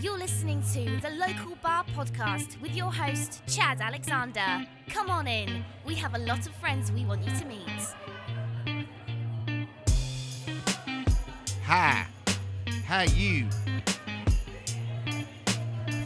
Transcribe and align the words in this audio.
You're 0.00 0.16
listening 0.16 0.62
to 0.74 1.00
the 1.00 1.10
Local 1.10 1.56
Bar 1.56 1.84
Podcast 1.92 2.60
with 2.60 2.72
your 2.76 2.92
host, 2.92 3.42
Chad 3.48 3.80
Alexander. 3.80 4.64
Come 4.88 5.10
on 5.10 5.26
in. 5.26 5.64
We 5.84 5.96
have 5.96 6.14
a 6.14 6.18
lot 6.18 6.46
of 6.46 6.54
friends 6.54 6.92
we 6.92 7.04
want 7.04 7.24
you 7.24 7.32
to 7.34 7.44
meet. 7.44 8.86
Hi. 11.64 12.06
Hi, 12.86 13.04
you. 13.16 13.48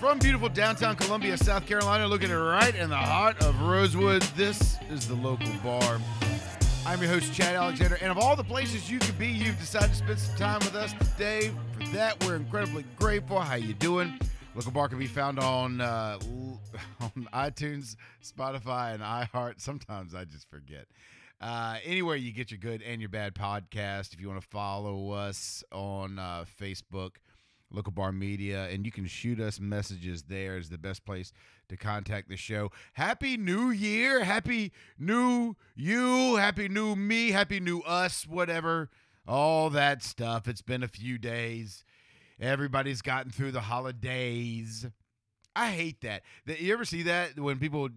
From 0.00 0.18
beautiful 0.20 0.48
downtown 0.48 0.96
Columbia, 0.96 1.36
South 1.36 1.66
Carolina, 1.66 2.06
looking 2.06 2.30
right 2.30 2.74
in 2.74 2.88
the 2.88 2.96
heart 2.96 3.44
of 3.44 3.60
Rosewood, 3.60 4.22
this 4.36 4.78
is 4.90 5.06
the 5.06 5.16
local 5.16 5.52
bar. 5.62 6.00
I'm 6.86 7.00
your 7.00 7.10
host, 7.10 7.32
Chad 7.34 7.54
Alexander, 7.56 7.98
and 8.00 8.10
of 8.10 8.16
all 8.16 8.36
the 8.36 8.42
places 8.42 8.90
you 8.90 8.98
could 8.98 9.18
be, 9.18 9.28
you've 9.28 9.58
decided 9.60 9.90
to 9.90 9.96
spend 9.96 10.18
some 10.18 10.36
time 10.36 10.58
with 10.60 10.74
us 10.74 10.94
today. 10.94 11.52
That, 11.92 12.24
we're 12.24 12.36
incredibly 12.36 12.86
grateful. 12.96 13.38
How 13.38 13.56
you 13.56 13.74
doing? 13.74 14.18
Local 14.54 14.72
Bar 14.72 14.88
can 14.88 14.98
be 14.98 15.06
found 15.06 15.38
on 15.38 15.82
uh, 15.82 16.18
on 17.00 17.28
iTunes, 17.34 17.96
Spotify, 18.24 18.94
and 18.94 19.02
iHeart. 19.02 19.60
Sometimes 19.60 20.14
I 20.14 20.24
just 20.24 20.48
forget. 20.48 20.86
Uh, 21.38 21.76
anywhere 21.84 22.16
you 22.16 22.32
get 22.32 22.50
your 22.50 22.56
good 22.56 22.80
and 22.80 23.02
your 23.02 23.10
bad 23.10 23.34
podcast. 23.34 24.14
If 24.14 24.22
you 24.22 24.28
want 24.28 24.40
to 24.40 24.48
follow 24.48 25.10
us 25.10 25.62
on 25.70 26.18
uh, 26.18 26.46
Facebook, 26.58 27.16
Local 27.70 27.92
Bar 27.92 28.12
Media, 28.12 28.68
and 28.70 28.86
you 28.86 28.92
can 28.92 29.06
shoot 29.06 29.38
us 29.38 29.60
messages 29.60 30.22
there 30.22 30.56
is 30.56 30.70
the 30.70 30.78
best 30.78 31.04
place 31.04 31.30
to 31.68 31.76
contact 31.76 32.30
the 32.30 32.36
show. 32.38 32.70
Happy 32.94 33.36
New 33.36 33.70
Year! 33.70 34.24
Happy 34.24 34.72
New 34.98 35.56
You! 35.74 36.36
Happy 36.36 36.68
New 36.68 36.96
Me! 36.96 37.32
Happy 37.32 37.60
New 37.60 37.80
Us! 37.80 38.26
Whatever, 38.26 38.88
all 39.26 39.70
that 39.70 40.02
stuff. 40.02 40.48
It's 40.48 40.62
been 40.62 40.82
a 40.82 40.88
few 40.88 41.18
days. 41.18 41.84
Everybody's 42.40 43.02
gotten 43.02 43.30
through 43.30 43.52
the 43.52 43.60
holidays. 43.60 44.86
I 45.54 45.70
hate 45.70 46.00
that. 46.00 46.22
You 46.46 46.72
ever 46.72 46.84
see 46.84 47.02
that 47.04 47.38
when 47.38 47.58
people 47.58 47.88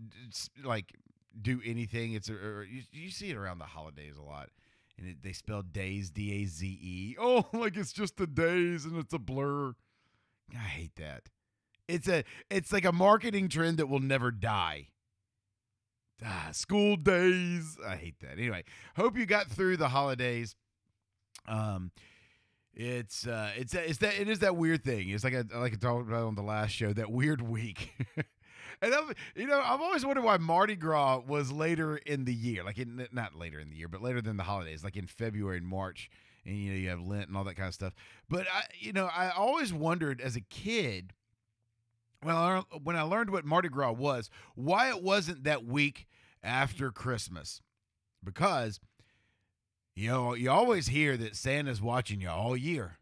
like 0.64 0.94
do 1.42 1.62
anything? 1.66 2.14
It's 2.14 2.30
or 2.30 2.66
you, 2.70 2.84
you 2.92 3.09
see 3.09 3.30
it 3.30 3.38
around 3.38 3.59
the 3.59 3.66
holidays 3.66 4.17
a 4.17 4.23
lot, 4.23 4.50
and 4.98 5.08
it, 5.08 5.23
they 5.23 5.32
spell 5.32 5.62
days 5.62 6.09
D 6.09 6.44
A 6.44 6.45
Z 6.45 6.66
E. 6.67 7.16
Oh, 7.20 7.45
like 7.54 7.78
it's 7.78 7.94
just 7.94 8.17
the 8.17 8.28
days 8.28 8.86
and 8.86 8.98
it's 8.98 9.14
a 9.14 9.20
blur. 9.20 9.73
I 10.54 10.58
hate 10.58 10.95
that. 10.98 11.23
It's 11.88 12.08
a 12.08 12.23
it's 12.50 12.73
like 12.73 12.86
a 12.86 12.92
marketing 12.92 13.48
trend 13.48 13.78
that 13.78 13.88
will 13.88 14.00
never 14.00 14.32
die. 14.32 14.89
Ah, 16.23 16.50
school 16.52 16.95
days. 16.98 17.78
I 17.86 17.95
hate 17.95 18.20
that. 18.22 18.34
Anyway, 18.38 18.64
hope 18.95 19.17
you 19.17 19.26
got 19.26 19.48
through 19.48 19.78
the 19.78 19.89
holidays. 19.89 20.56
Um, 21.47 21.91
it's 22.73 23.25
uh, 23.25 23.52
it's 23.55 23.73
it's 23.73 24.00
that 24.00 24.19
it 24.19 24.28
is 24.28 24.39
that 24.39 24.58
weird 24.58 24.83
thing. 24.83 25.09
It's 25.09 25.23
like 25.23 25.33
I 25.33 25.44
like 25.58 25.73
I 25.73 25.75
talked 25.77 26.08
about 26.08 26.23
on 26.23 26.36
the 26.36 26.42
last 26.42 26.72
show 26.72 26.92
that 26.94 27.09
weird 27.09 27.42
week. 27.42 27.94
and 28.81 28.94
I'm, 28.94 29.14
you 29.36 29.47
know, 29.47 29.61
I've 29.64 29.81
always 29.81 30.05
wondered 30.05 30.23
why 30.23 30.38
Mardi 30.38 30.75
Gras 30.75 31.22
was 31.25 31.52
later 31.52 31.97
in 31.97 32.25
the 32.25 32.33
year, 32.33 32.64
like 32.64 32.77
in 32.77 33.08
not 33.14 33.36
later 33.36 33.59
in 33.59 33.69
the 33.69 33.77
year, 33.77 33.88
but 33.88 34.02
later 34.02 34.22
than 34.22 34.36
the 34.36 34.44
holidays, 34.44 34.83
like 34.83 34.97
in 34.97 35.08
February 35.08 35.58
and 35.58 35.67
March, 35.67 36.09
and 36.45 36.58
you 36.58 36.72
know 36.72 36.77
you 36.77 36.89
have 36.89 37.02
Lent 37.02 37.27
and 37.27 37.38
all 37.38 37.45
that 37.45 37.55
kind 37.55 37.67
of 37.67 37.73
stuff. 37.73 37.94
But 38.30 38.45
I, 38.53 38.64
you 38.77 38.92
know, 38.92 39.05
I 39.05 39.30
always 39.30 39.73
wondered 39.73 40.20
as 40.20 40.36
a 40.36 40.42
kid 40.42 41.14
when 42.22 42.36
I 42.36 42.64
when 42.83 42.95
I 42.95 43.03
learned 43.03 43.30
what 43.30 43.45
Mardi 43.45 43.70
Gras 43.70 43.94
was, 43.94 44.30
why 44.55 44.89
it 44.89 45.02
wasn't 45.02 45.44
that 45.45 45.66
week 45.66 46.08
after 46.44 46.92
Christmas, 46.92 47.61
because 48.23 48.80
you 49.96 50.10
know 50.10 50.34
you 50.34 50.52
always 50.52 50.88
hear 50.88 51.18
that 51.18 51.36
Santa's 51.36 51.82
watching 51.82 52.22
you 52.22 52.30
all 52.30 52.56
year, 52.56 52.98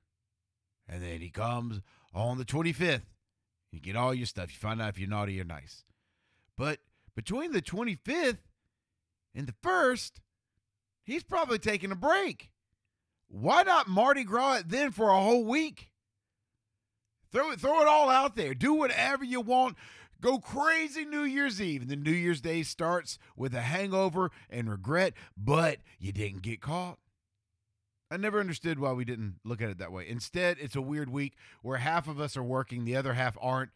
and 0.87 1.01
then 1.03 1.19
he 1.19 1.29
comes 1.29 1.81
on 2.13 2.37
the 2.37 2.45
twenty 2.45 2.73
fifth. 2.73 3.05
You 3.71 3.79
get 3.79 3.95
all 3.95 4.13
your 4.13 4.27
stuff. 4.27 4.51
You 4.51 4.59
find 4.59 4.79
out 4.79 4.89
if 4.89 4.99
you're 4.99 5.09
naughty 5.09 5.41
or 5.41 5.43
nice. 5.43 5.83
But 6.55 6.77
between 7.15 7.51
the 7.51 7.61
25th 7.61 8.37
and 9.33 9.47
the 9.47 9.55
1st, 9.63 10.11
he's 11.03 11.23
probably 11.23 11.57
taking 11.57 11.91
a 11.91 11.95
break. 11.95 12.51
Why 13.27 13.63
not 13.63 13.87
Mardi 13.87 14.23
Gras 14.23 14.57
it 14.57 14.69
then 14.69 14.91
for 14.91 15.09
a 15.09 15.19
whole 15.19 15.43
week? 15.43 15.89
Throw 17.31 17.49
it, 17.51 17.59
throw 17.59 17.81
it 17.81 17.87
all 17.87 18.11
out 18.11 18.35
there. 18.35 18.53
Do 18.53 18.75
whatever 18.75 19.23
you 19.25 19.41
want. 19.41 19.75
Go 20.23 20.39
crazy 20.39 21.03
New 21.03 21.23
Year's 21.23 21.61
Eve. 21.61 21.81
And 21.81 21.91
then 21.91 22.01
New 22.01 22.11
Year's 22.11 22.39
Day 22.39 22.63
starts 22.63 23.19
with 23.35 23.53
a 23.53 23.61
hangover 23.61 24.31
and 24.49 24.69
regret, 24.69 25.13
but 25.35 25.79
you 25.99 26.13
didn't 26.13 26.43
get 26.43 26.61
caught. 26.61 26.97
I 28.09 28.15
never 28.15 28.39
understood 28.39 28.79
why 28.79 28.93
we 28.93 29.03
didn't 29.03 29.35
look 29.43 29.61
at 29.61 29.69
it 29.69 29.79
that 29.79 29.91
way. 29.91 30.07
Instead, 30.07 30.57
it's 30.61 30.77
a 30.77 30.81
weird 30.81 31.09
week 31.09 31.33
where 31.61 31.77
half 31.77 32.07
of 32.07 32.21
us 32.21 32.37
are 32.37 32.43
working, 32.43 32.85
the 32.85 32.95
other 32.95 33.13
half 33.13 33.37
aren't. 33.41 33.71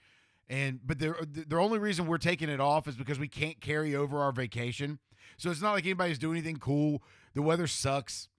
And 0.48 0.80
but 0.86 1.00
the 1.00 1.28
the 1.30 1.58
only 1.58 1.80
reason 1.80 2.08
we're 2.08 2.18
taking 2.18 2.48
it 2.48 2.62
off 2.62 2.88
is 2.88 2.96
because 2.96 3.20
we 3.20 3.28
can't 3.28 3.60
carry 3.60 3.94
over 3.94 4.22
our 4.22 4.32
vacation. 4.32 5.00
So 5.36 5.52
it's 5.52 5.62
not 5.62 5.74
like 5.74 5.84
anybody's 5.84 6.18
doing 6.18 6.38
anything 6.38 6.58
cool. 6.58 7.04
The 7.34 7.42
weather 7.42 7.68
sucks. 7.68 8.30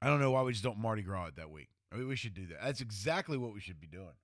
I 0.00 0.06
don't 0.06 0.20
know 0.20 0.30
why 0.30 0.42
we 0.42 0.52
just 0.52 0.62
don't 0.62 0.78
Mardi 0.78 1.02
Gras 1.02 1.26
it 1.26 1.36
that 1.36 1.50
week. 1.50 1.70
I 1.92 1.96
mean, 1.96 2.06
we 2.06 2.14
should 2.14 2.34
do 2.34 2.46
that. 2.46 2.58
That's 2.62 2.80
exactly 2.80 3.36
what 3.36 3.52
we 3.52 3.58
should 3.58 3.80
be 3.80 3.88
doing. 3.88 4.14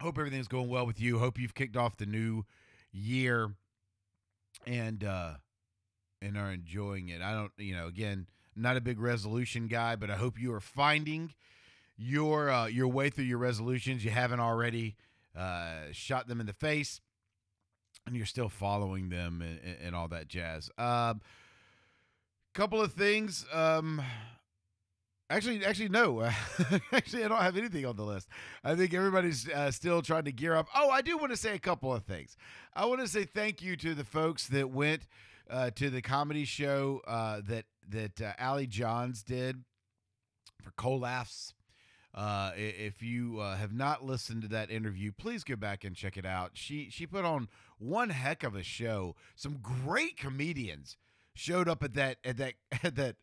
Hope 0.00 0.18
everything's 0.18 0.48
going 0.48 0.68
well 0.68 0.86
with 0.86 1.00
you. 1.00 1.18
Hope 1.18 1.38
you've 1.38 1.54
kicked 1.54 1.76
off 1.76 1.96
the 1.96 2.06
new 2.06 2.44
year 2.92 3.50
and 4.66 5.04
uh 5.04 5.34
and 6.22 6.36
are 6.36 6.50
enjoying 6.52 7.08
it. 7.08 7.22
I 7.22 7.32
don't, 7.32 7.52
you 7.56 7.74
know, 7.74 7.86
again, 7.86 8.26
not 8.54 8.76
a 8.76 8.80
big 8.80 9.00
resolution 9.00 9.68
guy, 9.68 9.96
but 9.96 10.10
I 10.10 10.16
hope 10.16 10.38
you 10.38 10.52
are 10.52 10.60
finding 10.60 11.32
your 11.96 12.50
uh, 12.50 12.66
your 12.66 12.88
way 12.88 13.10
through 13.10 13.24
your 13.24 13.38
resolutions. 13.38 14.04
You 14.04 14.10
haven't 14.10 14.40
already 14.40 14.96
uh, 15.36 15.84
shot 15.92 16.28
them 16.28 16.40
in 16.40 16.46
the 16.46 16.52
face, 16.52 17.00
and 18.06 18.16
you're 18.16 18.26
still 18.26 18.48
following 18.48 19.08
them 19.08 19.42
and, 19.42 19.60
and- 19.82 19.94
all 19.94 20.08
that 20.08 20.28
jazz. 20.28 20.70
Um, 20.78 21.20
couple 22.54 22.80
of 22.80 22.92
things. 22.92 23.46
Um, 23.52 24.02
actually, 25.30 25.64
actually, 25.64 25.88
no. 25.88 26.22
actually, 26.92 27.24
I 27.24 27.28
don't 27.28 27.40
have 27.40 27.56
anything 27.56 27.86
on 27.86 27.96
the 27.96 28.04
list. 28.04 28.28
I 28.62 28.74
think 28.74 28.92
everybody's 28.92 29.48
uh, 29.48 29.70
still 29.70 30.02
trying 30.02 30.24
to 30.24 30.32
gear 30.32 30.54
up. 30.54 30.68
Oh, 30.74 30.90
I 30.90 31.00
do 31.00 31.16
want 31.16 31.30
to 31.30 31.36
say 31.36 31.54
a 31.54 31.58
couple 31.58 31.94
of 31.94 32.04
things. 32.04 32.36
I 32.74 32.84
want 32.86 33.00
to 33.00 33.08
say 33.08 33.24
thank 33.24 33.62
you 33.62 33.76
to 33.76 33.94
the 33.94 34.04
folks 34.04 34.48
that 34.48 34.70
went 34.70 35.06
uh, 35.48 35.70
to 35.76 35.90
the 35.90 36.02
comedy 36.02 36.44
show 36.44 37.00
uh, 37.06 37.40
that 37.48 37.64
that 37.88 38.20
uh, 38.20 38.32
Allie 38.38 38.66
Johns 38.66 39.22
did 39.22 39.64
for 40.62 40.70
Colaughs. 40.72 41.54
Uh, 42.12 42.50
if 42.56 43.02
you 43.02 43.38
uh, 43.38 43.56
have 43.56 43.72
not 43.72 44.04
listened 44.04 44.42
to 44.42 44.48
that 44.48 44.70
interview, 44.70 45.12
please 45.12 45.44
go 45.44 45.54
back 45.54 45.84
and 45.84 45.94
check 45.94 46.16
it 46.16 46.26
out. 46.26 46.52
She 46.54 46.88
she 46.90 47.06
put 47.06 47.24
on 47.24 47.48
one 47.78 48.10
heck 48.10 48.42
of 48.42 48.56
a 48.56 48.62
show. 48.62 49.14
Some 49.36 49.58
great 49.62 50.16
comedians 50.16 50.96
showed 51.34 51.68
up 51.68 51.82
at 51.82 51.94
that 51.94 52.18
at 52.24 52.36
that 52.38 52.54
at 52.82 52.96
that 52.96 53.16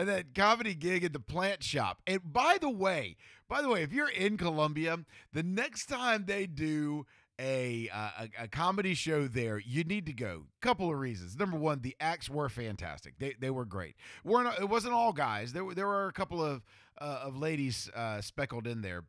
at 0.00 0.06
that 0.06 0.34
comedy 0.34 0.74
gig 0.74 1.04
at 1.04 1.12
the 1.12 1.20
plant 1.20 1.62
shop. 1.62 2.00
And 2.06 2.20
by 2.24 2.56
the 2.60 2.70
way, 2.70 3.16
by 3.48 3.60
the 3.60 3.68
way, 3.68 3.82
if 3.82 3.92
you're 3.92 4.08
in 4.08 4.36
Columbia, 4.36 4.98
the 5.32 5.42
next 5.42 5.86
time 5.86 6.24
they 6.26 6.46
do 6.46 7.04
a, 7.38 7.88
uh, 7.92 8.10
a 8.20 8.44
a 8.44 8.48
comedy 8.48 8.94
show 8.94 9.26
there, 9.26 9.58
you 9.58 9.84
need 9.84 10.06
to 10.06 10.12
go. 10.12 10.46
Couple 10.60 10.90
of 10.90 10.98
reasons. 10.98 11.36
Number 11.36 11.56
one, 11.56 11.80
the 11.80 11.96
acts 11.98 12.28
were 12.28 12.48
fantastic. 12.48 13.18
They 13.18 13.34
they 13.38 13.50
were 13.50 13.64
great. 13.64 13.96
We're 14.24 14.42
not, 14.42 14.60
it 14.60 14.68
wasn't 14.68 14.94
all 14.94 15.12
guys. 15.12 15.52
There 15.52 15.64
were 15.64 15.74
there 15.74 15.86
were 15.86 16.06
a 16.06 16.12
couple 16.12 16.44
of 16.44 16.62
uh, 17.00 17.20
of 17.24 17.36
ladies 17.36 17.90
uh, 17.94 18.20
speckled 18.20 18.66
in 18.66 18.82
there, 18.82 19.04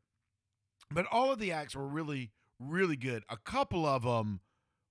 but 0.89 1.05
all 1.11 1.31
of 1.31 1.39
the 1.39 1.51
acts 1.51 1.75
were 1.75 1.87
really 1.87 2.31
really 2.59 2.95
good. 2.95 3.23
A 3.29 3.37
couple 3.37 3.85
of 3.85 4.03
them 4.03 4.39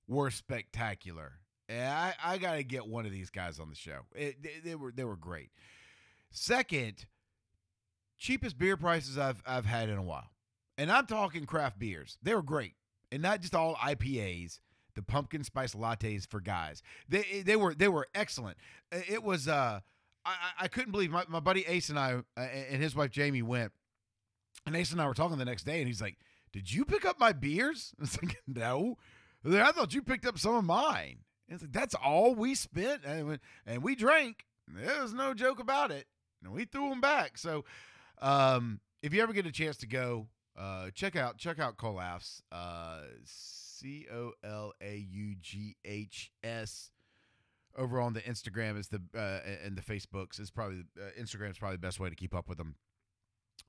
were 0.06 0.31
spectacular. 0.31 1.41
And 1.69 1.89
I 1.89 2.15
I 2.22 2.39
got 2.39 2.56
to 2.56 2.62
get 2.62 2.87
one 2.87 3.06
of 3.06 3.12
these 3.12 3.31
guys 3.31 3.59
on 3.59 3.71
the 3.71 3.77
show. 3.77 4.00
It, 4.15 4.43
they, 4.43 4.60
they 4.62 4.75
were 4.75 4.93
they 4.93 5.05
were 5.05 5.16
great. 5.16 5.50
Second, 6.30 7.06
cheapest 8.18 8.58
beer 8.58 8.77
prices 8.77 9.18
I've 9.18 9.42
I've 9.47 9.66
had 9.66 9.88
in 9.88 9.98
a 9.98 10.03
while, 10.03 10.30
and 10.78 10.91
I'm 10.91 11.06
talking 11.06 11.47
craft 11.47 11.78
beers. 11.78 12.18
They 12.22 12.34
were 12.34 12.42
great, 12.42 12.74
and 13.10 13.22
not 13.22 13.41
just 13.41 13.54
all 13.54 13.74
IPAs. 13.77 14.60
The 14.97 15.03
pumpkin 15.03 15.44
spice 15.44 15.74
lattes 15.74 16.27
for 16.28 16.41
guys. 16.41 16.82
They 17.09 17.42
they 17.44 17.56
were 17.56 17.74
they 17.74 17.88
were 17.88 18.09
excellent. 18.15 18.59
It 18.91 19.22
was 19.22 19.47
uh 19.48 19.80
I 20.24 20.30
I 20.30 20.65
I 20.65 20.68
couldn't 20.68 20.91
believe 20.92 21.10
my, 21.10 21.24
my 21.28 21.41
buddy 21.41 21.65
Ace 21.66 21.88
and 21.91 21.98
I 21.98 22.15
uh, 22.36 22.41
and 22.41 22.83
his 22.83 22.97
wife 22.97 23.10
Jamie 23.10 23.42
went, 23.42 23.72
and 24.66 24.76
Ace 24.76 24.91
and 24.92 25.00
I 25.00 25.06
were 25.06 25.15
talking 25.15 25.38
the 25.38 25.44
next 25.44 25.65
day, 25.65 25.78
and 25.78 25.86
he's 25.86 26.03
like, 26.03 26.18
"Did 26.53 26.72
you 26.72 26.84
pick 26.84 27.04
up 27.04 27.18
my 27.21 27.33
beers?" 27.33 27.94
It's 28.03 28.21
like, 28.21 28.42
"No." 28.47 28.98
Like, 29.42 29.62
I 29.62 29.72
thought 29.72 29.94
you 29.94 30.03
picked 30.03 30.26
up 30.26 30.38
some 30.38 30.54
of 30.56 30.65
mine. 30.65 31.21
And 31.48 31.54
It's 31.54 31.62
like 31.62 31.72
that's 31.72 31.94
all 31.94 32.34
we 32.34 32.54
spent, 32.54 33.04
and 33.04 33.38
and 33.66 33.83
we 33.83 33.94
drank. 33.94 34.44
There 34.68 35.03
was 35.03 35.15
no 35.15 35.34
joke 35.34 35.60
about 35.60 35.91
it, 35.92 36.06
and 36.42 36.53
we 36.53 36.65
threw 36.65 36.89
them 36.91 37.01
back. 37.01 37.39
So, 37.39 37.65
um, 38.21 38.81
if 39.03 39.13
you 39.15 39.22
ever 39.22 39.33
get 39.33 39.47
a 39.47 39.53
chance 39.53 39.77
to 39.78 39.87
go, 39.87 40.28
uh, 40.59 40.91
check 40.95 41.16
out 41.16 41.39
check 41.39 41.59
out 41.59 41.77
Colaughs, 41.77 42.42
uh, 42.53 43.01
C 43.25 44.07
O 44.13 44.33
L 44.45 44.72
A 44.83 45.07
U 45.10 45.34
G 45.41 45.77
H 45.84 46.31
S. 46.42 46.91
Over 47.77 48.01
on 48.01 48.15
the 48.15 48.21
Instagram 48.22 48.77
is 48.78 48.89
the 48.89 49.01
uh, 49.16 49.41
and 49.65 49.77
the 49.77 49.83
Facebooks 49.83 50.41
is 50.41 50.51
probably 50.51 50.83
uh, 50.98 51.10
Instagram 51.21 51.51
is 51.53 51.59
probably 51.59 51.77
the 51.77 51.81
best 51.81 52.01
way 52.01 52.10
to 52.10 52.16
keep 52.16 52.34
up 52.34 52.48
with 52.48 52.59
them. 52.59 52.75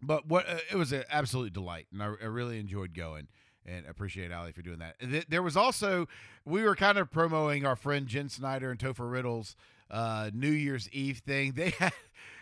but 0.01 0.27
what 0.27 0.50
uh, 0.50 0.57
it 0.71 0.75
was 0.75 0.91
an 0.91 1.03
absolute 1.09 1.53
delight, 1.53 1.85
and 1.94 2.01
I, 2.01 2.07
I 2.21 2.25
really 2.25 2.59
enjoyed 2.59 2.94
going. 2.95 3.27
And 3.63 3.85
appreciate 3.85 4.31
Ali 4.31 4.53
for 4.53 4.63
doing 4.63 4.79
that. 4.79 5.00
Th- 5.00 5.27
There 5.29 5.44
was 5.44 5.56
also 5.56 6.07
we 6.45 6.63
were 6.63 6.75
kind 6.75 6.97
of 6.97 7.12
promoting 7.12 7.63
our 7.63 7.75
friend 7.75 8.07
Jen 8.07 8.27
Snyder 8.27 8.71
and 8.71 8.79
Topher 8.79 9.09
Riddle's 9.12 9.56
uh, 9.91 10.31
New 10.33 10.50
Year's 10.50 10.89
Eve 10.89 11.19
thing. 11.19 11.51
They 11.56 11.69
had 11.69 11.94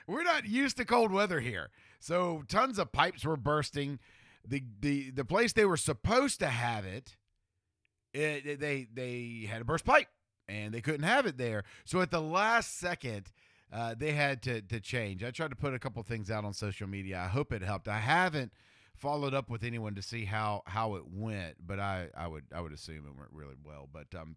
we're 0.10 0.24
not 0.24 0.48
used 0.48 0.78
to 0.78 0.86
cold 0.86 1.12
weather 1.12 1.40
here, 1.40 1.70
so 2.00 2.44
tons 2.48 2.80
of 2.80 2.92
pipes 2.92 3.24
were 3.24 3.38
bursting. 3.38 4.00
The 4.48 4.64
the 4.80 5.12
the 5.12 5.26
place 5.26 5.54
they 5.54 5.66
were 5.66 5.78
supposed 5.78 6.40
to 6.40 6.48
have 6.48 6.86
it, 6.86 7.16
it, 8.14 8.60
they 8.60 8.88
they 8.94 9.48
had 9.50 9.62
a 9.62 9.66
burst 9.66 9.86
pipe 9.86 10.08
and 10.48 10.74
they 10.74 10.82
couldn't 10.82 11.04
have 11.04 11.26
it 11.26 11.38
there. 11.38 11.64
So 11.86 12.02
at 12.02 12.12
the 12.12 12.22
last 12.22 12.80
second, 12.80 13.32
uh, 13.72 13.96
they 13.98 14.12
had 14.12 14.42
to 14.44 14.62
to 14.64 14.80
change. 14.80 15.24
I 15.24 15.32
tried 15.32 15.52
to 15.52 15.56
put 15.56 15.74
a 15.74 15.80
couple 15.80 16.02
things 16.04 16.32
out 16.32 16.44
on 16.44 16.54
social 16.54 16.88
media. 16.88 17.20
I 17.20 17.28
hope 17.28 17.54
it 17.54 17.62
helped. 17.62 17.88
I 17.88 18.00
haven't 18.00 18.52
followed 18.96 19.34
up 19.34 19.50
with 19.50 19.64
anyone 19.64 19.96
to 19.96 20.02
see 20.02 20.26
how 20.26 20.64
how 20.66 20.96
it 20.96 21.04
went, 21.08 21.56
but 21.66 21.80
I 21.80 22.08
I 22.18 22.28
would 22.28 22.46
I 22.54 22.62
would 22.62 22.74
assume 22.74 23.06
it 23.06 23.18
went 23.18 23.32
really 23.32 23.56
well. 23.64 23.88
But 23.92 24.08
um, 24.20 24.36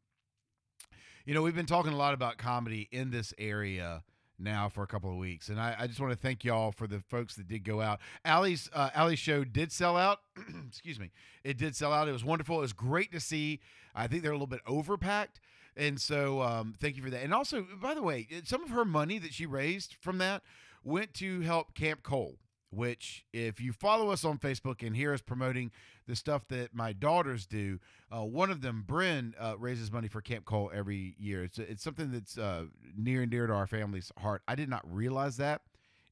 you 1.25 1.35
know, 1.35 1.43
we've 1.43 1.57
been 1.57 1.67
talking 1.67 1.93
a 1.93 1.97
lot 1.97 2.15
about 2.15 2.37
comedy 2.37 2.89
in 2.93 3.11
this 3.11 3.33
area 3.39 4.03
now 4.39 4.69
for 4.69 4.83
a 4.83 4.87
couple 4.87 5.11
of 5.11 5.17
weeks, 5.17 5.49
and 5.49 5.61
I, 5.61 5.77
I 5.79 5.87
just 5.87 6.01
want 6.01 6.13
to 6.13 6.19
thank 6.19 6.45
y'all 6.45 6.73
for 6.73 6.87
the 6.87 7.01
folks 7.01 7.37
that 7.37 7.49
did 7.49 7.65
go 7.65 7.81
out. 7.81 8.01
Allie's 8.25 8.69
uh, 8.73 8.91
Allie's 8.95 9.19
show 9.19 9.45
did 9.45 9.73
sell 9.73 9.97
out. 9.97 10.21
Excuse 10.69 10.99
me, 10.99 11.11
it 11.45 11.59
did 11.59 11.77
sell 11.77 11.93
out. 11.93 12.09
It 12.09 12.13
was 12.13 12.25
wonderful. 12.25 12.59
It 12.59 12.63
was 12.63 12.73
great 12.73 13.13
to 13.13 13.21
see. 13.21 13.61
I 13.95 14.07
think 14.07 14.23
they're 14.23 14.33
a 14.33 14.35
little 14.35 14.47
bit 14.47 14.65
overpacked. 14.67 15.41
And 15.77 16.01
so, 16.01 16.43
um, 16.43 16.75
thank 16.79 16.97
you 16.97 17.03
for 17.03 17.11
that. 17.11 17.23
And 17.23 17.33
also, 17.33 17.67
by 17.81 17.95
the 17.95 18.03
way, 18.03 18.29
some 18.45 18.63
of 18.63 18.71
her 18.71 18.85
money 18.85 19.19
that 19.19 19.33
she 19.33 19.47
raised 19.47 19.97
from 20.01 20.19
that 20.19 20.43
went 20.85 21.15
to 21.15 21.41
help 21.41 21.75
Camp 21.75 22.03
Cole, 22.03 22.37
which, 22.73 23.25
if 23.33 23.61
you 23.61 23.73
follow 23.73 24.11
us 24.11 24.25
on 24.25 24.39
Facebook 24.39 24.85
and 24.85 24.97
hear 24.97 25.13
us 25.13 25.21
promoting 25.21 25.71
the 26.07 26.17
stuff 26.17 26.49
that 26.49 26.75
my 26.75 26.93
daughters 26.93 27.47
do, 27.47 27.79
uh, 28.11 28.25
one 28.25 28.51
of 28.51 28.63
them, 28.63 28.83
Bryn, 28.87 29.35
uh, 29.39 29.57
raises 29.59 29.93
money 29.93 30.09
for 30.09 30.23
Camp 30.23 30.47
Cole 30.47 30.71
every 30.75 31.15
year. 31.19 31.45
It's, 31.45 31.59
it's 31.59 31.83
something 31.83 32.11
that's 32.11 32.39
uh, 32.39 32.65
near 32.97 33.23
and 33.23 33.31
dear 33.31 33.47
to 33.47 33.53
our 33.53 33.67
family's 33.67 34.11
heart. 34.19 34.43
I 34.49 34.55
did 34.55 34.71
not 34.71 34.83
realize 34.91 35.37
that. 35.37 35.63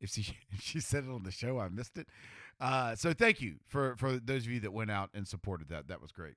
If 0.00 0.10
she 0.10 0.36
if 0.52 0.60
she 0.60 0.80
said 0.80 1.04
it 1.04 1.10
on 1.10 1.22
the 1.22 1.30
show, 1.30 1.58
I 1.58 1.68
missed 1.68 1.98
it. 1.98 2.08
Uh, 2.60 2.94
so 2.94 3.12
thank 3.12 3.40
you 3.40 3.56
for 3.66 3.96
for 3.96 4.18
those 4.18 4.44
of 4.44 4.52
you 4.52 4.60
that 4.60 4.72
went 4.72 4.90
out 4.90 5.10
and 5.14 5.26
supported 5.26 5.68
that. 5.68 5.88
That 5.88 6.02
was 6.02 6.12
great. 6.12 6.34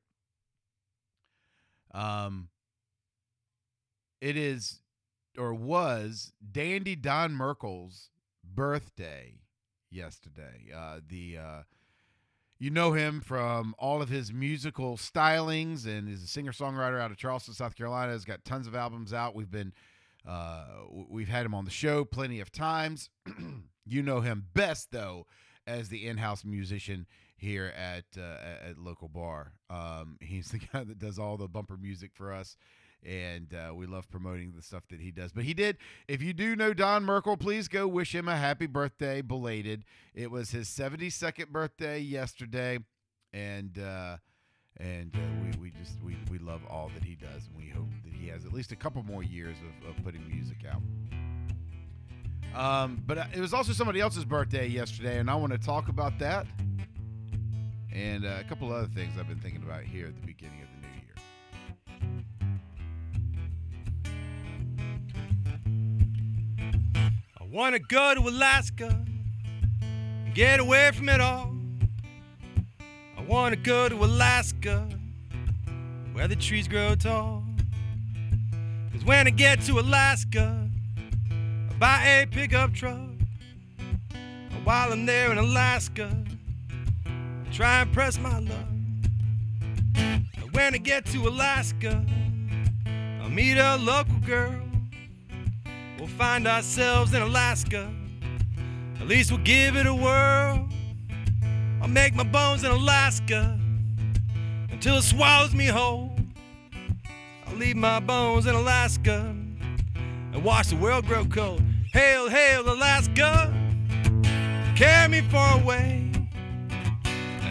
Um, 1.94 2.50
it 4.22 4.38
is 4.38 4.80
or 5.38 5.54
was 5.54 6.32
Dandy 6.52 6.96
Don 6.96 7.34
Merkel's 7.34 8.10
birthday 8.44 9.40
yesterday. 9.94 10.72
Uh, 10.76 11.00
the 11.08 11.38
uh, 11.38 11.62
you 12.60 12.70
know 12.70 12.94
him 12.94 13.22
from 13.22 13.76
all 13.78 14.02
of 14.02 14.10
his 14.10 14.34
musical 14.34 14.98
stylings, 14.98 15.86
and 15.86 16.10
is 16.10 16.24
a 16.24 16.28
singer 16.28 16.52
songwriter 16.52 17.00
out 17.00 17.12
of 17.12 17.18
Charleston, 17.18 17.54
South 17.54 17.76
Carolina. 17.76 18.12
Has 18.12 18.26
got 18.26 18.44
tons 18.46 18.68
of 18.68 18.76
albums 18.76 19.14
out. 19.14 19.36
We've 19.36 19.52
been 19.52 19.74
uh, 20.28 20.66
we've 21.10 21.30
had 21.30 21.46
him 21.46 21.54
on 21.54 21.66
the 21.66 21.72
show 21.72 22.06
plenty 22.06 22.40
of 22.40 22.52
times. 22.52 23.10
you 23.86 24.02
know 24.02 24.22
him 24.22 24.46
best 24.54 24.92
though 24.92 25.26
as 25.66 25.90
the 25.90 26.08
in-house 26.08 26.44
musician 26.44 27.08
here 27.38 27.74
at 27.78 28.06
uh, 28.18 28.70
at- 28.70 28.78
local 28.78 29.08
bar. 29.08 29.54
Um, 29.70 30.18
he's 30.22 30.50
the 30.50 30.60
guy 30.74 30.84
that 30.84 31.00
does 31.00 31.20
all 31.20 31.38
the 31.38 31.48
bumper 31.48 31.78
music 31.78 32.12
for 32.14 32.34
us 32.34 32.58
and 33.06 33.54
uh, 33.54 33.74
we 33.74 33.86
love 33.86 34.10
promoting 34.10 34.54
the 34.56 34.62
stuff 34.62 34.84
that 34.90 35.00
he 35.00 35.12
does. 35.12 35.32
But 35.32 35.44
he 35.44 35.54
did. 35.54 35.78
If 36.08 36.22
you 36.22 36.34
do 36.34 36.56
know 36.56 36.74
Don 36.74 37.04
Merkel, 37.04 37.38
please 37.38 37.68
go 37.68 37.88
wish 37.88 38.14
him 38.14 38.28
a 38.28 38.38
happy 38.38 38.66
birthday, 38.66 39.22
belated. 39.22 39.84
It 40.14 40.32
was 40.32 40.52
his 40.52 40.68
72nd 40.70 41.50
birthday 41.50 42.00
yesterday, 42.00 42.80
and 43.32 43.78
uh, 43.78 44.18
and 44.78 45.16
uh, 45.16 45.20
we, 45.44 45.70
we 45.70 45.72
just 45.72 46.02
we, 46.04 46.18
we 46.32 46.38
love 46.40 46.62
all 46.70 46.92
that 46.94 47.04
he 47.04 47.16
does, 47.16 47.48
and 47.48 47.56
we 47.58 47.70
hope 47.70 47.90
that 48.04 48.14
he 48.14 48.28
has 48.28 48.46
at 48.46 48.54
least 48.54 48.72
a 48.72 48.76
couple 48.76 49.04
more 49.04 49.24
years 49.24 49.58
of, 49.60 49.90
of 49.90 50.04
putting 50.04 50.28
music 50.28 50.58
out. 50.70 50.82
Um, 52.56 53.02
but 53.06 53.18
uh, 53.18 53.26
it 53.34 53.40
was 53.40 53.54
also 53.54 53.74
somebody 53.74 54.00
else's 54.00 54.26
birthday 54.26 54.68
yesterday, 54.68 55.18
and 55.18 55.30
I 55.30 55.36
want 55.36 55.54
to 55.54 55.58
talk 55.60 55.90
about 55.90 56.20
that 56.20 56.46
and 57.94 58.26
uh, 58.26 58.38
a 58.40 58.44
couple 58.44 58.72
other 58.74 58.88
things 58.88 59.14
I've 59.20 59.28
been 59.28 59.40
thinking 59.40 59.62
about 59.64 59.84
here 59.84 60.08
at 60.08 60.16
the 60.16 60.26
beginning 60.26 60.62
of 60.62 60.73
want 67.54 67.76
to 67.76 67.80
go 67.80 68.16
to 68.16 68.22
Alaska 68.22 69.00
and 69.80 70.34
get 70.34 70.60
away 70.60 70.90
from 70.92 71.08
it 71.08 71.22
all. 71.22 71.54
I 73.16 73.22
want 73.22 73.54
to 73.54 73.62
go 73.62 73.88
to 73.88 73.96
Alaska 74.04 74.90
where 76.14 76.28
the 76.28 76.36
trees 76.36 76.68
grow 76.68 76.96
tall. 76.96 77.44
Cause 78.92 79.06
when 79.06 79.28
I 79.28 79.30
get 79.30 79.62
to 79.66 79.80
Alaska, 79.80 80.68
I 81.70 81.74
buy 81.76 82.04
a 82.04 82.26
pickup 82.26 82.74
truck. 82.74 82.98
And 84.16 84.66
while 84.66 84.92
I'm 84.92 85.06
there 85.06 85.32
in 85.32 85.38
Alaska, 85.38 86.10
I 87.06 87.54
try 87.54 87.82
and 87.82 87.94
press 87.94 88.18
my 88.18 88.40
luck. 88.40 88.66
When 90.54 90.74
I 90.74 90.80
get 90.80 91.06
to 91.08 91.28
Alaska, 91.28 92.04
I'll 93.22 93.30
meet 93.30 93.60
a 93.60 93.76
local 93.76 94.18
girl. 94.26 94.63
We'll 96.04 96.12
find 96.18 96.46
ourselves 96.50 97.14
in 97.14 97.22
Alaska. 97.22 97.90
At 99.00 99.08
least 99.08 99.32
we'll 99.32 99.40
give 99.40 99.78
it 99.78 99.88
a 99.88 99.94
whirl. 99.94 100.68
I'll 101.82 101.88
make 101.88 102.14
my 102.14 102.26
bones 102.26 102.66
in 102.66 102.72
Alaska 102.72 103.58
until 104.70 104.98
it 104.98 105.04
swallows 105.04 105.56
me 105.56 105.68
whole. 105.68 106.14
I'll 107.48 107.56
leave 107.56 107.78
my 107.78 108.02
bones 108.02 108.48
in 108.48 108.54
Alaska 108.54 109.34
and 110.34 110.44
watch 110.44 110.68
the 110.68 110.76
world 110.76 111.06
grow 111.06 111.24
cold. 111.24 111.64
Hail, 111.94 112.28
hail, 112.28 112.70
Alaska, 112.70 113.54
carry 114.76 115.08
me 115.08 115.22
far 115.22 115.58
away. 115.62 116.12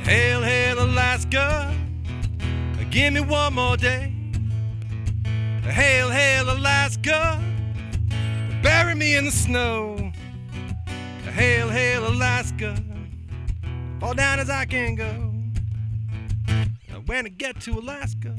Hail, 0.03 0.43
hail, 0.43 0.79
Alaska, 0.79 1.75
give 2.91 3.15
me 3.15 3.21
one 3.21 3.55
more 3.55 3.79
day. 3.79 4.13
Hail, 5.63 6.11
hail, 6.11 6.51
Alaska. 6.51 7.52
Bury 8.63 8.95
me 8.95 9.17
in 9.17 9.25
the 9.25 9.31
snow. 9.31 10.13
Hail, 11.33 11.69
hail, 11.69 12.07
Alaska. 12.07 12.77
Fall 14.01 14.15
down 14.15 14.39
as 14.39 14.51
I 14.51 14.65
can 14.65 14.95
go. 14.95 15.33
When 17.07 17.27
I 17.27 17.31
get 17.31 17.61
to 17.63 17.79
Alaska, 17.79 18.37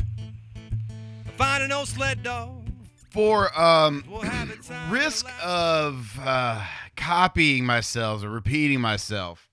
I 1.27 1.31
find 1.31 1.63
an 1.63 1.71
old 1.71 1.87
sled 1.87 2.23
dog. 2.23 2.65
For 3.09 3.57
um, 3.59 4.03
We'll 4.09 4.21
have 4.21 4.49
it 4.49 4.63
time 4.63 4.87
in 4.87 4.91
risk 4.91 5.27
of 5.43 6.17
uh, 6.23 6.63
copying 6.95 7.65
myself 7.65 8.23
or 8.23 8.29
repeating 8.29 8.81
myself, 8.81 9.49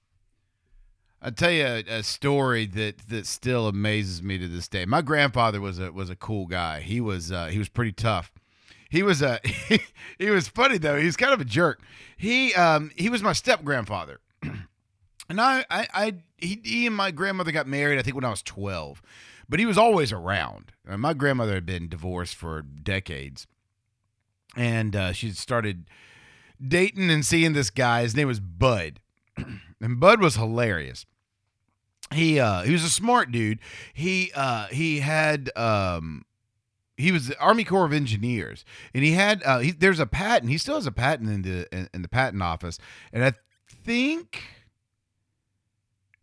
I'll 1.21 1.33
tell 1.33 1.51
you 1.51 1.65
a, 1.65 1.85
a 1.89 2.03
story 2.03 2.67
that 2.67 3.09
that 3.09 3.27
still 3.27 3.67
amazes 3.67 4.23
me 4.23 4.39
to 4.39 4.49
this 4.49 4.69
day. 4.69 4.87
My 4.87 5.03
grandfather 5.03 5.61
was 5.61 5.79
a 5.79 5.93
was 5.93 6.09
a 6.09 6.17
cool 6.17 6.47
guy. 6.47 6.81
He 6.81 7.01
was 7.01 7.31
uh, 7.31 7.47
he 7.47 7.59
was 7.59 7.69
pretty 7.69 7.93
tough. 7.93 8.33
He 8.91 9.03
was 9.03 9.23
a 9.23 9.41
he 10.19 10.31
was 10.31 10.49
funny 10.49 10.77
though. 10.77 10.99
He 10.99 11.07
was 11.07 11.17
kind 11.17 11.33
of 11.33 11.41
a 11.41 11.45
jerk. 11.45 11.81
He 12.17 12.53
um 12.55 12.91
he 12.97 13.09
was 13.09 13.23
my 13.23 13.33
step 13.33 13.65
grandfather. 13.65 14.21
And 15.31 15.41
I, 15.41 15.65
I, 15.71 15.87
I 15.95 16.15
he, 16.39 16.61
he 16.65 16.87
and 16.89 16.97
my 16.97 17.13
grandmother 17.13 17.53
got 17.53 17.69
married, 17.69 18.01
I 18.01 18.03
think, 18.03 18.17
when 18.17 18.25
I 18.25 18.31
was 18.31 18.43
12. 18.43 19.01
But 19.49 19.61
he 19.61 19.67
was 19.67 19.79
always 19.79 20.13
around. 20.13 20.73
Uh, 20.89 20.97
my 20.97 21.15
grandmother 21.15 21.55
had 21.55 21.65
been 21.65 21.89
divorced 21.89 22.35
for 22.35 22.63
decades. 22.63 23.47
And 24.57 24.97
uh, 24.97 25.13
she 25.13 25.31
started 25.31 25.85
dating 26.61 27.11
and 27.11 27.25
seeing 27.25 27.53
this 27.53 27.71
guy. 27.71 28.03
His 28.03 28.17
name 28.17 28.27
was 28.27 28.41
Bud. 28.41 28.99
and 29.81 30.01
Bud 30.01 30.21
was 30.21 30.35
hilarious. 30.35 31.07
He 32.13 32.41
uh 32.41 32.63
he 32.63 32.73
was 32.73 32.83
a 32.83 32.91
smart 32.91 33.31
dude. 33.31 33.61
He 33.95 34.33
uh 34.35 34.67
he 34.67 34.99
had 34.99 35.57
um 35.57 36.25
he 37.01 37.13
was 37.13 37.27
the 37.27 37.39
Army 37.41 37.65
Corps 37.65 37.85
of 37.85 37.93
Engineers, 37.93 38.65
and 38.95 39.05
he 39.05 39.13
had 39.13 39.43
uh, 39.45 39.59
he, 39.59 39.71
there's 39.73 40.01
a 40.01 40.07
patent. 40.07 40.51
He 40.51 40.59
still 40.59 40.77
has 40.77 40.87
a 40.87 40.93
patent 40.93 41.31
in 41.31 41.43
the 41.43 41.77
in, 41.77 41.89
in 41.95 42.03
the 42.03 42.09
patent 42.09 42.43
office, 42.43 42.79
and 43.13 43.25
I 43.25 43.33
think 43.85 44.43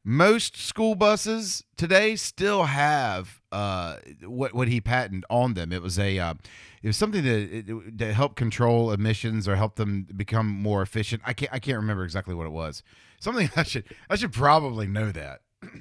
most 0.09 0.55
school 0.55 0.95
buses 0.95 1.65
today 1.75 2.15
still 2.15 2.63
have 2.63 3.41
uh, 3.51 3.97
what 4.23 4.53
what 4.53 4.69
he 4.69 4.79
patented 4.79 5.25
on 5.29 5.53
them. 5.53 5.73
It 5.73 5.81
was 5.81 5.99
a 5.99 6.17
uh, 6.17 6.35
it 6.81 6.87
was 6.87 6.95
something 6.95 7.23
to 7.23 7.91
to 7.97 8.13
help 8.13 8.35
control 8.35 8.91
emissions 8.91 9.49
or 9.49 9.57
help 9.57 9.75
them 9.75 10.07
become 10.15 10.47
more 10.47 10.81
efficient. 10.81 11.21
I 11.25 11.33
can't 11.33 11.51
I 11.53 11.59
can't 11.59 11.77
remember 11.77 12.05
exactly 12.05 12.35
what 12.35 12.47
it 12.47 12.53
was. 12.53 12.83
Something 13.19 13.49
I 13.57 13.63
should 13.63 13.83
I 14.09 14.15
should 14.15 14.31
probably 14.31 14.87
know 14.87 15.11
that. 15.11 15.41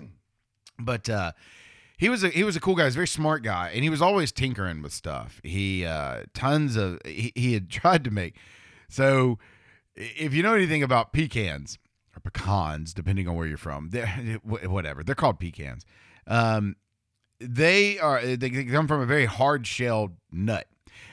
but 0.78 1.08
uh, 1.08 1.30
he 1.96 2.08
was 2.08 2.22
a 2.22 2.28
he 2.28 2.44
was 2.44 2.56
a 2.56 2.60
cool 2.60 2.74
guy. 2.74 2.82
He 2.82 2.86
was 2.86 2.94
a 2.94 2.98
very 2.98 3.08
smart 3.08 3.42
guy, 3.42 3.70
and 3.74 3.82
he 3.82 3.90
was 3.90 4.02
always 4.02 4.32
tinkering 4.32 4.82
with 4.82 4.92
stuff. 4.92 5.40
He 5.42 5.84
uh, 5.84 6.22
tons 6.34 6.76
of 6.76 7.00
he, 7.04 7.32
he 7.34 7.54
had 7.54 7.70
tried 7.70 8.04
to 8.04 8.10
make. 8.10 8.36
So 8.88 9.38
if 9.94 10.34
you 10.34 10.42
know 10.42 10.54
anything 10.54 10.82
about 10.82 11.12
pecans 11.12 11.78
or 12.16 12.20
pecans, 12.20 12.94
depending 12.94 13.28
on 13.28 13.34
where 13.34 13.46
you're 13.46 13.56
from. 13.56 13.90
They're, 13.90 14.06
whatever. 14.42 15.02
They're 15.02 15.14
called 15.14 15.38
pecans. 15.38 15.84
Um, 16.26 16.76
they 17.38 17.98
are 17.98 18.24
they 18.24 18.50
come 18.50 18.88
from 18.88 19.00
a 19.00 19.06
very 19.06 19.26
hard 19.26 19.66
shelled 19.66 20.12
nut. 20.32 20.66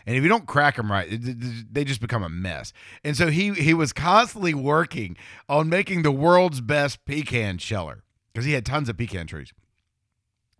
And 0.05 0.15
if 0.15 0.23
you 0.23 0.29
don't 0.29 0.47
crack 0.47 0.75
them 0.77 0.91
right, 0.91 1.07
they 1.11 1.83
just 1.83 2.01
become 2.01 2.23
a 2.23 2.29
mess. 2.29 2.73
And 3.03 3.15
so 3.17 3.27
he 3.27 3.53
he 3.53 3.73
was 3.73 3.93
constantly 3.93 4.53
working 4.53 5.17
on 5.49 5.69
making 5.69 6.03
the 6.03 6.11
world's 6.11 6.61
best 6.61 7.03
pecan 7.05 7.57
sheller 7.57 8.03
because 8.31 8.45
he 8.45 8.53
had 8.53 8.65
tons 8.65 8.89
of 8.89 8.97
pecan 8.97 9.27
trees. 9.27 9.53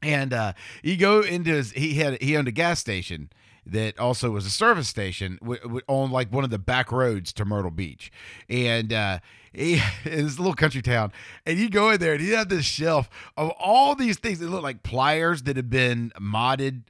And 0.03 0.33
uh, 0.33 0.53
you 0.81 0.98
go 0.98 1.22
into 1.22 1.51
his 1.51 1.72
he 1.72 1.95
had 1.95 2.22
he 2.22 2.36
owned 2.38 2.48
a 2.48 2.51
gas 2.51 2.79
station 2.79 3.29
that 3.65 3.98
also 3.98 4.29
was 4.31 4.45
a 4.45 4.50
service 4.50 4.88
station 4.88 5.38
w- 5.41 5.62
w- 5.62 5.81
on 5.88 6.12
like 6.12 6.31
one 6.31 6.43
of 6.43 6.50
the 6.50 6.60
back 6.60 6.91
roads 6.91 7.31
to 7.33 7.45
Myrtle 7.45 7.72
Beach, 7.72 8.12
and 8.50 8.91
uh, 8.91 9.19
he, 9.53 9.81
it's 10.03 10.36
a 10.36 10.41
little 10.41 10.53
country 10.53 10.81
town. 10.81 11.12
And 11.45 11.57
you 11.57 11.69
go 11.69 11.91
in 11.91 12.00
there 12.00 12.13
and 12.13 12.22
he 12.22 12.31
had 12.31 12.50
this 12.50 12.65
shelf 12.65 13.10
of 13.38 13.51
all 13.51 13.95
these 13.95 14.17
things 14.17 14.39
that 14.39 14.50
look 14.50 14.63
like 14.63 14.83
pliers 14.83 15.43
that 15.43 15.55
had 15.55 15.69
been 15.69 16.12
modded 16.19 16.81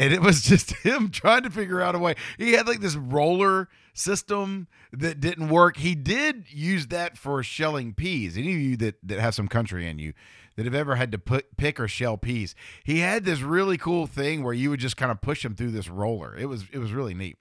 and 0.00 0.14
it 0.14 0.22
was 0.22 0.40
just 0.40 0.70
him 0.82 1.10
trying 1.10 1.42
to 1.42 1.50
figure 1.50 1.80
out 1.80 1.94
a 1.94 1.98
way. 1.98 2.14
He 2.38 2.52
had 2.52 2.66
like 2.66 2.80
this 2.80 2.96
roller 2.96 3.68
system 3.92 4.66
that 4.92 5.20
didn't 5.20 5.50
work. 5.50 5.76
He 5.76 5.94
did 5.94 6.46
use 6.48 6.86
that 6.86 7.18
for 7.18 7.42
shelling 7.42 7.92
peas. 7.92 8.38
Any 8.38 8.54
of 8.54 8.60
you 8.60 8.76
that 8.78 8.96
that 9.02 9.20
have 9.20 9.34
some 9.34 9.46
country 9.46 9.86
in 9.86 9.98
you 9.98 10.14
that 10.56 10.64
have 10.64 10.74
ever 10.74 10.96
had 10.96 11.12
to 11.12 11.18
put 11.18 11.56
pick 11.58 11.78
or 11.78 11.86
shell 11.86 12.16
peas, 12.16 12.54
he 12.82 13.00
had 13.00 13.24
this 13.24 13.42
really 13.42 13.76
cool 13.76 14.06
thing 14.06 14.42
where 14.42 14.54
you 14.54 14.70
would 14.70 14.80
just 14.80 14.96
kind 14.96 15.12
of 15.12 15.20
push 15.20 15.44
him 15.44 15.54
through 15.54 15.72
this 15.72 15.88
roller. 15.88 16.34
It 16.34 16.46
was 16.46 16.64
it 16.72 16.78
was 16.78 16.92
really 16.92 17.14
neat. 17.14 17.36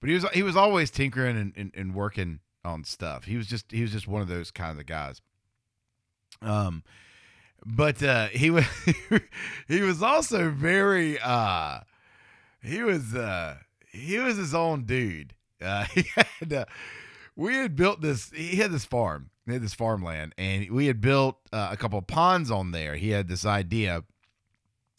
But 0.00 0.08
he 0.08 0.14
was 0.14 0.24
he 0.32 0.42
was 0.42 0.56
always 0.56 0.90
tinkering 0.90 1.36
and, 1.36 1.52
and, 1.54 1.72
and 1.76 1.94
working 1.94 2.40
on 2.64 2.84
stuff. 2.84 3.24
He 3.24 3.36
was 3.36 3.46
just 3.46 3.70
he 3.70 3.82
was 3.82 3.92
just 3.92 4.08
one 4.08 4.22
of 4.22 4.28
those 4.28 4.50
kinds 4.50 4.78
of 4.78 4.86
guys. 4.86 5.20
Um 6.40 6.82
but 7.64 8.02
uh, 8.02 8.28
he 8.28 8.50
was 8.50 8.64
he 9.68 9.80
was 9.80 10.02
also 10.02 10.50
very 10.50 11.18
uh, 11.18 11.80
he 12.62 12.82
was 12.82 13.14
uh, 13.14 13.56
he 13.90 14.18
was 14.18 14.36
his 14.36 14.54
own 14.54 14.84
dude. 14.84 15.34
Uh, 15.60 15.84
he 15.94 16.04
had 16.14 16.52
uh, 16.52 16.64
we 17.36 17.54
had 17.54 17.76
built 17.76 18.00
this. 18.00 18.30
He 18.30 18.56
had 18.56 18.72
this 18.72 18.84
farm. 18.84 19.30
He 19.46 19.52
had 19.52 19.62
this 19.62 19.74
farmland, 19.74 20.34
and 20.38 20.70
we 20.70 20.86
had 20.86 21.00
built 21.00 21.36
uh, 21.52 21.68
a 21.70 21.76
couple 21.76 21.98
of 21.98 22.06
ponds 22.06 22.50
on 22.50 22.72
there. 22.72 22.96
He 22.96 23.10
had 23.10 23.28
this 23.28 23.44
idea. 23.44 24.04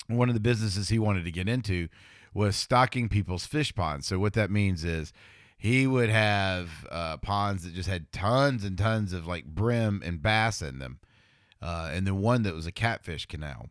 One 0.07 0.29
of 0.29 0.35
the 0.35 0.41
businesses 0.41 0.89
he 0.89 0.99
wanted 0.99 1.25
to 1.25 1.31
get 1.31 1.49
into 1.49 1.87
was 2.31 2.55
stocking 2.55 3.09
people's 3.09 3.47
fish 3.47 3.73
ponds. 3.73 4.05
So 4.05 4.19
what 4.19 4.33
that 4.33 4.51
means 4.51 4.83
is 4.83 5.13
he 5.57 5.87
would 5.87 6.09
have 6.09 6.69
uh, 6.91 7.17
ponds 7.17 7.63
that 7.63 7.73
just 7.73 7.89
had 7.89 8.11
tons 8.11 8.63
and 8.63 8.77
tons 8.77 9.13
of 9.13 9.25
like 9.25 9.45
brim 9.45 10.03
and 10.05 10.21
bass 10.21 10.61
in 10.61 10.77
them 10.77 10.99
uh, 11.61 11.89
and 11.91 12.05
then 12.05 12.21
one 12.21 12.43
that 12.43 12.53
was 12.53 12.65
a 12.65 12.71
catfish 12.71 13.25
canal. 13.25 13.69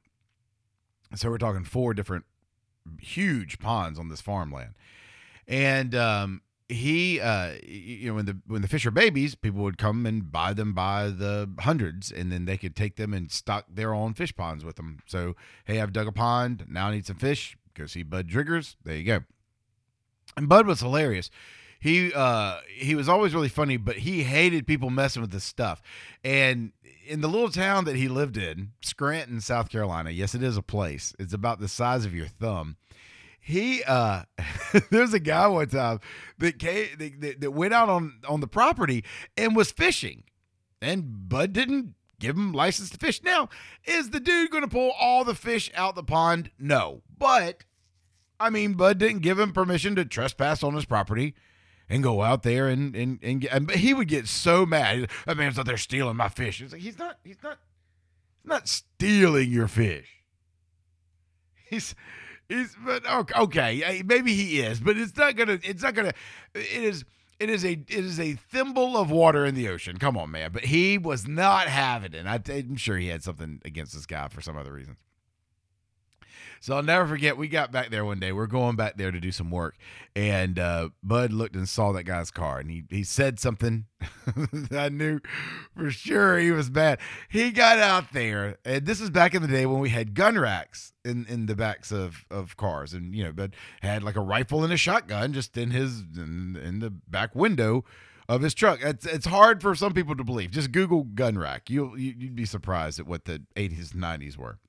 So 1.14 1.30
we're 1.30 1.38
talking 1.38 1.64
four 1.64 1.94
different 1.94 2.24
huge 3.00 3.58
ponds 3.58 3.98
on 3.98 4.08
this 4.08 4.20
farmland, 4.20 4.74
and 5.46 5.94
um, 5.94 6.42
he, 6.68 7.20
uh, 7.20 7.52
you 7.62 8.08
know, 8.08 8.14
when 8.14 8.26
the 8.26 8.38
when 8.46 8.62
the 8.62 8.68
fish 8.68 8.84
are 8.84 8.90
babies, 8.90 9.34
people 9.34 9.62
would 9.62 9.78
come 9.78 10.06
and 10.06 10.32
buy 10.32 10.52
them 10.52 10.72
by 10.72 11.08
the 11.08 11.48
hundreds, 11.60 12.10
and 12.10 12.32
then 12.32 12.46
they 12.46 12.56
could 12.56 12.74
take 12.74 12.96
them 12.96 13.14
and 13.14 13.30
stock 13.30 13.66
their 13.68 13.94
own 13.94 14.14
fish 14.14 14.34
ponds 14.34 14.64
with 14.64 14.76
them. 14.76 14.98
So 15.06 15.36
hey, 15.64 15.80
I've 15.80 15.92
dug 15.92 16.08
a 16.08 16.12
pond. 16.12 16.64
Now 16.68 16.88
I 16.88 16.94
need 16.94 17.06
some 17.06 17.16
fish. 17.16 17.56
Go 17.74 17.86
see 17.86 18.02
Bud 18.02 18.28
Driggers. 18.28 18.76
There 18.84 18.96
you 18.96 19.04
go. 19.04 19.20
And 20.36 20.48
Bud 20.48 20.66
was 20.66 20.80
hilarious 20.80 21.30
he 21.84 22.10
uh 22.14 22.56
he 22.74 22.94
was 22.94 23.10
always 23.10 23.34
really 23.34 23.48
funny 23.48 23.76
but 23.76 23.96
he 23.96 24.22
hated 24.22 24.66
people 24.66 24.88
messing 24.88 25.20
with 25.20 25.30
this 25.30 25.44
stuff 25.44 25.82
and 26.24 26.72
in 27.06 27.20
the 27.20 27.28
little 27.28 27.50
town 27.50 27.84
that 27.84 27.96
he 27.96 28.08
lived 28.08 28.36
in, 28.36 28.72
Scranton, 28.82 29.40
South 29.40 29.70
Carolina. 29.70 30.10
Yes, 30.10 30.34
it 30.34 30.42
is 30.42 30.56
a 30.56 30.62
place. 30.62 31.14
It's 31.18 31.32
about 31.32 31.60
the 31.60 31.68
size 31.68 32.04
of 32.04 32.14
your 32.14 32.26
thumb. 32.26 32.76
He 33.40 33.82
uh 33.84 34.22
there's 34.90 35.12
a 35.12 35.20
guy 35.20 35.46
one 35.48 35.68
time 35.68 36.00
that 36.38 36.58
came 36.58 36.88
that, 36.98 37.40
that 37.40 37.50
went 37.50 37.74
out 37.74 37.88
on 37.88 38.20
on 38.26 38.40
the 38.40 38.46
property 38.46 39.04
and 39.36 39.54
was 39.54 39.70
fishing. 39.70 40.24
And 40.80 41.28
Bud 41.28 41.52
didn't 41.52 41.94
give 42.18 42.36
him 42.36 42.52
license 42.52 42.90
to 42.90 42.98
fish. 42.98 43.22
Now, 43.22 43.48
is 43.84 44.10
the 44.10 44.20
dude 44.20 44.50
going 44.50 44.64
to 44.64 44.68
pull 44.68 44.92
all 44.98 45.24
the 45.24 45.34
fish 45.34 45.70
out 45.74 45.94
the 45.94 46.02
pond? 46.02 46.50
No. 46.58 47.02
But 47.18 47.64
I 48.40 48.50
mean, 48.50 48.74
Bud 48.74 48.98
didn't 48.98 49.22
give 49.22 49.38
him 49.38 49.52
permission 49.52 49.94
to 49.96 50.04
trespass 50.04 50.62
on 50.62 50.74
his 50.74 50.84
property 50.86 51.34
and 51.88 52.02
go 52.02 52.22
out 52.22 52.42
there 52.42 52.68
and 52.68 52.94
and 52.94 53.18
and, 53.22 53.40
get, 53.40 53.52
and 53.52 53.70
he 53.70 53.94
would 53.94 54.08
get 54.08 54.26
so 54.28 54.64
mad. 54.66 55.10
That 55.26 55.36
man's 55.36 55.58
out 55.58 55.66
there 55.66 55.76
stealing 55.76 56.16
my 56.16 56.28
fish. 56.28 56.60
He's 56.60 56.72
like, 56.72 56.80
he's 56.80 56.98
not, 56.98 57.18
he's 57.24 57.42
not, 57.42 57.58
he's 58.42 58.48
not 58.48 58.68
stealing 58.68 59.50
your 59.50 59.68
fish. 59.68 60.08
He's 61.68 61.94
he's 62.48 62.76
but 62.84 63.04
okay, 63.36 64.02
maybe 64.04 64.34
he 64.34 64.60
is, 64.60 64.80
but 64.80 64.96
it's 64.96 65.16
not 65.16 65.36
gonna, 65.36 65.58
it's 65.62 65.82
not 65.82 65.94
gonna. 65.94 66.12
It 66.54 66.84
is. 66.84 67.04
It 67.40 67.50
is 67.50 67.64
a 67.64 67.72
it 67.72 67.90
is 67.90 68.20
a 68.20 68.34
thimble 68.34 68.96
of 68.96 69.10
water 69.10 69.44
in 69.44 69.56
the 69.56 69.68
ocean. 69.68 69.98
Come 69.98 70.16
on, 70.16 70.30
man. 70.30 70.52
But 70.52 70.66
he 70.66 70.96
was 70.98 71.26
not 71.26 71.66
having 71.66 72.14
it. 72.14 72.26
I, 72.26 72.40
I'm 72.48 72.76
sure 72.76 72.96
he 72.96 73.08
had 73.08 73.24
something 73.24 73.60
against 73.64 73.92
this 73.92 74.06
guy 74.06 74.28
for 74.28 74.40
some 74.40 74.56
other 74.56 74.72
reason. 74.72 74.96
So 76.64 76.74
I'll 76.76 76.82
never 76.82 77.06
forget. 77.06 77.36
We 77.36 77.48
got 77.48 77.72
back 77.72 77.90
there 77.90 78.06
one 78.06 78.20
day. 78.20 78.32
We're 78.32 78.46
going 78.46 78.74
back 78.74 78.96
there 78.96 79.10
to 79.10 79.20
do 79.20 79.30
some 79.30 79.50
work, 79.50 79.76
and 80.16 80.58
uh, 80.58 80.88
Bud 81.02 81.30
looked 81.30 81.56
and 81.56 81.68
saw 81.68 81.92
that 81.92 82.04
guy's 82.04 82.30
car, 82.30 82.58
and 82.58 82.70
he 82.70 82.84
he 82.88 83.04
said 83.04 83.38
something 83.38 83.84
that 84.26 84.72
I 84.72 84.88
knew 84.88 85.20
for 85.76 85.90
sure 85.90 86.38
he 86.38 86.52
was 86.52 86.70
bad. 86.70 87.00
He 87.28 87.50
got 87.50 87.80
out 87.80 88.14
there, 88.14 88.56
and 88.64 88.86
this 88.86 88.98
is 89.02 89.10
back 89.10 89.34
in 89.34 89.42
the 89.42 89.48
day 89.48 89.66
when 89.66 89.78
we 89.78 89.90
had 89.90 90.14
gun 90.14 90.38
racks 90.38 90.94
in 91.04 91.26
in 91.26 91.44
the 91.44 91.54
backs 91.54 91.92
of 91.92 92.24
of 92.30 92.56
cars, 92.56 92.94
and 92.94 93.14
you 93.14 93.24
know, 93.24 93.32
Bud 93.32 93.54
had 93.82 94.02
like 94.02 94.16
a 94.16 94.22
rifle 94.22 94.64
and 94.64 94.72
a 94.72 94.78
shotgun 94.78 95.34
just 95.34 95.58
in 95.58 95.70
his 95.70 96.00
in, 96.16 96.56
in 96.56 96.78
the 96.78 96.88
back 96.88 97.34
window 97.34 97.84
of 98.26 98.40
his 98.40 98.54
truck. 98.54 98.78
It's 98.82 99.04
it's 99.04 99.26
hard 99.26 99.60
for 99.60 99.74
some 99.74 99.92
people 99.92 100.16
to 100.16 100.24
believe. 100.24 100.50
Just 100.50 100.72
Google 100.72 101.02
gun 101.02 101.36
rack. 101.36 101.68
You'll 101.68 101.98
you'd 101.98 102.34
be 102.34 102.46
surprised 102.46 102.98
at 102.98 103.06
what 103.06 103.26
the 103.26 103.42
80s 103.54 103.92
and 103.92 104.02
90s 104.02 104.38
were. 104.38 104.60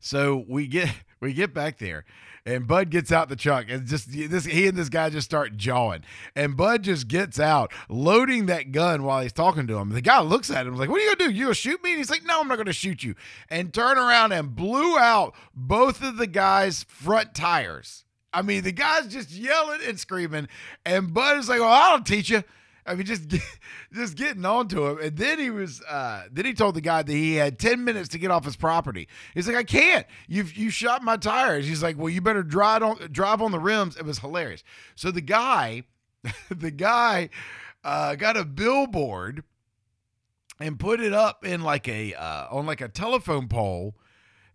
So 0.00 0.44
we 0.48 0.66
get 0.66 0.90
we 1.20 1.32
get 1.32 1.54
back 1.54 1.78
there, 1.78 2.04
and 2.44 2.66
Bud 2.66 2.90
gets 2.90 3.10
out 3.10 3.28
the 3.28 3.36
truck, 3.36 3.66
and 3.68 3.86
just 3.86 4.10
this 4.12 4.44
he 4.44 4.66
and 4.66 4.76
this 4.76 4.88
guy 4.88 5.10
just 5.10 5.26
start 5.26 5.56
jawing, 5.56 6.02
and 6.34 6.56
Bud 6.56 6.82
just 6.82 7.08
gets 7.08 7.40
out, 7.40 7.72
loading 7.88 8.46
that 8.46 8.72
gun 8.72 9.02
while 9.02 9.22
he's 9.22 9.32
talking 9.32 9.66
to 9.66 9.76
him. 9.76 9.90
The 9.90 10.00
guy 10.00 10.20
looks 10.20 10.50
at 10.50 10.66
him 10.66 10.76
like, 10.76 10.88
"What 10.88 11.00
are 11.00 11.04
you 11.04 11.16
gonna 11.16 11.30
do? 11.30 11.36
You 11.36 11.44
gonna 11.46 11.54
shoot 11.54 11.82
me?" 11.82 11.90
And 11.90 11.98
he's 11.98 12.10
like, 12.10 12.24
"No, 12.24 12.40
I'm 12.40 12.48
not 12.48 12.58
gonna 12.58 12.72
shoot 12.72 13.02
you," 13.02 13.14
and 13.48 13.72
turn 13.72 13.98
around 13.98 14.32
and 14.32 14.54
blew 14.54 14.98
out 14.98 15.34
both 15.54 16.02
of 16.02 16.16
the 16.16 16.26
guy's 16.26 16.84
front 16.84 17.34
tires. 17.34 18.04
I 18.32 18.42
mean, 18.42 18.64
the 18.64 18.72
guy's 18.72 19.06
just 19.06 19.30
yelling 19.30 19.80
and 19.86 19.98
screaming, 19.98 20.48
and 20.84 21.14
Bud 21.14 21.38
is 21.38 21.48
like, 21.48 21.60
"Well, 21.60 21.70
I'll 21.70 22.02
teach 22.02 22.30
you." 22.30 22.44
I 22.86 22.94
mean, 22.94 23.06
just 23.06 23.28
just 23.92 24.16
getting 24.16 24.44
on 24.44 24.68
to 24.68 24.86
him, 24.86 24.98
and 25.00 25.16
then 25.16 25.38
he 25.38 25.50
was 25.50 25.82
uh, 25.82 26.24
then 26.30 26.44
he 26.44 26.54
told 26.54 26.74
the 26.74 26.80
guy 26.80 27.02
that 27.02 27.12
he 27.12 27.34
had 27.34 27.58
ten 27.58 27.84
minutes 27.84 28.08
to 28.10 28.18
get 28.18 28.30
off 28.30 28.44
his 28.44 28.56
property. 28.56 29.08
He's 29.34 29.46
like, 29.46 29.56
I 29.56 29.64
can't. 29.64 30.06
You've 30.28 30.56
you 30.56 30.70
shot 30.70 31.02
my 31.02 31.16
tires. 31.16 31.66
He's 31.66 31.82
like, 31.82 31.98
well, 31.98 32.08
you 32.08 32.20
better 32.20 32.42
drive 32.42 32.82
on 32.82 32.98
drive 33.10 33.42
on 33.42 33.52
the 33.52 33.60
rims. 33.60 33.96
It 33.96 34.04
was 34.04 34.18
hilarious. 34.18 34.62
So 34.94 35.10
the 35.10 35.20
guy, 35.20 35.84
the 36.48 36.70
guy, 36.70 37.30
uh, 37.84 38.14
got 38.14 38.36
a 38.36 38.44
billboard 38.44 39.44
and 40.60 40.78
put 40.78 41.00
it 41.00 41.12
up 41.12 41.44
in 41.44 41.62
like 41.62 41.88
a 41.88 42.14
uh, 42.14 42.46
on 42.50 42.66
like 42.66 42.80
a 42.80 42.88
telephone 42.88 43.48
pole 43.48 43.94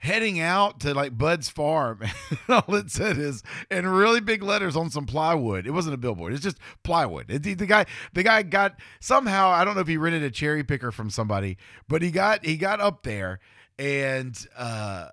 heading 0.01 0.39
out 0.39 0.79
to 0.79 0.93
like 0.93 1.15
Bud's 1.15 1.48
farm. 1.48 2.01
All 2.50 2.75
it 2.75 2.89
said 2.89 3.17
is 3.17 3.43
in 3.70 3.88
really 3.88 4.20
big 4.20 4.41
letters 4.41 4.75
on 4.75 4.89
some 4.89 5.05
plywood. 5.05 5.67
It 5.67 5.72
wasn't 5.72 5.93
a 5.93 5.98
billboard. 5.98 6.34
It's 6.34 6.41
just 6.41 6.58
plywood. 6.84 7.29
It, 7.29 7.43
the 7.43 7.65
guy, 7.67 7.86
the 8.13 8.24
guy 8.24 8.41
got 8.41 8.79
somehow. 9.00 9.50
I 9.50 9.63
don't 9.63 9.75
know 9.75 9.81
if 9.81 9.88
he 9.88 9.98
rented 9.98 10.24
a 10.24 10.31
cherry 10.31 10.63
picker 10.63 10.91
from 10.91 11.10
somebody, 11.10 11.58
but 11.88 12.01
he 12.01 12.12
got 12.12 12.43
he 12.43 12.58
got 12.58 12.81
up 12.81 13.03
there 13.03 13.39
and 13.77 14.36
uh, 14.58 15.10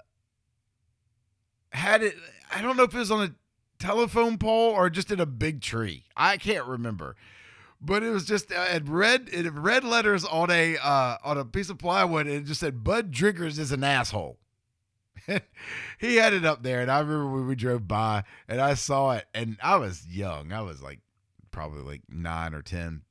had 1.70 2.02
it. 2.02 2.14
I 2.54 2.62
don't 2.62 2.76
know 2.76 2.84
if 2.84 2.94
it 2.94 2.98
was 2.98 3.10
on 3.10 3.22
a 3.22 3.34
telephone 3.78 4.38
pole 4.38 4.72
or 4.72 4.88
just 4.88 5.12
in 5.12 5.20
a 5.20 5.26
big 5.26 5.60
tree. 5.60 6.04
I 6.16 6.38
can't 6.38 6.66
remember 6.66 7.14
but 7.80 8.02
it 8.02 8.10
was 8.10 8.24
just 8.24 8.50
uh, 8.50 8.66
it 8.72 8.88
red 8.88 9.28
it 9.30 9.48
red 9.52 9.84
letters 9.84 10.24
on 10.24 10.50
a 10.50 10.76
uh, 10.78 11.16
on 11.22 11.38
a 11.38 11.44
piece 11.44 11.70
of 11.70 11.78
plywood 11.78 12.26
and 12.26 12.34
it 12.34 12.44
just 12.44 12.58
said 12.58 12.82
Bud 12.82 13.12
Driggers 13.12 13.56
is 13.56 13.70
an 13.70 13.84
asshole. 13.84 14.36
he 15.98 16.16
had 16.16 16.32
it 16.32 16.44
up 16.44 16.62
there, 16.62 16.80
and 16.80 16.90
I 16.90 17.00
remember 17.00 17.30
when 17.30 17.46
we 17.46 17.54
drove 17.54 17.86
by, 17.86 18.24
and 18.48 18.60
I 18.60 18.74
saw 18.74 19.12
it, 19.12 19.26
and 19.34 19.56
I 19.62 19.76
was 19.76 20.06
young. 20.08 20.52
I 20.52 20.62
was 20.62 20.82
like 20.82 21.00
probably 21.50 21.82
like 21.82 22.02
nine 22.08 22.54
or 22.54 22.62
ten, 22.62 23.02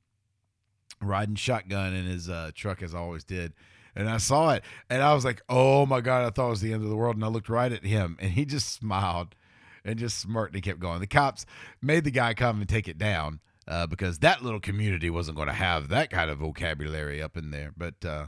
riding 1.00 1.34
shotgun 1.36 1.94
in 1.94 2.06
his 2.06 2.28
uh, 2.28 2.50
truck 2.54 2.82
as 2.82 2.94
I 2.94 2.98
always 2.98 3.24
did. 3.24 3.52
And 3.94 4.08
I 4.08 4.18
saw 4.18 4.52
it, 4.52 4.62
and 4.90 5.02
I 5.02 5.14
was 5.14 5.24
like, 5.24 5.42
"Oh 5.48 5.86
my 5.86 6.00
god!" 6.00 6.24
I 6.26 6.30
thought 6.30 6.46
it 6.48 6.50
was 6.50 6.60
the 6.60 6.72
end 6.72 6.84
of 6.84 6.90
the 6.90 6.96
world, 6.96 7.16
and 7.16 7.24
I 7.24 7.28
looked 7.28 7.48
right 7.48 7.72
at 7.72 7.84
him, 7.84 8.16
and 8.20 8.32
he 8.32 8.44
just 8.44 8.72
smiled 8.72 9.34
and 9.84 9.98
just 9.98 10.18
smirked 10.18 10.54
and 10.54 10.62
kept 10.62 10.80
going. 10.80 11.00
The 11.00 11.06
cops 11.06 11.46
made 11.82 12.04
the 12.04 12.10
guy 12.10 12.34
come 12.34 12.60
and 12.60 12.68
take 12.68 12.88
it 12.88 12.98
down. 12.98 13.40
uh, 13.66 13.86
because 13.86 14.18
that 14.20 14.42
little 14.42 14.60
community 14.60 15.10
wasn't 15.10 15.36
going 15.36 15.48
to 15.48 15.54
have 15.54 15.88
that 15.88 16.10
kind 16.10 16.30
of 16.30 16.38
vocabulary 16.38 17.22
up 17.22 17.36
in 17.36 17.50
there. 17.50 17.72
But 17.76 18.04
uh, 18.04 18.26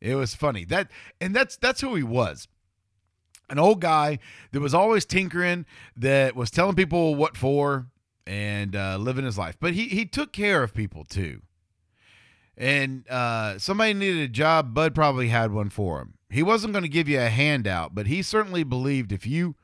it 0.00 0.14
was 0.14 0.34
funny 0.34 0.64
that, 0.66 0.90
and 1.20 1.34
that's 1.34 1.56
that's 1.56 1.80
who 1.82 1.94
he 1.94 2.02
was. 2.02 2.48
An 3.50 3.58
old 3.58 3.80
guy 3.80 4.18
that 4.52 4.60
was 4.60 4.74
always 4.74 5.04
tinkering, 5.04 5.66
that 5.96 6.34
was 6.34 6.50
telling 6.50 6.76
people 6.76 7.14
what 7.14 7.36
for, 7.36 7.86
and 8.26 8.74
uh, 8.74 8.96
living 8.96 9.24
his 9.24 9.36
life. 9.36 9.56
But 9.60 9.74
he 9.74 9.88
he 9.88 10.06
took 10.06 10.32
care 10.32 10.62
of 10.62 10.74
people 10.74 11.04
too. 11.04 11.42
And 12.56 13.08
uh, 13.08 13.58
somebody 13.58 13.94
needed 13.94 14.22
a 14.22 14.28
job. 14.28 14.74
Bud 14.74 14.94
probably 14.94 15.28
had 15.28 15.52
one 15.52 15.70
for 15.70 16.00
him. 16.00 16.14
He 16.30 16.42
wasn't 16.42 16.72
going 16.72 16.84
to 16.84 16.88
give 16.88 17.08
you 17.08 17.20
a 17.20 17.28
handout, 17.28 17.94
but 17.94 18.06
he 18.06 18.22
certainly 18.22 18.64
believed 18.64 19.12
if 19.12 19.26
you 19.26 19.56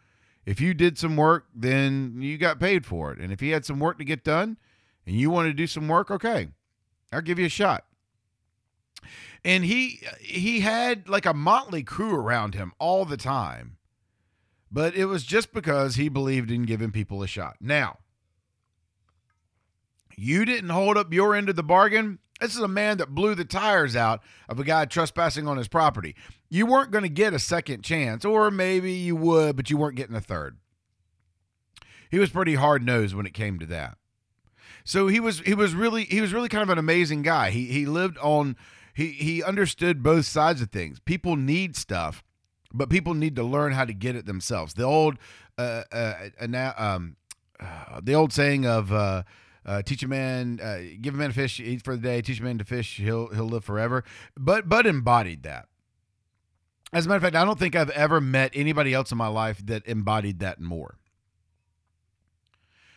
if 0.45 0.61
you 0.61 0.75
did 0.75 0.99
some 0.99 1.17
work, 1.17 1.47
then 1.55 2.17
you 2.19 2.39
got 2.39 2.59
paid 2.59 2.87
for 2.87 3.13
it. 3.13 3.19
And 3.19 3.33
if 3.33 3.41
he 3.41 3.51
had 3.51 3.65
some 3.65 3.79
work 3.79 3.99
to 3.99 4.05
get 4.05 4.25
done, 4.25 4.57
and 5.07 5.17
you 5.17 5.31
want 5.31 5.49
to 5.49 5.53
do 5.53 5.67
some 5.67 5.89
work, 5.89 6.11
okay, 6.11 6.49
I'll 7.13 7.21
give 7.21 7.39
you 7.39 7.47
a 7.47 7.51
shot. 7.51 7.85
And 9.45 9.65
he 9.65 10.01
he 10.21 10.61
had 10.61 11.09
like 11.09 11.27
a 11.27 11.35
motley 11.35 11.83
crew 11.83 12.15
around 12.15 12.55
him 12.55 12.73
all 12.79 13.05
the 13.05 13.17
time. 13.17 13.77
But 14.71 14.95
it 14.95 15.07
was 15.07 15.25
just 15.25 15.53
because 15.53 15.97
he 15.97 16.09
believed 16.09 16.51
in 16.51 16.63
giving 16.63 16.93
people 16.93 17.23
a 17.23 17.27
shot. 17.27 17.57
Now, 17.61 17.99
you 20.17 20.45
didn't 20.45 20.71
hold 20.71 20.97
up 20.97 21.13
your 21.13 21.35
end 21.35 21.49
of 21.49 21.57
the 21.57 21.63
bargain. 21.63 22.19
This 22.41 22.55
is 22.55 22.61
a 22.61 22.69
man 22.69 22.99
that 22.99 23.15
blew 23.15 23.35
the 23.35 23.45
tires 23.45 23.97
out 23.97 24.21
of 24.49 24.61
a 24.61 24.65
guy 24.65 24.85
trespassing 24.85 25.49
on 25.49 25.57
his 25.57 25.69
property. 25.69 26.15
You 26.49 26.67
weren't 26.67 26.91
going 26.91 27.03
to 27.03 27.11
get 27.11 27.35
a 27.35 27.39
second 27.39 27.83
chance, 27.83 28.25
or 28.25 28.51
maybe 28.51 28.93
you 28.93 29.17
would, 29.17 29.57
but 29.57 29.71
you 29.71 29.77
weren't 29.77 29.97
getting 29.97 30.17
a 30.17 30.21
third. 30.21 30.57
He 32.11 32.19
was 32.19 32.31
pretty 32.31 32.55
hard 32.55 32.83
nosed 32.85 33.15
when 33.15 33.27
it 33.27 33.35
came 33.35 33.59
to 33.59 33.67
that. 33.67 33.99
So 34.85 35.09
he 35.09 35.21
was 35.21 35.41
he 35.41 35.55
was 35.55 35.75
really 35.75 36.05
he 36.05 36.21
was 36.21 36.33
really 36.33 36.49
kind 36.49 36.63
of 36.63 36.71
an 36.71 36.79
amazing 36.79 37.23
guy. 37.23 37.51
He 37.51 37.67
he 37.67 37.87
lived 37.87 38.19
on 38.19 38.57
he 39.01 39.13
he 39.13 39.43
understood 39.43 40.03
both 40.03 40.27
sides 40.27 40.61
of 40.61 40.71
things. 40.71 41.01
People 41.01 41.35
need 41.35 41.75
stuff, 41.75 42.23
but 42.73 42.91
people 42.91 43.15
need 43.15 43.35
to 43.37 43.43
learn 43.43 43.73
how 43.73 43.87
to 43.87 43.95
get 43.95 44.15
it 44.15 44.27
themselves. 44.27 44.75
The 44.75 44.85
old 44.85 45.17
uh, 45.57 45.85
uh, 45.91 46.29
um, 46.77 47.17
uh, 47.59 48.01
the 48.03 48.15
old 48.15 48.33
saying 48.35 48.67
of 48.67 48.93
uh, 48.93 49.23
uh, 49.65 49.81
teach 49.83 50.03
a 50.03 50.09
man, 50.09 50.61
uh, 50.63 50.81
give 51.01 51.15
a 51.15 51.17
man 51.17 51.31
a 51.31 51.33
fish, 51.33 51.59
eat 51.61 51.83
for 51.83 51.97
the 51.97 52.03
day. 52.03 52.21
Teach 52.21 52.41
a 52.41 52.43
man 52.43 52.59
to 52.59 52.65
fish, 52.65 52.99
he'll 52.99 53.29
he'll 53.29 53.49
live 53.49 53.65
forever. 53.65 54.05
But 54.37 54.69
but 54.69 54.87
embodied 54.87 55.45
that. 55.45 55.67
As 56.93 57.07
a 57.07 57.09
matter 57.09 57.17
of 57.17 57.23
fact, 57.23 57.37
I 57.37 57.45
don't 57.45 57.59
think 57.59 57.75
I've 57.75 57.91
ever 57.91 58.21
met 58.21 58.51
anybody 58.53 58.93
else 58.93 59.13
in 59.13 59.17
my 59.17 59.29
life 59.29 59.65
that 59.65 59.87
embodied 59.87 60.41
that 60.41 60.61
more. 60.61 60.99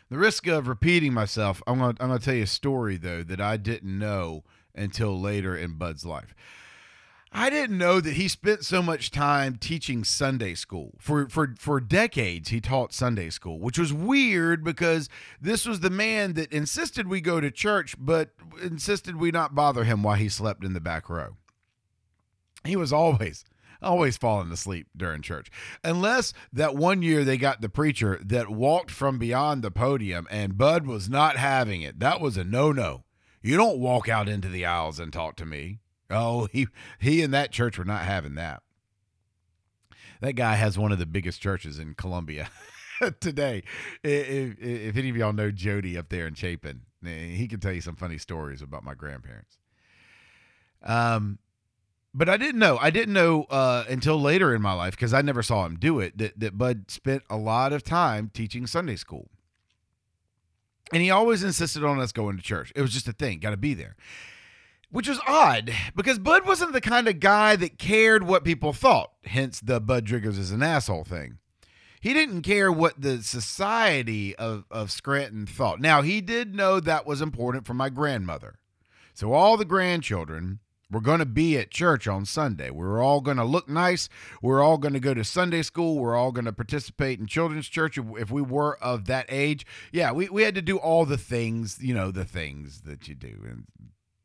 The 0.10 0.18
risk 0.18 0.48
of 0.48 0.68
repeating 0.68 1.14
myself, 1.14 1.64
I'm 1.66 1.80
going 1.80 1.96
I'm 2.02 2.10
going 2.10 2.20
to 2.20 2.26
tell 2.26 2.36
you 2.36 2.44
a 2.44 2.48
story 2.48 2.98
though 2.98 3.24
that 3.24 3.40
I 3.40 3.56
didn't 3.56 3.98
know 3.98 4.44
until 4.76 5.20
later 5.20 5.56
in 5.56 5.78
Bud's 5.78 6.06
life. 6.06 6.34
I 7.36 7.50
didn't 7.50 7.80
know 7.80 8.00
that 8.00 8.14
he 8.14 8.28
spent 8.28 8.64
so 8.64 8.84
much 8.84 9.10
time 9.10 9.58
teaching 9.58 10.04
Sunday 10.04 10.54
school. 10.54 10.94
For 11.00 11.28
for 11.30 11.56
for 11.58 11.82
decades 11.82 12.50
he 12.50 12.62
taught 12.62 12.94
Sunday 12.94 13.32
school, 13.32 13.60
which 13.60 13.80
was 13.80 13.92
weird 13.92 14.64
because 14.64 15.10
this 15.42 15.66
was 15.66 15.80
the 15.80 15.90
man 15.90 16.34
that 16.34 16.54
insisted 16.54 17.08
we 17.08 17.22
go 17.22 17.42
to 17.42 17.50
church 17.50 17.96
but 17.98 18.30
insisted 18.62 19.16
we 19.16 19.32
not 19.32 19.56
bother 19.56 19.84
him 19.84 20.04
while 20.04 20.16
he 20.16 20.30
slept 20.30 20.64
in 20.64 20.74
the 20.74 20.80
back 20.80 21.10
row. 21.10 21.38
He 22.64 22.76
was 22.76 22.94
always 22.94 23.44
always 23.82 24.16
falling 24.16 24.52
asleep 24.52 24.88
during 24.96 25.22
church. 25.22 25.50
Unless 25.84 26.34
that 26.54 26.76
one 26.76 27.02
year 27.02 27.24
they 27.24 27.38
got 27.38 27.62
the 27.62 27.68
preacher 27.68 28.20
that 28.24 28.50
walked 28.50 28.92
from 28.92 29.18
beyond 29.18 29.64
the 29.64 29.72
podium 29.72 30.28
and 30.30 30.58
Bud 30.58 30.86
was 30.86 31.10
not 31.10 31.36
having 31.36 31.82
it. 31.82 32.00
That 32.00 32.22
was 32.22 32.38
a 32.38 32.44
no-no. 32.44 33.04
You 33.44 33.58
don't 33.58 33.78
walk 33.78 34.08
out 34.08 34.30
into 34.30 34.48
the 34.48 34.66
aisles 34.66 35.00
and 35.00 35.12
talk 35.12 35.36
to 35.36 35.46
me. 35.46 35.80
Oh, 36.10 36.48
he 36.52 36.68
he 37.00 37.22
and 37.22 37.34
that 37.34 37.52
church 37.52 37.78
were 37.78 37.86
not 37.86 38.04
having 38.04 38.36
that. 38.36 38.64
That 40.22 40.34
guy 40.34 40.56
has 40.56 40.78
one 40.78 40.94
of 40.94 41.00
the 41.00 41.06
biggest 41.06 41.42
churches 41.42 41.78
in 41.78 41.96
Columbia 41.96 42.50
today. 43.20 43.64
If, 44.02 44.58
if, 44.58 44.96
any 44.96 45.10
of 45.10 45.18
y'all 45.18 45.34
know 45.34 45.52
Jody 45.52 45.98
up 45.98 46.08
there 46.08 46.26
in 46.26 46.34
Chapin, 46.34 46.84
eh, 47.06 47.36
he 47.36 47.50
can 47.50 47.60
tell 47.60 47.74
you 47.74 47.82
some 47.82 47.98
funny 47.98 48.18
stories 48.18 48.62
about 48.62 48.86
my 48.86 48.94
grandparents. 48.94 49.58
Um, 50.82 51.40
but 52.14 52.30
I 52.30 52.38
didn't 52.38 52.60
know. 52.60 52.78
I 52.78 52.90
didn't 52.90 53.14
know 53.14 53.44
uh, 53.50 53.84
until 53.90 54.22
later 54.22 54.56
in 54.56 54.62
my 54.62 54.74
life 54.74 54.92
because 54.92 55.14
I 55.14 55.22
never 55.22 55.44
saw 55.44 55.66
him 55.66 55.76
do 55.76 56.00
it. 56.00 56.18
That 56.18 56.40
that 56.40 56.58
Bud 56.58 56.90
spent 56.90 57.24
a 57.30 57.36
lot 57.36 57.74
of 57.74 57.84
time 57.84 58.32
teaching 58.34 58.66
Sunday 58.66 58.96
school, 58.96 59.30
and 60.92 61.02
he 61.02 61.10
always 61.10 61.44
insisted 61.44 61.84
on 61.84 62.00
us 62.00 62.12
going 62.12 62.38
to 62.38 62.44
church. 62.44 62.72
It 62.76 62.82
was 62.82 62.94
just 62.94 63.08
a 63.08 63.14
thing. 63.14 63.40
Got 63.40 63.52
to 63.52 63.58
be 63.58 63.74
there, 63.74 63.96
which 64.92 65.08
was 65.08 65.20
odd 65.28 65.72
because 65.96 66.20
Bud 66.20 66.46
wasn't 66.46 66.74
the 66.74 66.82
kind 66.82 67.08
of 67.08 67.20
guy 67.20 67.56
that 67.56 67.78
cared 67.78 68.24
what 68.24 68.44
people 68.44 68.74
thought. 68.74 69.12
Hence, 69.24 69.60
the 69.60 69.80
Bud 69.80 70.06
Driggers 70.06 70.38
is 70.38 70.52
an 70.52 70.64
asshole 70.64 71.04
thing. 71.04 71.38
He 72.02 72.14
didn't 72.14 72.42
care 72.42 72.70
what 72.70 73.02
the 73.02 73.24
society 73.24 74.36
of, 74.36 74.66
of 74.70 74.92
Scranton 74.92 75.46
thought. 75.46 75.80
Now, 75.80 76.02
he 76.02 76.20
did 76.20 76.54
know 76.54 76.82
that 76.82 77.06
was 77.06 77.22
important 77.22 77.66
for 77.66 77.74
my 77.74 77.88
grandmother. 77.88 78.56
So, 79.14 79.32
all 79.32 79.56
the 79.56 79.64
grandchildren 79.64 80.60
we're 80.94 81.02
going 81.02 81.20
to 81.20 81.26
be 81.26 81.58
at 81.58 81.72
church 81.72 82.08
on 82.08 82.26
Sunday. 82.26 82.70
We're 82.70 83.02
all 83.02 83.22
going 83.22 83.38
to 83.38 83.44
look 83.44 83.68
nice. 83.68 84.10
We're 84.42 84.62
all 84.62 84.78
going 84.78 84.94
to 84.94 85.00
go 85.00 85.14
to 85.14 85.24
Sunday 85.24 85.64
school. 85.64 85.98
We're 85.98 86.16
all 86.16 86.32
going 86.32 86.46
to 86.46 86.54
participate 86.54 87.20
in 87.20 87.26
children's 87.26 87.68
church 87.68 87.98
if 87.98 88.32
we 88.32 88.42
were 88.42 88.78
of 88.78 89.06
that 89.06 89.26
age. 89.30 89.66
Yeah, 89.92 90.12
we, 90.12 90.30
we 90.30 90.44
had 90.44 90.56
to 90.56 90.62
do 90.62 90.78
all 90.78 91.06
the 91.06 91.18
things, 91.18 91.80
you 91.82 91.94
know, 91.94 92.12
the 92.12 92.26
things 92.26 92.82
that 92.82 93.08
you 93.08 93.16
do. 93.16 93.40
And 93.50 93.66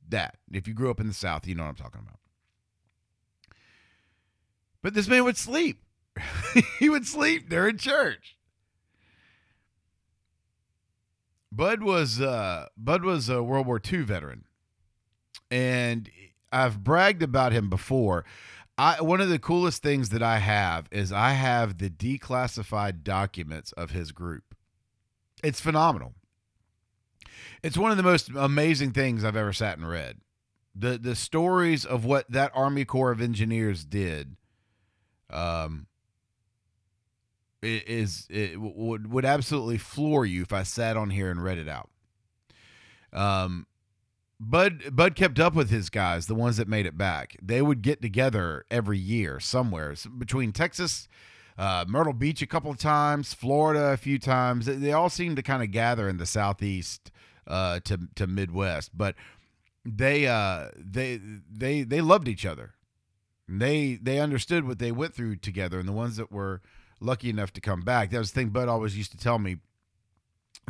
that, 0.09 0.37
if 0.53 0.69
you 0.69 0.75
grew 0.75 0.91
up 0.91 1.01
in 1.01 1.09
the 1.09 1.15
South, 1.15 1.47
you 1.47 1.55
know 1.55 1.65
what 1.65 1.71
I'm 1.71 1.77
talking 1.77 2.01
about. 2.03 2.19
But 4.83 4.95
this 4.95 5.09
man 5.09 5.25
would 5.25 5.37
sleep. 5.37 5.83
he 6.79 6.89
would 6.89 7.07
sleep 7.07 7.49
during 7.49 7.79
church. 7.79 8.37
Bud 11.51 11.83
was 11.83 12.21
uh, 12.21 12.67
Bud 12.77 13.05
was 13.05 13.29
a 13.29 13.43
World 13.43 13.67
War 13.67 13.81
II 13.85 14.03
veteran, 14.03 14.45
and 15.51 16.11
I've 16.53 16.83
bragged 16.83 17.23
about 17.23 17.53
him 17.53 17.69
before. 17.69 18.25
I 18.77 19.03
one 19.03 19.21
of 19.21 19.29
the 19.29 19.41
coolest 19.41 19.83
things 19.83 20.11
that 20.11 20.23
I 20.23 20.39
have 20.39 20.87
is 20.93 21.13
I 21.13 21.31
have 21.33 21.79
the 21.79 21.91
declassified 21.91 23.03
documents 23.03 23.73
of 23.73 23.91
his 23.91 24.13
group. 24.13 24.55
It's 25.43 25.61
phenomenal. 25.61 26.15
It's 27.63 27.77
one 27.77 27.91
of 27.91 27.97
the 27.97 28.03
most 28.03 28.31
amazing 28.35 28.93
things 28.93 29.25
I've 29.25 29.37
ever 29.37 29.53
sat 29.53 29.79
and 29.79 29.89
read. 29.89 30.19
The 30.75 30.97
the 30.97 31.17
stories 31.17 31.85
of 31.85 32.05
what 32.05 32.31
that 32.31 32.53
Army 32.55 32.85
Corps 32.85 33.11
of 33.11 33.21
Engineers 33.21 33.85
did 33.85 34.37
um 35.31 35.87
is 37.61 38.27
it 38.31 38.61
would 38.61 39.11
would 39.11 39.25
absolutely 39.25 39.79
floor 39.79 40.25
you 40.25 40.43
if 40.43 40.53
I 40.53 40.63
sat 40.63 40.97
on 40.97 41.11
here 41.11 41.31
and 41.31 41.43
read 41.43 41.59
it 41.59 41.69
out. 41.69 41.91
Um 43.13 43.67
Bud 44.40 44.94
Bud 44.94 45.14
kept 45.16 45.40
up 45.40 45.55
with 45.55 45.70
his 45.70 45.90
guys, 45.90 46.27
the 46.27 46.35
ones 46.35 46.59
that 46.59 46.68
made 46.68 46.87
it 46.87 46.96
back. 46.96 47.37
They 47.42 47.61
would 47.61 47.83
get 47.83 48.01
together 48.01 48.64
every 48.70 48.98
year 48.98 49.40
somewhere 49.40 49.94
between 50.16 50.53
Texas, 50.53 51.09
uh, 51.57 51.85
Myrtle 51.88 52.12
Beach 52.12 52.40
a 52.40 52.46
couple 52.46 52.70
of 52.70 52.79
times, 52.79 53.35
Florida 53.35 53.92
a 53.92 53.96
few 53.96 54.18
times. 54.18 54.66
They, 54.66 54.92
all 54.92 55.11
seemed 55.11 55.37
to 55.37 55.42
kind 55.42 55.62
of 55.62 55.72
gather 55.72 56.09
in 56.09 56.18
the 56.18 56.27
southeast 56.27 57.11
uh, 57.48 57.81
to 57.81 57.98
to 58.14 58.27
Midwest, 58.29 58.96
but 58.96 59.16
they 59.85 60.29
uh, 60.29 60.68
they 60.77 61.20
they 61.51 61.83
they 61.83 62.01
loved 62.01 62.29
each 62.29 62.46
other. 62.46 62.74
They 63.48 63.98
they 64.01 64.20
understood 64.20 64.68
what 64.68 64.79
they 64.79 64.92
went 64.92 65.14
through 65.14 65.37
together, 65.37 65.81
and 65.81 65.88
the 65.88 65.92
ones 65.92 66.16
that 66.16 66.31
were 66.31 66.61
lucky 67.01 67.29
enough 67.29 67.53
to 67.55 67.61
come 67.61 67.81
back. 67.81 68.11
That 68.11 68.18
was 68.18 68.31
the 68.31 68.40
thing 68.40 68.51
Bud 68.51 68.68
always 68.68 68.96
used 68.96 69.11
to 69.12 69.18
tell 69.18 69.40
me 69.40 69.57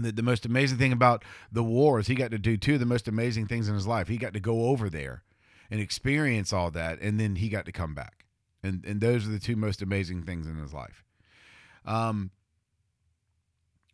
the, 0.04 0.12
the 0.12 0.22
most 0.22 0.46
amazing 0.46 0.78
thing 0.78 0.92
about 0.92 1.24
the 1.50 1.64
war 1.64 1.98
is 1.98 2.06
he 2.06 2.14
got 2.14 2.30
to 2.30 2.38
do 2.38 2.56
two 2.56 2.74
of 2.74 2.80
the 2.80 2.86
most 2.86 3.08
amazing 3.08 3.46
things 3.46 3.68
in 3.68 3.74
his 3.74 3.86
life. 3.86 4.08
He 4.08 4.16
got 4.16 4.34
to 4.34 4.40
go 4.40 4.66
over 4.66 4.88
there 4.88 5.22
and 5.70 5.80
experience 5.80 6.52
all 6.52 6.70
that, 6.70 7.00
and 7.00 7.18
then 7.20 7.36
he 7.36 7.48
got 7.48 7.66
to 7.66 7.72
come 7.72 7.94
back. 7.94 8.24
And 8.62 8.84
and 8.84 9.00
those 9.00 9.26
are 9.26 9.30
the 9.30 9.38
two 9.38 9.56
most 9.56 9.82
amazing 9.82 10.24
things 10.24 10.46
in 10.46 10.56
his 10.56 10.72
life. 10.72 11.04
Um, 11.84 12.30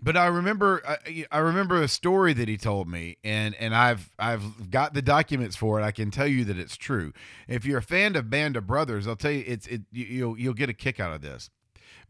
but 0.00 0.16
I 0.16 0.26
remember 0.26 0.82
I, 0.86 1.26
I, 1.30 1.38
remember 1.38 1.80
a 1.80 1.88
story 1.88 2.32
that 2.34 2.48
he 2.48 2.56
told 2.56 2.88
me, 2.88 3.16
and 3.24 3.54
and 3.56 3.74
I've 3.74 4.10
I've 4.18 4.70
got 4.70 4.94
the 4.94 5.02
documents 5.02 5.56
for 5.56 5.80
it. 5.80 5.82
I 5.82 5.92
can 5.92 6.10
tell 6.10 6.26
you 6.26 6.44
that 6.44 6.58
it's 6.58 6.76
true. 6.76 7.12
If 7.48 7.64
you're 7.64 7.78
a 7.78 7.82
fan 7.82 8.16
of 8.16 8.30
Band 8.30 8.56
of 8.56 8.66
Brothers, 8.66 9.06
I'll 9.06 9.16
tell 9.16 9.30
you 9.30 9.44
it's 9.46 9.66
it 9.66 9.82
you'll 9.92 10.38
you'll 10.38 10.54
get 10.54 10.68
a 10.68 10.74
kick 10.74 11.00
out 11.00 11.12
of 11.12 11.22
this. 11.22 11.50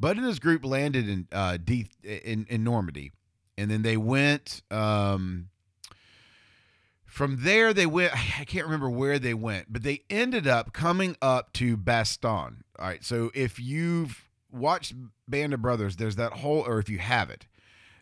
Bud 0.01 0.17
and 0.17 0.27
his 0.27 0.41
group 0.41 0.65
landed 0.65 1.09
in 1.09 1.29
uh, 1.31 1.59
D, 1.63 1.87
in 2.03 2.47
in 2.49 2.65
Normandy 2.65 3.13
and 3.57 3.71
then 3.71 3.83
they 3.83 3.97
went 3.97 4.63
um, 4.71 5.49
from 7.05 7.39
there 7.41 7.73
they 7.73 7.87
went 7.87 8.13
i 8.41 8.45
can't 8.45 8.65
remember 8.65 8.91
where 8.91 9.19
they 9.19 9.35
went 9.35 9.73
but 9.73 9.83
they 9.83 10.03
ended 10.11 10.47
up 10.47 10.73
coming 10.73 11.17
up 11.23 11.53
to 11.53 11.77
bastogne 11.77 12.63
all 12.79 12.87
right 12.87 13.05
so 13.05 13.31
if 13.35 13.59
you've 13.61 14.29
watched 14.53 14.95
band 15.29 15.53
of 15.55 15.61
brothers 15.63 15.97
there's 15.97 16.17
that 16.17 16.33
whole 16.33 16.61
or 16.67 16.79
if 16.79 16.89
you 16.89 16.99
have 16.99 17.31
it 17.31 17.47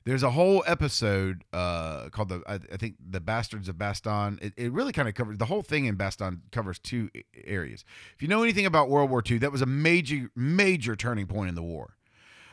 There's 0.04 0.24
a 0.24 0.30
whole 0.32 0.64
episode 0.66 1.44
uh, 1.52 2.08
called 2.10 2.28
the 2.28 2.42
I, 2.46 2.54
I 2.54 2.76
think 2.76 2.96
the 2.98 3.20
Bastards 3.20 3.68
of 3.68 3.76
Bastogne. 3.76 4.42
It, 4.42 4.52
it 4.56 4.72
really 4.72 4.92
kind 4.92 5.08
of 5.08 5.14
covers 5.14 5.38
the 5.38 5.46
whole 5.46 5.62
thing 5.62 5.84
in 5.84 5.96
Bastogne 5.96 6.40
covers 6.50 6.80
two 6.80 7.08
areas. 7.44 7.84
If 8.16 8.20
you 8.22 8.26
know 8.28 8.42
anything 8.42 8.66
about 8.66 8.88
World 8.90 9.10
War 9.10 9.22
II, 9.24 9.38
that 9.38 9.52
was 9.52 9.62
a 9.62 9.66
major 9.66 10.28
major 10.34 10.96
turning 10.96 11.26
point 11.26 11.50
in 11.50 11.54
the 11.54 11.62
war. 11.62 11.94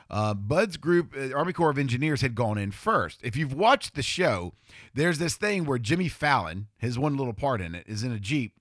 Uh, 0.10 0.34
Bud's 0.34 0.78
group, 0.78 1.14
uh, 1.16 1.36
Army 1.36 1.54
Corps 1.54 1.70
of 1.70 1.78
Engineers, 1.78 2.22
had 2.22 2.34
gone 2.34 2.58
in 2.58 2.72
first. 2.72 3.20
If 3.24 3.36
you've 3.36 3.54
watched 3.54 3.94
the 3.94 4.02
show, 4.02 4.54
there's 4.94 5.20
this 5.20 5.36
thing 5.36 5.66
where 5.66 5.78
Jimmy 5.78 6.08
Fallon, 6.08 6.68
his 6.78 6.98
one 6.98 7.16
little 7.16 7.34
part 7.34 7.62
in 7.62 7.76
it, 7.76 7.86
is 7.88 8.04
in 8.04 8.12
a 8.12 8.20
jeep, 8.20 8.54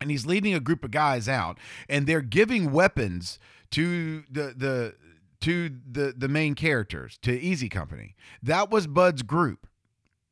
and 0.00 0.10
he's 0.10 0.26
leading 0.26 0.54
a 0.54 0.60
group 0.60 0.84
of 0.84 0.90
guys 0.90 1.28
out, 1.28 1.58
and 1.88 2.06
they're 2.06 2.20
giving 2.20 2.72
weapons 2.72 3.38
to 3.70 4.24
the 4.30 4.54
the 4.56 4.94
to 5.40 5.70
the 5.90 6.12
the 6.16 6.28
main 6.28 6.54
characters 6.54 7.18
to 7.22 7.32
Easy 7.32 7.68
Company. 7.68 8.16
That 8.42 8.70
was 8.70 8.88
Bud's 8.88 9.22
group. 9.22 9.67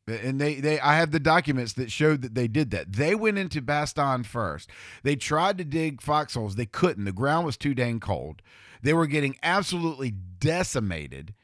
And 0.06 0.40
they, 0.40 0.56
they 0.56 0.78
I 0.80 0.96
have 0.96 1.10
the 1.10 1.20
documents 1.20 1.72
that 1.74 1.90
showed 1.90 2.22
that 2.22 2.34
they 2.34 2.46
did 2.46 2.70
that. 2.70 2.92
They 2.92 3.14
went 3.14 3.38
into 3.38 3.60
Bastogne 3.60 4.24
first. 4.24 4.70
They 5.02 5.16
tried 5.16 5.58
to 5.58 5.64
dig 5.64 6.00
foxholes. 6.00 6.54
They 6.54 6.66
couldn't. 6.66 7.04
The 7.04 7.12
ground 7.12 7.44
was 7.44 7.56
too 7.56 7.74
dang 7.74 7.98
cold. 7.98 8.40
They 8.82 8.92
were 8.92 9.06
getting 9.06 9.36
absolutely 9.42 10.10
decimated. 10.10 11.34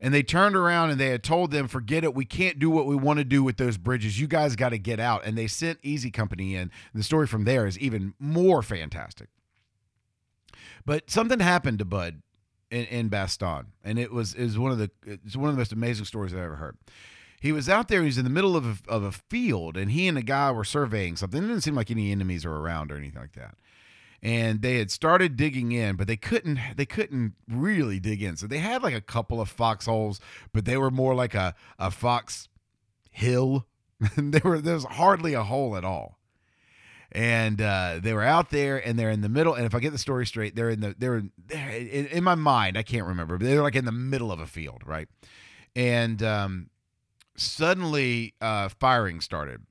And 0.00 0.12
they 0.12 0.22
turned 0.22 0.54
around 0.54 0.90
and 0.90 1.00
they 1.00 1.08
had 1.08 1.22
told 1.24 1.50
them, 1.50 1.68
forget 1.68 2.04
it. 2.04 2.14
We 2.14 2.26
can't 2.26 2.58
do 2.58 2.70
what 2.70 2.86
we 2.86 2.94
want 2.94 3.18
to 3.18 3.24
do 3.24 3.42
with 3.42 3.56
those 3.56 3.78
bridges. 3.78 4.20
You 4.20 4.26
guys 4.26 4.54
got 4.54 4.68
to 4.68 4.78
get 4.78 5.00
out. 5.00 5.24
And 5.24 5.36
they 5.36 5.46
sent 5.46 5.78
Easy 5.82 6.10
Company 6.10 6.54
in. 6.54 6.70
The 6.94 7.02
story 7.02 7.26
from 7.26 7.44
there 7.44 7.66
is 7.66 7.78
even 7.78 8.14
more 8.20 8.62
fantastic. 8.62 9.30
But 10.84 11.10
something 11.10 11.40
happened 11.40 11.78
to 11.80 11.84
Bud 11.84 12.22
in, 12.70 12.84
in 12.86 13.10
Bastogne, 13.10 13.66
and 13.84 13.98
it 13.98 14.12
was 14.12 14.34
is 14.34 14.58
one 14.58 14.72
of 14.72 14.78
the 14.78 14.90
it's 15.04 15.36
one 15.36 15.48
of 15.48 15.56
the 15.56 15.60
most 15.60 15.72
amazing 15.72 16.04
stories 16.04 16.32
I've 16.32 16.40
ever 16.40 16.56
heard. 16.56 16.76
He 17.40 17.52
was 17.52 17.68
out 17.68 17.88
there. 17.88 18.00
He 18.00 18.06
was 18.06 18.18
in 18.18 18.24
the 18.24 18.30
middle 18.30 18.56
of 18.56 18.66
a, 18.66 18.90
of 18.90 19.02
a 19.02 19.12
field, 19.12 19.76
and 19.76 19.90
he 19.90 20.08
and 20.08 20.16
a 20.16 20.22
guy 20.22 20.50
were 20.50 20.64
surveying 20.64 21.16
something. 21.16 21.42
It 21.42 21.46
didn't 21.46 21.62
seem 21.62 21.74
like 21.74 21.90
any 21.90 22.12
enemies 22.12 22.44
were 22.44 22.60
around 22.60 22.90
or 22.90 22.96
anything 22.96 23.20
like 23.20 23.34
that. 23.34 23.56
And 24.22 24.62
they 24.62 24.78
had 24.78 24.90
started 24.90 25.36
digging 25.36 25.72
in, 25.72 25.96
but 25.96 26.06
they 26.06 26.16
couldn't. 26.16 26.58
They 26.76 26.86
couldn't 26.86 27.34
really 27.48 28.00
dig 28.00 28.22
in. 28.22 28.36
So 28.36 28.46
they 28.46 28.58
had 28.58 28.82
like 28.82 28.94
a 28.94 29.00
couple 29.00 29.40
of 29.40 29.48
foxholes, 29.48 30.20
but 30.52 30.64
they 30.64 30.76
were 30.76 30.90
more 30.90 31.14
like 31.14 31.34
a 31.34 31.54
a 31.78 31.90
fox 31.90 32.48
hill. 33.10 33.66
they 34.16 34.40
were 34.42 34.60
there 34.60 34.74
was 34.74 34.84
hardly 34.84 35.34
a 35.34 35.42
hole 35.42 35.76
at 35.76 35.84
all 35.84 36.18
and 37.12 37.62
uh, 37.62 37.98
they 38.02 38.12
were 38.12 38.22
out 38.22 38.50
there 38.50 38.76
and 38.84 38.98
they're 38.98 39.10
in 39.10 39.20
the 39.20 39.28
middle 39.28 39.54
and 39.54 39.64
if 39.64 39.74
i 39.74 39.78
get 39.78 39.92
the 39.92 39.98
story 39.98 40.26
straight 40.26 40.54
they're 40.54 40.70
in 40.70 40.80
the 40.80 40.94
they're, 40.98 41.22
they're 41.46 41.70
in, 41.70 42.06
in 42.06 42.24
my 42.24 42.34
mind 42.34 42.76
i 42.76 42.82
can't 42.82 43.06
remember 43.06 43.38
but 43.38 43.46
they're 43.46 43.62
like 43.62 43.76
in 43.76 43.84
the 43.84 43.92
middle 43.92 44.32
of 44.32 44.40
a 44.40 44.46
field 44.46 44.82
right 44.84 45.08
and 45.74 46.22
um, 46.22 46.68
suddenly 47.40 48.34
uh, 48.40 48.68
firing 48.68 49.20
started 49.20 49.62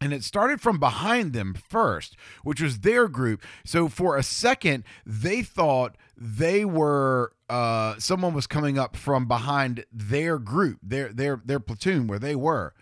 and 0.00 0.12
it 0.12 0.22
started 0.22 0.60
from 0.60 0.78
behind 0.78 1.32
them 1.32 1.54
first, 1.54 2.16
which 2.42 2.60
was 2.60 2.80
their 2.80 3.08
group. 3.08 3.42
So 3.64 3.88
for 3.88 4.16
a 4.16 4.22
second, 4.22 4.84
they 5.06 5.42
thought 5.42 5.96
they 6.16 6.64
were 6.64 7.32
uh, 7.48 7.94
someone 7.98 8.34
was 8.34 8.46
coming 8.46 8.78
up 8.78 8.96
from 8.96 9.26
behind 9.26 9.84
their 9.92 10.38
group, 10.38 10.78
their 10.82 11.12
their 11.12 11.40
their 11.44 11.60
platoon 11.60 12.06
where 12.06 12.18
they 12.18 12.34
were. 12.34 12.74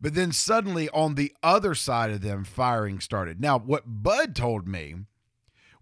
But 0.00 0.14
then 0.14 0.30
suddenly 0.30 0.88
on 0.90 1.14
the 1.14 1.32
other 1.42 1.74
side 1.74 2.10
of 2.10 2.20
them, 2.20 2.44
firing 2.44 3.00
started. 3.00 3.40
Now, 3.40 3.58
what 3.58 3.84
Bud 3.86 4.36
told 4.36 4.68
me 4.68 4.94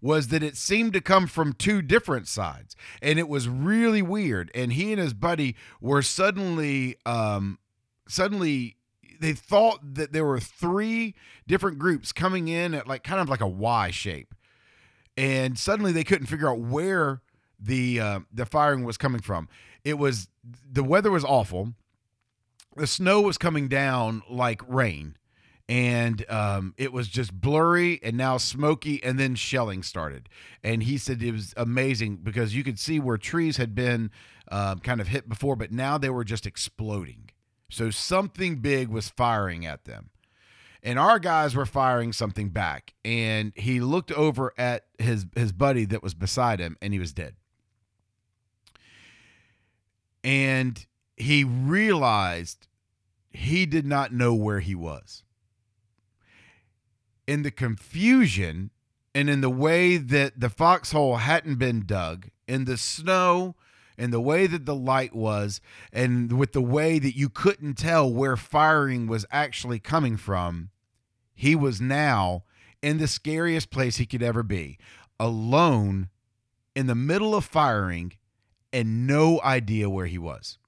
was 0.07 0.29
that 0.29 0.41
it 0.41 0.55
seemed 0.55 0.93
to 0.93 1.01
come 1.01 1.27
from 1.27 1.51
two 1.51 1.81
different 1.81 2.29
sides, 2.29 2.77
and 3.01 3.19
it 3.19 3.27
was 3.27 3.49
really 3.49 4.01
weird. 4.01 4.49
And 4.55 4.71
he 4.71 4.93
and 4.93 5.01
his 5.01 5.13
buddy 5.13 5.57
were 5.81 6.01
suddenly, 6.01 6.95
um, 7.05 7.59
suddenly 8.07 8.77
they 9.19 9.33
thought 9.33 9.79
that 9.95 10.13
there 10.13 10.23
were 10.23 10.39
three 10.39 11.13
different 11.45 11.77
groups 11.77 12.13
coming 12.13 12.47
in 12.47 12.73
at 12.73 12.87
like 12.87 13.03
kind 13.03 13.19
of 13.19 13.27
like 13.27 13.41
a 13.41 13.47
Y 13.49 13.91
shape, 13.91 14.33
and 15.17 15.59
suddenly 15.59 15.91
they 15.91 16.05
couldn't 16.05 16.27
figure 16.27 16.49
out 16.49 16.59
where 16.59 17.21
the 17.59 17.99
uh, 17.99 18.19
the 18.31 18.45
firing 18.45 18.85
was 18.85 18.97
coming 18.97 19.21
from. 19.21 19.49
It 19.83 19.97
was 19.97 20.29
the 20.71 20.85
weather 20.85 21.11
was 21.11 21.25
awful. 21.25 21.73
The 22.77 22.87
snow 22.87 23.19
was 23.19 23.37
coming 23.37 23.67
down 23.67 24.21
like 24.29 24.61
rain, 24.69 25.17
and 25.69 26.29
um, 26.29 26.73
it 26.77 26.93
was 26.93 27.07
just 27.07 27.33
blurry 27.33 27.99
and 28.01 28.15
now 28.15 28.37
smoky, 28.37 29.03
and 29.03 29.19
then 29.19 29.35
shelling 29.35 29.83
started. 29.83 30.29
And 30.63 30.83
he 30.83 30.97
said 30.97 31.21
it 31.21 31.31
was 31.31 31.53
amazing 31.57 32.17
because 32.17 32.55
you 32.55 32.63
could 32.63 32.79
see 32.79 32.99
where 32.99 33.17
trees 33.17 33.57
had 33.57 33.75
been 33.75 34.11
uh, 34.49 34.75
kind 34.75 35.01
of 35.01 35.09
hit 35.09 35.27
before, 35.27 35.55
but 35.55 35.71
now 35.71 35.97
they 35.97 36.09
were 36.09 36.23
just 36.23 36.45
exploding. 36.45 37.29
So 37.69 37.89
something 37.89 38.57
big 38.57 38.87
was 38.87 39.09
firing 39.09 39.65
at 39.65 39.85
them. 39.85 40.09
And 40.83 40.97
our 40.97 41.19
guys 41.19 41.53
were 41.53 41.65
firing 41.65 42.13
something 42.13 42.49
back. 42.49 42.93
And 43.03 43.51
he 43.55 43.81
looked 43.81 44.11
over 44.11 44.53
at 44.57 44.85
his 44.99 45.25
his 45.35 45.51
buddy 45.51 45.83
that 45.85 46.01
was 46.01 46.13
beside 46.13 46.59
him 46.59 46.77
and 46.81 46.93
he 46.93 46.99
was 46.99 47.11
dead. 47.11 47.35
And 50.23 50.85
he 51.17 51.43
realized 51.43 52.67
he 53.31 53.65
did 53.65 53.85
not 53.85 54.13
know 54.13 54.33
where 54.33 54.59
he 54.61 54.75
was. 54.75 55.23
In 57.27 57.43
the 57.43 57.51
confusion 57.51 58.71
and 59.13 59.29
in 59.29 59.41
the 59.41 59.49
way 59.49 59.97
that 59.97 60.39
the 60.39 60.49
foxhole 60.49 61.17
hadn't 61.17 61.55
been 61.55 61.85
dug, 61.85 62.29
in 62.47 62.65
the 62.65 62.77
snow, 62.77 63.55
and 63.97 64.13
the 64.13 64.21
way 64.21 64.47
that 64.47 64.65
the 64.65 64.75
light 64.75 65.15
was, 65.15 65.59
and 65.91 66.31
with 66.33 66.53
the 66.53 66.61
way 66.61 66.99
that 66.99 67.15
you 67.15 67.29
couldn't 67.29 67.75
tell 67.75 68.11
where 68.11 68.37
firing 68.37 69.07
was 69.07 69.25
actually 69.31 69.79
coming 69.79 70.17
from, 70.17 70.69
he 71.33 71.55
was 71.55 71.81
now 71.81 72.43
in 72.81 72.99
the 72.99 73.07
scariest 73.07 73.69
place 73.71 73.97
he 73.97 74.05
could 74.05 74.23
ever 74.23 74.43
be 74.43 74.77
alone 75.19 76.09
in 76.75 76.85
the 76.85 76.95
middle 76.95 77.33
of 77.33 77.43
firing 77.43 78.13
and 78.71 79.07
no 79.07 79.41
idea 79.41 79.89
where 79.89 80.05
he 80.05 80.17
was. 80.17 80.59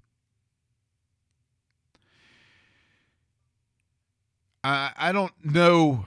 I, 4.63 4.91
I 4.97 5.11
don't 5.11 5.33
know. 5.43 6.05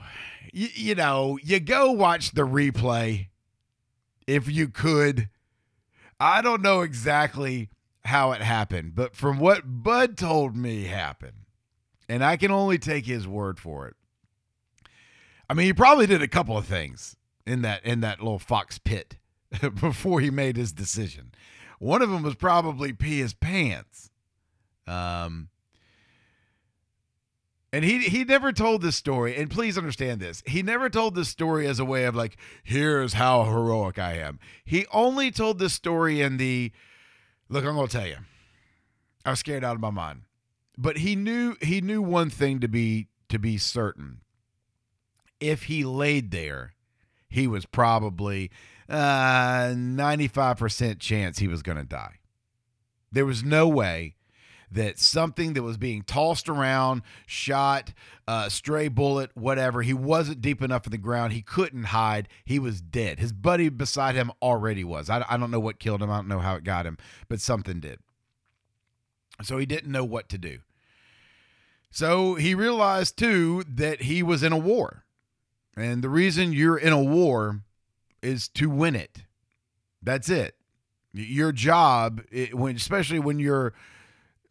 You, 0.51 0.67
you 0.73 0.95
know, 0.95 1.37
you 1.43 1.59
go 1.59 1.91
watch 1.91 2.31
the 2.31 2.43
replay 2.43 3.27
if 4.27 4.49
you 4.49 4.67
could. 4.67 5.29
I 6.19 6.41
don't 6.41 6.61
know 6.61 6.81
exactly 6.81 7.69
how 8.05 8.31
it 8.31 8.41
happened, 8.41 8.95
but 8.95 9.15
from 9.15 9.39
what 9.39 9.63
Bud 9.65 10.17
told 10.17 10.55
me 10.55 10.85
happened, 10.85 11.45
and 12.09 12.23
I 12.23 12.37
can 12.37 12.51
only 12.51 12.77
take 12.77 13.05
his 13.05 13.27
word 13.27 13.59
for 13.59 13.87
it. 13.87 13.95
I 15.49 15.53
mean, 15.53 15.65
he 15.65 15.73
probably 15.73 16.07
did 16.07 16.21
a 16.21 16.27
couple 16.27 16.57
of 16.57 16.65
things 16.65 17.15
in 17.45 17.61
that 17.61 17.85
in 17.85 18.01
that 18.01 18.19
little 18.19 18.39
fox 18.39 18.77
pit 18.77 19.17
before 19.79 20.19
he 20.19 20.29
made 20.29 20.57
his 20.57 20.71
decision. 20.71 21.31
One 21.79 22.01
of 22.01 22.09
them 22.09 22.23
was 22.23 22.35
probably 22.35 22.93
pee 22.93 23.19
his 23.19 23.33
pants. 23.33 24.09
Um, 24.87 25.49
and 27.73 27.83
he 27.83 28.03
he 28.03 28.23
never 28.23 28.53
told 28.53 28.83
this 28.83 28.95
story. 28.95 29.35
And 29.35 29.49
please 29.49 29.79
understand 29.79 30.21
this: 30.21 30.43
he 30.45 30.61
never 30.61 30.89
told 30.89 31.15
this 31.15 31.27
story 31.27 31.65
as 31.65 31.79
a 31.79 31.85
way 31.85 32.05
of 32.05 32.15
like, 32.15 32.37
here's 32.63 33.13
how 33.13 33.45
heroic 33.45 33.97
I 33.97 34.13
am. 34.13 34.39
He 34.63 34.85
only 34.93 35.31
told 35.31 35.57
this 35.57 35.73
story 35.73 36.21
in 36.21 36.37
the 36.37 36.71
look. 37.49 37.65
I'm 37.65 37.73
gonna 37.73 37.87
tell 37.87 38.05
you, 38.05 38.17
I 39.25 39.31
was 39.31 39.39
scared 39.39 39.63
out 39.63 39.73
of 39.73 39.81
my 39.81 39.89
mind. 39.89 40.21
But 40.77 40.99
he 40.99 41.15
knew 41.15 41.57
he 41.61 41.81
knew 41.81 42.03
one 42.03 42.29
thing 42.29 42.59
to 42.59 42.67
be 42.67 43.07
to 43.29 43.39
be 43.39 43.57
certain. 43.57 44.21
If 45.39 45.63
he 45.63 45.83
laid 45.83 46.29
there, 46.29 46.75
he 47.27 47.47
was 47.47 47.65
probably 47.65 48.51
uh 48.87 49.73
95% 49.73 50.99
chance 50.99 51.39
he 51.39 51.47
was 51.47 51.63
to 51.63 51.83
die. 51.83 52.19
There 53.11 53.25
was 53.25 53.43
no 53.43 53.67
way 53.67 54.15
that 54.73 54.99
something 54.99 55.53
that 55.53 55.63
was 55.63 55.77
being 55.77 56.01
tossed 56.01 56.49
around, 56.49 57.03
shot, 57.25 57.93
uh, 58.27 58.49
stray 58.49 58.87
bullet, 58.87 59.31
whatever, 59.35 59.81
he 59.81 59.93
wasn't 59.93 60.41
deep 60.41 60.61
enough 60.61 60.85
in 60.85 60.91
the 60.91 60.97
ground. 60.97 61.33
He 61.33 61.41
couldn't 61.41 61.85
hide. 61.85 62.27
He 62.43 62.59
was 62.59 62.81
dead. 62.81 63.19
His 63.19 63.31
buddy 63.31 63.69
beside 63.69 64.15
him 64.15 64.31
already 64.41 64.83
was. 64.83 65.09
I, 65.09 65.25
I 65.29 65.37
don't 65.37 65.51
know 65.51 65.59
what 65.59 65.79
killed 65.79 66.01
him. 66.01 66.11
I 66.11 66.17
don't 66.17 66.27
know 66.27 66.39
how 66.39 66.55
it 66.55 66.63
got 66.63 66.85
him, 66.85 66.97
but 67.29 67.39
something 67.39 67.79
did. 67.79 67.99
So 69.41 69.57
he 69.57 69.65
didn't 69.65 69.91
know 69.91 70.05
what 70.05 70.29
to 70.29 70.37
do. 70.37 70.59
So 71.89 72.35
he 72.35 72.55
realized 72.55 73.17
too 73.17 73.63
that 73.67 74.03
he 74.03 74.23
was 74.23 74.43
in 74.43 74.51
a 74.51 74.57
war. 74.57 75.05
And 75.75 76.03
the 76.03 76.09
reason 76.09 76.53
you're 76.53 76.77
in 76.77 76.93
a 76.93 77.01
war 77.01 77.61
is 78.21 78.47
to 78.49 78.69
win 78.69 78.95
it. 78.95 79.23
That's 80.01 80.29
it. 80.29 80.55
Your 81.13 81.51
job, 81.51 82.21
it, 82.31 82.55
when 82.55 82.75
especially 82.75 83.19
when 83.19 83.39
you're 83.39 83.73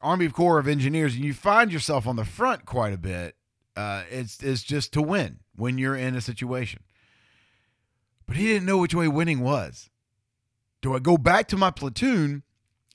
Army 0.03 0.29
Corps 0.29 0.59
of 0.59 0.69
Engineers 0.69 1.15
and 1.15 1.25
you 1.25 1.33
find 1.33 1.73
yourself 1.73 2.07
on 2.07 2.17
the 2.17 2.25
front 2.25 2.65
quite 2.67 2.93
a 2.93 2.99
bit, 2.99 3.37
uh, 3.77 4.03
it's 4.11 4.43
it's 4.43 4.63
just 4.63 4.93
to 4.93 5.03
win 5.03 5.41
when 5.57 5.79
you're 5.79 5.97
in 5.97 6.15
a 6.15 6.21
situation. 6.21 6.83
But 8.27 8.37
he 8.37 8.47
didn't 8.47 8.67
know 8.67 8.79
which 8.79 8.95
way 8.95 9.09
winning 9.09 9.41
was. 9.41 9.91
Do 10.81 10.95
I 10.95 10.99
go 10.99 11.17
back 11.17 11.49
to 11.49 11.57
my 11.57 11.71
platoon 11.71 12.43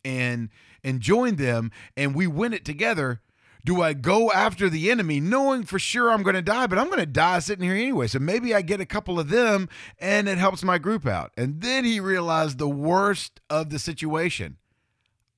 and 0.04 0.50
and 0.84 1.00
join 1.00 1.36
them 1.36 1.72
and 1.96 2.14
we 2.14 2.28
win 2.28 2.54
it 2.54 2.66
together? 2.66 3.22
Do 3.66 3.82
I 3.82 3.94
go 3.94 4.32
after 4.32 4.70
the 4.70 4.90
enemy 4.90 5.20
knowing 5.20 5.64
for 5.64 5.78
sure 5.78 6.10
I'm 6.10 6.24
going 6.24 6.36
to 6.36 6.42
die, 6.42 6.68
but 6.68 6.78
I'm 6.78 6.88
going 6.88 7.00
to 7.00 7.06
die 7.06 7.40
sitting 7.40 7.66
here 7.66 7.76
anyway. 7.76 8.08
So 8.08 8.20
maybe 8.20 8.56
I 8.56 8.62
get 8.62 8.80
a 8.80 8.86
couple 8.86 9.20
of 9.20 9.30
them 9.30 9.68
and 10.00 10.30
it 10.30 10.38
helps 10.38 10.64
my 10.64 10.78
group 10.78 11.06
out. 11.06 11.32
And 11.36 11.62
then 11.62 11.84
he 11.84 12.00
realized 12.00 12.60
the 12.60 12.70
worst 12.70 13.42
of 13.50 13.70
the 13.70 13.80
situation. 13.80 14.58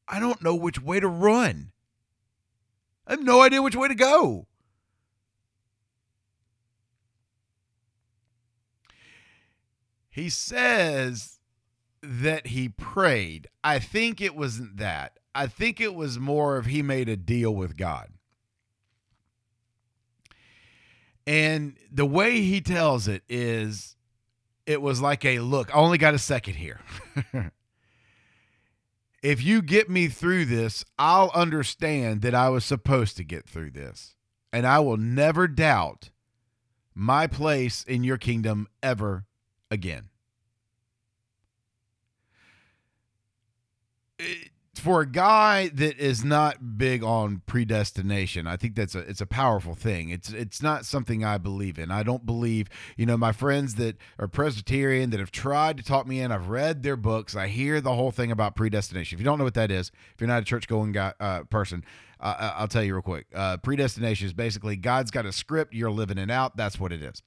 I 0.09 0.19
don't 0.19 0.41
know 0.41 0.55
which 0.55 0.81
way 0.81 0.99
to 0.99 1.07
run. 1.07 1.71
I 3.05 3.11
have 3.11 3.23
no 3.23 3.41
idea 3.41 3.61
which 3.61 3.75
way 3.75 3.87
to 3.87 3.95
go. 3.95 4.47
He 10.09 10.29
says 10.29 11.39
that 12.01 12.47
he 12.47 12.69
prayed. 12.69 13.47
I 13.63 13.79
think 13.79 14.19
it 14.19 14.35
wasn't 14.35 14.77
that. 14.77 15.19
I 15.35 15.47
think 15.47 15.79
it 15.79 15.93
was 15.93 16.17
more 16.17 16.57
of 16.57 16.65
he 16.65 16.81
made 16.81 17.07
a 17.07 17.15
deal 17.15 17.53
with 17.53 17.77
God. 17.77 18.09
And 21.27 21.77
the 21.91 22.07
way 22.07 22.41
he 22.41 22.59
tells 22.59 23.07
it 23.07 23.21
is 23.29 23.95
it 24.65 24.81
was 24.81 24.99
like 24.99 25.23
a 25.23 25.39
look, 25.39 25.73
I 25.73 25.77
only 25.77 25.99
got 25.99 26.15
a 26.15 26.19
second 26.19 26.55
here. 26.55 26.81
if 29.21 29.43
you 29.43 29.61
get 29.61 29.89
me 29.89 30.07
through 30.07 30.45
this, 30.45 30.85
I'll 30.97 31.31
understand 31.33 32.21
that 32.21 32.35
I 32.35 32.49
was 32.49 32.63
supposed 32.63 33.17
to 33.17 33.23
get 33.23 33.47
through 33.47 33.71
this. 33.71 34.15
And 34.51 34.65
I 34.65 34.79
will 34.79 34.97
never 34.97 35.47
doubt 35.47 36.09
my 36.95 37.27
place 37.27 37.83
in 37.83 38.03
your 38.03 38.17
kingdom 38.17 38.67
ever 38.81 39.25
again. 39.69 40.09
Eh, 44.19 44.48
For 44.79 45.01
a 45.01 45.05
guy 45.05 45.67
that 45.73 45.97
is 45.97 46.23
not 46.23 46.77
big 46.77 47.03
on 47.03 47.41
predestination, 47.45 48.47
I 48.47 48.55
think 48.55 48.75
that's 48.75 48.95
a 48.95 48.99
it's 48.99 49.19
a 49.19 49.25
powerful 49.25 49.75
thing. 49.75 50.09
It's 50.09 50.31
it's 50.31 50.61
not 50.61 50.85
something 50.85 51.23
I 51.23 51.37
believe 51.37 51.77
in. 51.77 51.91
I 51.91 52.01
don't 52.01 52.25
believe, 52.25 52.69
you 52.95 53.05
know, 53.05 53.17
my 53.17 53.33
friends 53.33 53.75
that 53.75 53.97
are 54.17 54.27
Presbyterian 54.29 55.09
that 55.09 55.19
have 55.19 55.31
tried 55.31 55.77
to 55.77 55.83
talk 55.83 56.07
me 56.07 56.21
in. 56.21 56.31
I've 56.31 56.47
read 56.47 56.83
their 56.83 56.95
books. 56.95 57.35
I 57.35 57.47
hear 57.47 57.81
the 57.81 57.93
whole 57.93 58.11
thing 58.11 58.31
about 58.31 58.55
predestination. 58.55 59.17
If 59.17 59.19
you 59.19 59.25
don't 59.25 59.37
know 59.37 59.43
what 59.43 59.55
that 59.55 59.69
is, 59.69 59.91
if 60.13 60.21
you're 60.21 60.29
not 60.29 60.41
a 60.41 60.45
church 60.45 60.67
going 60.67 60.93
guy 60.93 61.13
uh, 61.19 61.43
person, 61.43 61.83
uh, 62.21 62.53
I'll 62.55 62.67
tell 62.69 62.83
you 62.83 62.93
real 62.93 63.01
quick. 63.01 63.27
Uh, 63.35 63.57
predestination 63.57 64.27
is 64.27 64.33
basically 64.33 64.77
God's 64.77 65.11
got 65.11 65.25
a 65.25 65.33
script. 65.33 65.73
You're 65.73 65.91
living 65.91 66.17
it 66.17 66.31
out. 66.31 66.55
That's 66.55 66.79
what 66.79 66.93
it 66.93 67.03
is. 67.03 67.21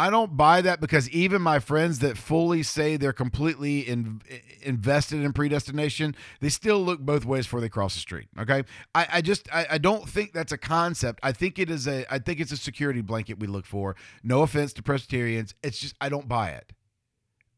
I 0.00 0.08
don't 0.08 0.34
buy 0.34 0.62
that 0.62 0.80
because 0.80 1.10
even 1.10 1.42
my 1.42 1.58
friends 1.58 1.98
that 1.98 2.16
fully 2.16 2.62
say 2.62 2.96
they're 2.96 3.12
completely 3.12 3.80
in, 3.80 4.22
invested 4.62 5.20
in 5.22 5.30
predestination, 5.34 6.16
they 6.40 6.48
still 6.48 6.82
look 6.82 7.00
both 7.00 7.26
ways 7.26 7.44
before 7.44 7.60
they 7.60 7.68
cross 7.68 7.92
the 7.92 8.00
street. 8.00 8.28
Okay, 8.38 8.62
I, 8.94 9.06
I 9.12 9.20
just 9.20 9.46
I, 9.52 9.66
I, 9.72 9.76
don't 9.76 10.08
think 10.08 10.32
that's 10.32 10.52
a 10.52 10.56
concept. 10.56 11.20
I 11.22 11.32
think 11.32 11.58
it 11.58 11.68
is 11.68 11.86
a 11.86 12.10
I 12.10 12.18
think 12.18 12.40
it's 12.40 12.50
a 12.50 12.56
security 12.56 13.02
blanket 13.02 13.40
we 13.40 13.46
look 13.46 13.66
for. 13.66 13.94
No 14.22 14.40
offense 14.40 14.72
to 14.74 14.82
Presbyterians, 14.82 15.54
it's 15.62 15.78
just 15.78 15.94
I 16.00 16.08
don't 16.08 16.26
buy 16.26 16.52
it, 16.52 16.72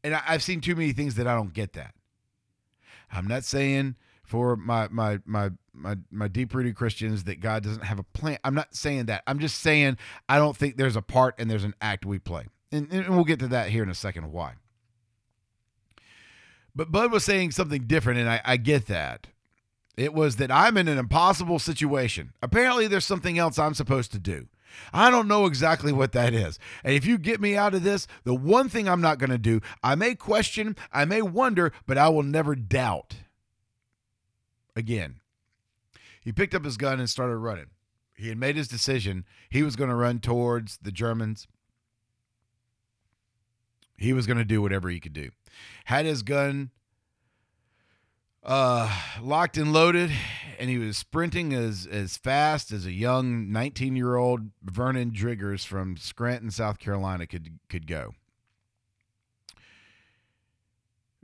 and 0.03 0.13
I, 0.13 0.21
I've 0.27 0.43
seen 0.43 0.59
too 0.59 0.75
many 0.75 0.91
things 0.91 1.15
that 1.15 1.27
I 1.27 1.35
don't 1.35 1.53
get 1.53 1.71
that. 1.73 1.95
I'm 3.09 3.25
not 3.25 3.45
saying 3.45 3.95
for 4.25 4.57
my 4.57 4.89
my 4.91 5.19
my 5.25 5.51
my 5.73 5.97
my 6.11 6.27
deep 6.27 6.53
rooted 6.53 6.75
Christians 6.75 7.23
that 7.25 7.39
God 7.39 7.63
doesn't 7.63 7.83
have 7.83 7.99
a 7.99 8.03
plan. 8.03 8.37
I'm 8.43 8.53
not 8.53 8.75
saying 8.75 9.05
that. 9.05 9.23
I'm 9.27 9.39
just 9.39 9.59
saying 9.59 9.97
I 10.29 10.37
don't 10.37 10.55
think 10.55 10.77
there's 10.77 10.95
a 10.95 11.01
part 11.01 11.35
and 11.37 11.49
there's 11.49 11.63
an 11.63 11.75
act 11.81 12.05
we 12.05 12.19
play, 12.19 12.47
and, 12.71 12.91
and 12.91 13.09
we'll 13.09 13.25
get 13.25 13.39
to 13.39 13.47
that 13.49 13.69
here 13.69 13.83
in 13.83 13.89
a 13.89 13.95
second. 13.95 14.31
Why? 14.31 14.53
But 16.75 16.91
Bud 16.91 17.11
was 17.11 17.23
saying 17.23 17.51
something 17.51 17.83
different, 17.85 18.19
and 18.19 18.29
I, 18.29 18.41
I 18.43 18.57
get 18.57 18.87
that. 18.87 19.27
It 19.95 20.13
was 20.13 20.37
that 20.37 20.51
I'm 20.51 20.77
in 20.77 20.87
an 20.87 20.97
impossible 20.97 21.59
situation. 21.59 22.33
Apparently, 22.41 22.87
there's 22.87 23.05
something 23.05 23.37
else 23.37 23.59
I'm 23.59 23.75
supposed 23.75 24.11
to 24.13 24.19
do. 24.19 24.47
I 24.91 25.11
don't 25.11 25.27
know 25.27 25.45
exactly 25.45 25.91
what 25.91 26.13
that 26.13 26.33
is. 26.33 26.57
And 26.83 26.95
if 26.95 27.05
you 27.05 27.19
get 27.19 27.39
me 27.39 27.55
out 27.55 27.75
of 27.75 27.83
this, 27.83 28.07
the 28.23 28.33
one 28.33 28.69
thing 28.69 28.89
I'm 28.89 29.01
not 29.01 29.19
going 29.19 29.29
to 29.29 29.37
do, 29.37 29.61
I 29.83 29.93
may 29.93 30.15
question, 30.15 30.75
I 30.91 31.05
may 31.05 31.21
wonder, 31.21 31.71
but 31.85 31.99
I 31.99 32.09
will 32.09 32.23
never 32.23 32.55
doubt 32.55 33.17
again. 34.75 35.19
He 36.23 36.31
picked 36.31 36.55
up 36.55 36.65
his 36.65 36.77
gun 36.77 36.99
and 36.99 37.09
started 37.09 37.37
running. 37.37 37.67
He 38.15 38.29
had 38.29 38.37
made 38.37 38.55
his 38.55 38.67
decision. 38.67 39.25
He 39.49 39.63
was 39.63 39.75
going 39.75 39.89
to 39.89 39.95
run 39.95 40.19
towards 40.19 40.77
the 40.81 40.91
Germans. 40.91 41.47
He 43.97 44.13
was 44.13 44.27
going 44.27 44.37
to 44.37 44.45
do 44.45 44.61
whatever 44.61 44.89
he 44.89 44.99
could 44.99 45.13
do. 45.13 45.29
Had 45.85 46.05
his 46.05 46.23
gun 46.23 46.71
uh, 48.43 48.93
locked 49.21 49.57
and 49.57 49.71
loaded, 49.71 50.11
and 50.59 50.69
he 50.69 50.77
was 50.77 50.97
sprinting 50.97 51.53
as 51.53 51.87
as 51.89 52.17
fast 52.17 52.71
as 52.71 52.85
a 52.85 52.91
young 52.91 53.51
19 53.51 53.95
year 53.95 54.15
old 54.15 54.49
Vernon 54.63 55.11
Driggers 55.11 55.65
from 55.65 55.97
Scranton, 55.97 56.51
South 56.51 56.79
Carolina 56.79 57.25
could 57.25 57.59
could 57.69 57.87
go. 57.87 58.13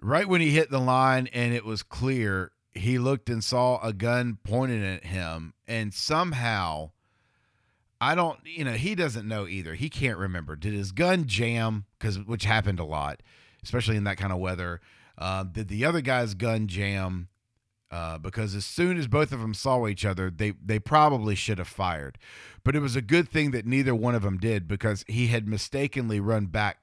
Right 0.01 0.29
when 0.29 0.39
he 0.39 0.51
hit 0.51 0.71
the 0.71 0.79
line 0.79 1.27
and 1.33 1.53
it 1.53 1.65
was 1.65 1.83
clear, 1.83 2.53
he 2.79 2.97
looked 2.97 3.29
and 3.29 3.43
saw 3.43 3.79
a 3.81 3.93
gun 3.93 4.37
pointed 4.43 4.83
at 4.83 5.05
him 5.05 5.53
and 5.67 5.93
somehow 5.93 6.91
I 8.01 8.15
don't 8.15 8.39
you 8.45 8.63
know 8.63 8.73
he 8.73 8.95
doesn't 8.95 9.27
know 9.27 9.47
either. 9.47 9.75
He 9.75 9.89
can't 9.89 10.17
remember. 10.17 10.55
Did 10.55 10.73
his 10.73 10.91
gun 10.91 11.25
jam 11.25 11.85
cuz 11.99 12.19
which 12.19 12.45
happened 12.45 12.79
a 12.79 12.85
lot, 12.85 13.21
especially 13.63 13.97
in 13.97 14.05
that 14.05 14.17
kind 14.17 14.31
of 14.31 14.39
weather. 14.39 14.81
Uh, 15.17 15.43
did 15.43 15.67
the 15.67 15.83
other 15.83 16.01
guy's 16.01 16.33
gun 16.33 16.67
jam 16.67 17.27
uh, 17.91 18.17
because 18.17 18.53
as 18.53 18.65
soon 18.65 18.97
as 18.97 19.07
both 19.07 19.31
of 19.31 19.39
them 19.39 19.53
saw 19.53 19.87
each 19.87 20.05
other, 20.05 20.29
they 20.29 20.51
they 20.63 20.79
probably 20.79 21.35
should 21.35 21.57
have 21.57 21.67
fired. 21.67 22.17
But 22.63 22.75
it 22.75 22.79
was 22.81 22.95
a 22.95 23.01
good 23.01 23.27
thing 23.29 23.51
that 23.51 23.65
neither 23.65 23.95
one 23.95 24.15
of 24.15 24.21
them 24.21 24.37
did 24.37 24.67
because 24.67 25.03
he 25.07 25.27
had 25.27 25.47
mistakenly 25.47 26.19
run 26.19 26.45
back 26.45 26.79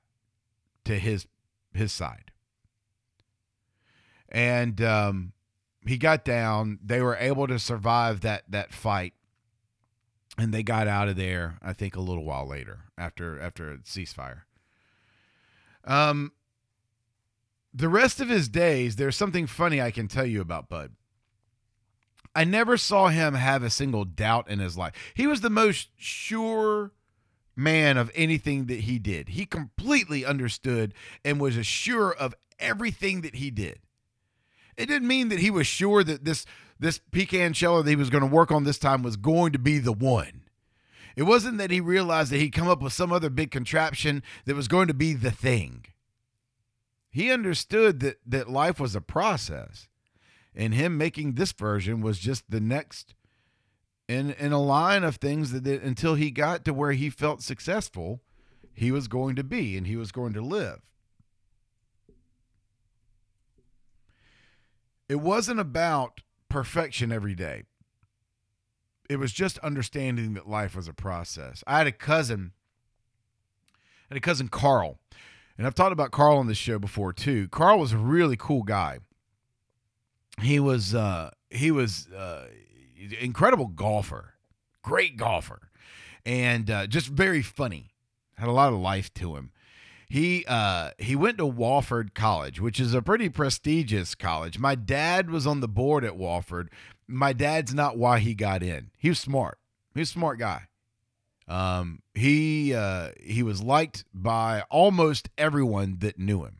to 0.85 0.99
his 0.99 1.27
his 1.73 1.93
side. 1.93 2.33
And 4.29 4.83
um, 4.83 5.33
he 5.87 5.99
got 5.99 6.25
down. 6.25 6.79
They 6.85 7.01
were 7.01 7.17
able 7.17 7.47
to 7.47 7.59
survive 7.59 8.21
that 8.23 8.45
that 8.49 8.73
fight, 8.73 9.15
and 10.39 10.53
they 10.53 10.63
got 10.63 10.89
out 10.89 11.09
of 11.09 11.17
there. 11.17 11.59
I 11.63 11.73
think 11.73 11.97
a 11.97 12.01
little 12.01 12.25
while 12.25 12.49
later 12.49 12.85
after 12.99 13.41
after 13.41 13.71
a 13.71 13.79
ceasefire. 13.79 14.43
Um, 15.85 16.33
the 17.73 17.89
rest 17.89 18.21
of 18.21 18.29
his 18.29 18.49
days, 18.49 18.97
there's 18.97 19.17
something 19.17 19.47
funny 19.47 19.81
I 19.81 19.91
can 19.91 20.09
tell 20.09 20.27
you 20.27 20.41
about 20.41 20.69
Bud. 20.69 20.93
I 22.35 22.45
never 22.45 22.77
saw 22.77 23.09
him 23.09 23.35
have 23.35 23.63
a 23.63 23.71
single 23.71 24.05
doubt 24.05 24.51
in 24.51 24.59
his 24.59 24.77
life. 24.77 24.93
He 25.15 25.27
was 25.27 25.41
the 25.41 25.51
most 25.51 25.89
sure 25.97 26.93
man 27.57 27.97
of 27.97 28.11
anything 28.15 28.67
that 28.67 28.81
he 28.81 28.99
did. 28.99 29.31
He 29.31 29.47
completely 29.47 30.25
understood 30.25 30.93
and 31.25 31.41
was 31.41 31.57
assured 31.57 32.17
of 32.19 32.35
everything 32.59 33.23
that 33.23 33.37
he 33.37 33.51
did. 33.51 33.79
It 34.77 34.87
didn't 34.87 35.09
mean 35.09 35.29
that 35.29 35.39
he 35.39 35.51
was 35.51 35.67
sure 35.67 36.05
that 36.05 36.25
this 36.25 36.45
this 36.79 36.99
pecan 37.11 37.55
sheller 37.55 37.83
that 37.83 37.91
he 37.91 37.97
was 37.97 38.11
going 38.11 38.23
to 38.23 38.35
work 38.35 38.53
on 38.53 38.65
this 38.65 38.79
time 38.79 39.03
was 39.03 39.17
going 39.17 39.53
to 39.53 39.59
be 39.59 39.79
the 39.79 39.93
one. 39.93 40.43
It 41.17 41.23
wasn't 41.23 41.57
that 41.57 41.71
he 41.71 41.81
realized 41.81 42.31
that 42.31 42.41
he'd 42.41 42.51
come 42.51 42.69
up 42.69 42.83
with 42.83 42.93
some 42.93 43.11
other 43.11 43.31
big 43.31 43.51
contraption 43.51 44.23
that 44.45 44.55
was 44.55 44.69
going 44.69 44.89
to 44.89 44.95
be 44.95 45.15
the 45.15 45.31
thing. 45.31 45.87
He 47.09 47.31
understood 47.31 48.01
that 48.01 48.19
that 48.27 48.51
life 48.51 48.79
was 48.79 48.95
a 48.95 49.01
process, 49.01 49.89
and 50.55 50.75
him 50.75 50.99
making 50.99 51.33
this 51.33 51.53
version 51.53 52.03
was 52.03 52.19
just 52.19 52.51
the 52.51 52.61
next 52.61 53.15
in 54.09 54.33
in 54.33 54.53
a 54.53 54.61
line 54.61 55.05
of 55.05 55.17
things 55.17 55.53
that, 55.53 55.65
that 55.65 55.83
until 55.83 56.15
he 56.15 56.31
got 56.31 56.65
to 56.67 56.75
where 56.75 56.93
he 56.93 57.09
felt 57.09 57.43
successful, 57.43 58.21
he 58.75 58.93
was 58.93 59.09
going 59.09 59.35
to 59.37 59.45
be 59.45 59.79
and 59.79 59.87
he 59.87 59.97
was 59.97 60.13
going 60.13 60.35
to 60.35 60.43
live. 60.43 60.83
It 65.09 65.21
wasn't 65.21 65.61
about 65.61 66.23
perfection 66.49 67.13
every 67.13 67.35
day. 67.35 67.63
It 69.09 69.17
was 69.17 69.33
just 69.33 69.59
understanding 69.59 70.35
that 70.35 70.49
life 70.49 70.75
was 70.75 70.89
a 70.89 70.93
process. 70.93 71.63
I 71.67 71.79
had 71.79 71.87
a 71.87 71.93
cousin, 71.93 72.53
and 74.11 74.17
a 74.17 74.21
cousin 74.21 74.49
Carl, 74.49 74.99
and 75.57 75.67
I've 75.67 75.75
talked 75.75 75.93
about 75.93 76.11
Carl 76.11 76.39
on 76.39 76.49
this 76.49 76.59
show 76.59 76.79
before 76.79 77.13
too. 77.13 77.49
Carl 77.49 77.79
was 77.79 77.93
a 77.93 77.99
really 77.99 78.37
cool 78.37 78.65
guy. 78.65 78.99
He 80.43 80.59
was 80.59 80.95
uh, 80.95 81.31
he 81.51 81.71
was 81.71 82.09
uh, 82.09 82.49
incredible 83.21 83.67
golfer, 83.67 84.35
great 84.83 85.17
golfer, 85.17 85.71
and 86.25 86.69
uh, 86.69 86.87
just 86.89 87.07
very 87.07 87.43
funny. 87.43 87.91
Had 88.35 88.49
a 88.49 88.53
lot 88.53 88.73
of 88.73 88.81
life 88.81 89.15
to 89.15 89.37
him 89.37 89.53
he 90.09 90.45
uh 90.47 90.91
he 90.99 91.17
went 91.17 91.39
to 91.39 91.45
Wofford 91.45 92.15
College, 92.15 92.61
which 92.61 92.79
is 92.81 92.95
a 92.95 93.03
pretty 93.03 93.29
prestigious 93.29 94.15
college. 94.15 94.59
My 94.59 94.75
dad 94.75 95.31
was 95.31 95.47
on 95.47 95.61
the 95.61 95.69
board 95.69 96.05
at 96.05 96.13
Wofford. 96.13 96.69
My 97.09 97.33
dad's 97.33 97.75
not 97.75 97.99
why 97.99 98.19
he 98.19 98.35
got 98.35 98.63
in. 98.63 98.91
He 98.97 99.09
was 99.09 99.19
smart. 99.19 99.59
He 99.95 100.01
was 100.01 100.11
a 100.11 100.13
smart 100.13 100.39
guy. 100.39 100.63
Um 101.49 102.03
he 102.15 102.75
uh 102.75 103.11
he 103.21 103.43
was 103.43 103.63
liked 103.63 104.05
by 104.13 104.63
almost 104.71 105.29
everyone 105.39 105.99
that 106.01 106.19
knew 106.19 106.45
him. 106.45 106.59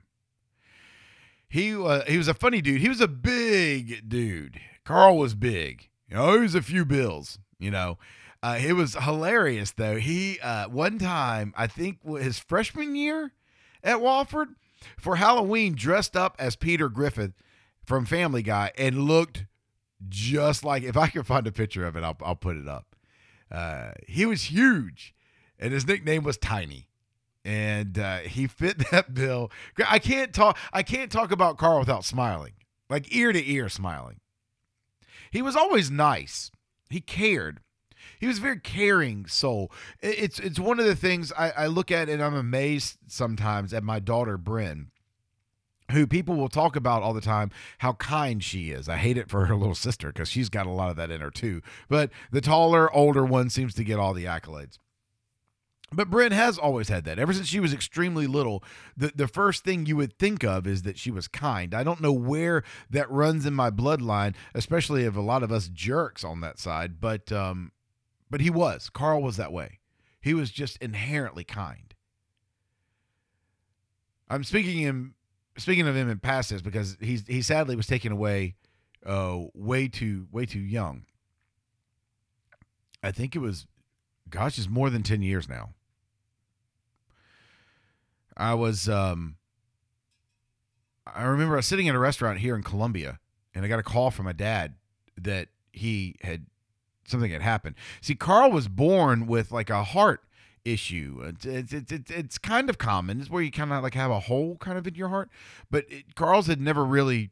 he 1.49 1.75
uh, 1.75 2.03
he 2.07 2.19
was 2.19 2.29
a 2.29 2.35
funny 2.35 2.61
dude. 2.61 2.81
He 2.81 2.89
was 2.89 3.01
a 3.01 3.09
big 3.09 4.09
dude. 4.09 4.61
Carl 4.85 5.19
was 5.19 5.35
big. 5.35 5.89
You 6.09 6.17
know, 6.17 6.35
he 6.35 6.41
was 6.41 6.55
a 6.55 6.63
few 6.63 6.85
bills. 6.85 7.39
You 7.59 7.71
know, 7.71 7.99
uh, 8.47 8.59
it 8.61 8.75
was 8.75 8.95
hilarious 8.95 9.73
though. 9.73 9.97
He 9.97 10.39
uh, 10.41 10.69
one 10.69 10.99
time 10.99 11.53
I 11.57 11.67
think 11.67 11.99
his 12.05 12.39
freshman 12.39 12.95
year 12.95 13.33
at 13.83 13.97
Wofford 13.97 14.55
for 14.99 15.17
Halloween 15.17 15.75
dressed 15.75 16.17
up 16.17 16.37
as 16.39 16.55
Peter 16.55 16.89
Griffin 16.89 17.35
from 17.85 18.07
Family 18.07 18.43
Guy 18.43 18.71
and 18.79 19.05
looked 19.05 19.47
just 20.09 20.63
like. 20.63 20.85
If 20.85 20.97
I 20.97 21.09
can 21.09 21.25
find 21.25 21.47
a 21.47 21.53
picture 21.53 21.85
of 21.85 21.97
it, 21.97 22.05
I'll 22.05 22.17
I'll 22.23 22.37
put 22.37 22.57
it 22.57 22.69
up. 22.69 22.95
Uh, 23.51 23.91
he 24.07 24.27
was 24.27 24.45
huge, 24.45 25.13
and 25.59 25.73
his 25.73 25.87
nickname 25.87 26.23
was 26.23 26.37
Tiny 26.37 26.89
and 27.45 27.99
uh, 27.99 28.19
he 28.19 28.47
fit 28.47 28.91
that 28.91 29.13
bill. 29.13 29.51
I 29.89 29.99
can't 29.99 30.33
talk. 30.33 30.57
I 30.73 30.85
can't 30.85 31.11
talk 31.11 31.33
about 31.33 31.59
Carl 31.59 31.81
without 31.81 32.05
smiling, 32.05 32.53
like 32.89 33.13
ear 33.13 33.33
to 33.33 33.51
ear 33.51 33.69
smiling. 33.69 34.21
He 35.33 35.43
was 35.43 35.57
always 35.57 35.91
nice. 35.91 36.53
He 36.89 37.01
cared. 37.01 37.61
He 38.19 38.27
was 38.27 38.39
a 38.39 38.43
very 38.43 38.61
caring 38.61 39.27
soul. 39.27 39.71
It's 40.01 40.39
it's 40.39 40.59
one 40.59 40.81
of 40.81 40.87
the 40.87 40.97
things 40.97 41.33
I, 41.37 41.51
I 41.51 41.67
look 41.67 41.91
at, 41.91 42.09
and 42.09 42.23
I'm 42.23 42.35
amazed 42.35 42.99
sometimes 43.07 43.73
at 43.73 43.83
my 43.83 43.99
daughter 43.99 44.37
Bryn, 44.37 44.91
who 45.91 46.07
people 46.07 46.37
will 46.37 46.49
talk 46.49 46.77
about 46.77 47.03
all 47.03 47.15
the 47.15 47.21
time 47.21 47.51
how 47.79 47.95
kind 47.95 48.43
she 48.43 48.71
is. 48.71 48.89
I 48.89 48.97
hate 48.97 49.19
it 49.19 49.31
for 49.31 49.47
her 49.47 49.57
little 49.57 49.75
sister 49.75 50.09
because 50.09 50.29
she's 50.29 50.49
got 50.49 50.67
a 50.67 50.71
lot 50.71 50.91
of 50.91 50.97
that 50.97 51.11
in 51.11 51.21
her 51.21 51.31
too. 51.31 51.63
But 51.89 52.11
the 52.31 52.41
taller, 52.41 52.93
older 52.95 53.25
one 53.25 53.51
seems 53.51 53.75
to 53.75 53.85
get 53.85 53.99
all 53.99 54.15
the 54.15 54.25
accolades. 54.25 54.79
But 55.93 56.11
Bryn 56.11 56.33
has 56.33 56.59
always 56.59 56.89
had 56.89 57.05
that. 57.05 57.19
Ever 57.19 57.33
since 57.33 57.47
she 57.47 57.61
was 57.61 57.73
extremely 57.73 58.27
little, 58.27 58.63
the, 58.97 59.13
the 59.15 59.29
first 59.29 59.63
thing 59.63 59.87
you 59.87 59.97
would 59.97 60.19
think 60.19 60.43
of 60.43 60.67
is 60.67 60.83
that 60.83 60.99
she 60.99 61.13
was 61.13 61.29
kind. 61.29 61.73
I 61.73 61.85
don't 61.85 62.01
know 62.01 62.13
where 62.13 62.65
that 62.91 63.11
runs 63.11 63.47
in 63.47 63.55
my 63.55 63.71
bloodline, 63.71 64.35
especially 64.53 65.05
of 65.05 65.17
a 65.17 65.21
lot 65.21 65.45
of 65.45 65.53
us 65.53 65.69
jerks 65.69 66.25
on 66.25 66.41
that 66.41 66.59
side, 66.59 67.01
but 67.01 67.31
um, 67.31 67.71
but 68.31 68.41
he 68.41 68.51
was. 68.51 68.91
Carl 68.91 69.23
was 69.23 69.37
that 69.37 69.53
way. 69.53 69.81
He 70.21 70.35
was 70.35 70.51
just 70.51 70.77
inherently 70.79 71.45
kind. 71.45 71.95
I'm 74.29 74.45
speaking 74.45 74.79
him 74.79 75.15
speaking 75.57 75.87
of 75.87 75.97
him 75.97 76.11
in 76.11 76.19
past 76.19 76.51
tense 76.51 76.63
because 76.63 76.97
he's 77.01 77.25
he 77.27 77.43
sadly 77.43 77.77
was 77.77 77.87
taken 77.87 78.13
away 78.13 78.57
uh 79.05 79.39
way 79.55 79.89
too 79.89 80.27
way 80.33 80.47
too 80.47 80.59
young. 80.61 81.05
I 83.03 83.13
think 83.13 83.37
it 83.37 83.39
was 83.39 83.67
gosh, 84.29 84.59
it's 84.59 84.69
more 84.69 84.91
than 84.91 85.03
10 85.03 85.23
years 85.23 85.49
now. 85.49 85.75
I 88.37 88.55
was 88.55 88.89
um 88.89 89.37
I 91.07 91.23
remember 91.23 91.55
I 91.55 91.59
was 91.59 91.67
sitting 91.67 91.89
at 91.89 91.95
a 91.95 92.01
restaurant 92.01 92.41
here 92.41 92.57
in 92.57 92.63
Columbia 92.63 93.21
and 93.55 93.65
I 93.65 93.69
got 93.69 93.79
a 93.79 93.85
call 93.85 94.11
from 94.11 94.25
my 94.25 94.33
dad 94.33 94.75
that 95.17 95.49
he 95.73 96.17
had 96.23 96.47
something 97.07 97.31
had 97.31 97.43
happened. 97.43 97.77
See, 98.01 98.15
Carl 98.15 98.51
was 98.51 98.69
born 98.69 99.27
with 99.27 99.53
like 99.53 99.71
a 99.71 99.85
heart 99.85 100.23
issue. 100.67 101.23
It's 101.25 101.47
it's 101.47 101.73
it's, 101.73 102.11
it's, 102.11 102.39
kind 102.39 102.69
of 102.69 102.79
common. 102.79 103.21
It's 103.21 103.31
where 103.31 103.43
you 103.43 103.51
kind 103.51 103.73
of 103.73 103.83
like 103.83 103.95
have 103.95 104.11
a 104.11 104.21
hole 104.21 104.57
kind 104.57 104.77
of 104.77 104.87
in 104.87 104.95
your 104.95 105.09
heart, 105.09 105.31
but 105.71 105.85
it, 105.89 106.15
Carl's 106.15 106.47
had 106.47 106.61
never 106.61 106.85
really 106.85 107.31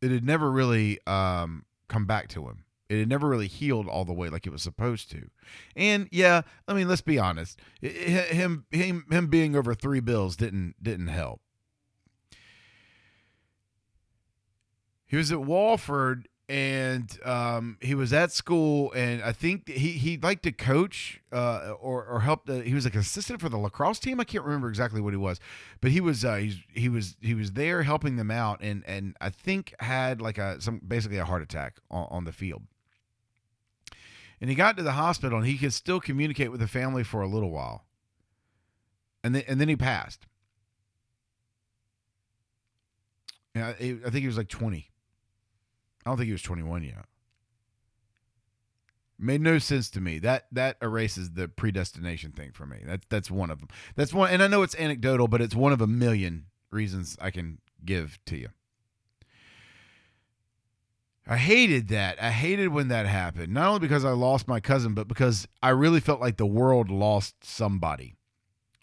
it 0.00 0.10
had 0.10 0.24
never 0.24 0.50
really 0.50 0.98
um 1.06 1.64
come 1.88 2.06
back 2.06 2.28
to 2.28 2.48
him. 2.48 2.64
It 2.88 2.98
had 2.98 3.08
never 3.08 3.28
really 3.28 3.46
healed 3.46 3.86
all 3.86 4.04
the 4.04 4.12
way 4.12 4.28
like 4.28 4.46
it 4.46 4.50
was 4.50 4.62
supposed 4.62 5.10
to. 5.12 5.30
And 5.76 6.08
yeah, 6.10 6.42
I 6.66 6.74
mean, 6.74 6.88
let's 6.88 7.02
be 7.02 7.18
honest. 7.18 7.60
Him 7.80 8.64
him 8.70 9.04
him 9.10 9.26
being 9.28 9.54
over 9.54 9.74
3 9.74 10.00
bills 10.00 10.36
didn't 10.36 10.74
didn't 10.82 11.08
help. 11.08 11.40
He 15.06 15.16
was 15.16 15.32
at 15.32 15.38
Wofford 15.38 16.26
and 16.50 17.16
um, 17.24 17.78
he 17.80 17.94
was 17.94 18.12
at 18.12 18.32
school, 18.32 18.92
and 18.96 19.22
I 19.22 19.30
think 19.30 19.68
he 19.68 19.92
he 19.92 20.16
liked 20.16 20.42
to 20.42 20.52
coach 20.52 21.20
uh, 21.32 21.74
or 21.80 22.04
or 22.04 22.20
help. 22.20 22.46
The, 22.46 22.64
he 22.64 22.74
was 22.74 22.84
like 22.84 22.96
assistant 22.96 23.40
for 23.40 23.48
the 23.48 23.56
lacrosse 23.56 24.00
team. 24.00 24.18
I 24.18 24.24
can't 24.24 24.42
remember 24.42 24.68
exactly 24.68 25.00
what 25.00 25.12
he 25.12 25.16
was, 25.16 25.38
but 25.80 25.92
he 25.92 26.00
was 26.00 26.24
uh, 26.24 26.44
he 26.74 26.88
was 26.88 27.16
he 27.20 27.34
was 27.34 27.52
there 27.52 27.84
helping 27.84 28.16
them 28.16 28.32
out, 28.32 28.58
and 28.62 28.82
and 28.84 29.16
I 29.20 29.30
think 29.30 29.76
had 29.78 30.20
like 30.20 30.38
a 30.38 30.60
some 30.60 30.80
basically 30.84 31.18
a 31.18 31.24
heart 31.24 31.40
attack 31.40 31.76
on, 31.88 32.08
on 32.10 32.24
the 32.24 32.32
field. 32.32 32.62
And 34.40 34.50
he 34.50 34.56
got 34.56 34.76
to 34.76 34.82
the 34.82 34.92
hospital 34.92 35.38
and 35.38 35.46
he 35.46 35.58
could 35.58 35.74
still 35.74 36.00
communicate 36.00 36.50
with 36.50 36.60
the 36.60 36.66
family 36.66 37.04
for 37.04 37.20
a 37.20 37.28
little 37.28 37.50
while. 37.50 37.84
And 39.22 39.34
then, 39.34 39.44
and 39.46 39.60
then 39.60 39.68
he 39.68 39.76
passed. 39.76 40.26
Yeah, 43.54 43.68
I 43.68 43.72
think 43.74 44.14
he 44.14 44.26
was 44.26 44.38
like 44.38 44.48
20. 44.48 44.89
I 46.04 46.10
don't 46.10 46.16
think 46.16 46.26
he 46.26 46.32
was 46.32 46.42
21 46.42 46.84
yet. 46.84 47.04
Made 49.18 49.42
no 49.42 49.58
sense 49.58 49.90
to 49.90 50.00
me. 50.00 50.18
That 50.18 50.46
that 50.50 50.76
erases 50.80 51.32
the 51.32 51.46
predestination 51.46 52.32
thing 52.32 52.52
for 52.52 52.64
me. 52.64 52.78
That's 52.86 53.06
that's 53.10 53.30
one 53.30 53.50
of 53.50 53.58
them. 53.58 53.68
That's 53.94 54.14
one, 54.14 54.30
and 54.30 54.42
I 54.42 54.46
know 54.46 54.62
it's 54.62 54.74
anecdotal, 54.76 55.28
but 55.28 55.42
it's 55.42 55.54
one 55.54 55.72
of 55.72 55.82
a 55.82 55.86
million 55.86 56.46
reasons 56.70 57.18
I 57.20 57.30
can 57.30 57.58
give 57.84 58.18
to 58.26 58.36
you. 58.38 58.48
I 61.26 61.36
hated 61.36 61.88
that. 61.88 62.20
I 62.20 62.30
hated 62.30 62.68
when 62.68 62.88
that 62.88 63.06
happened. 63.06 63.52
Not 63.52 63.68
only 63.68 63.80
because 63.80 64.04
I 64.04 64.10
lost 64.10 64.48
my 64.48 64.58
cousin, 64.58 64.94
but 64.94 65.06
because 65.06 65.46
I 65.62 65.68
really 65.68 66.00
felt 66.00 66.20
like 66.20 66.38
the 66.38 66.46
world 66.46 66.90
lost 66.90 67.44
somebody. 67.44 68.16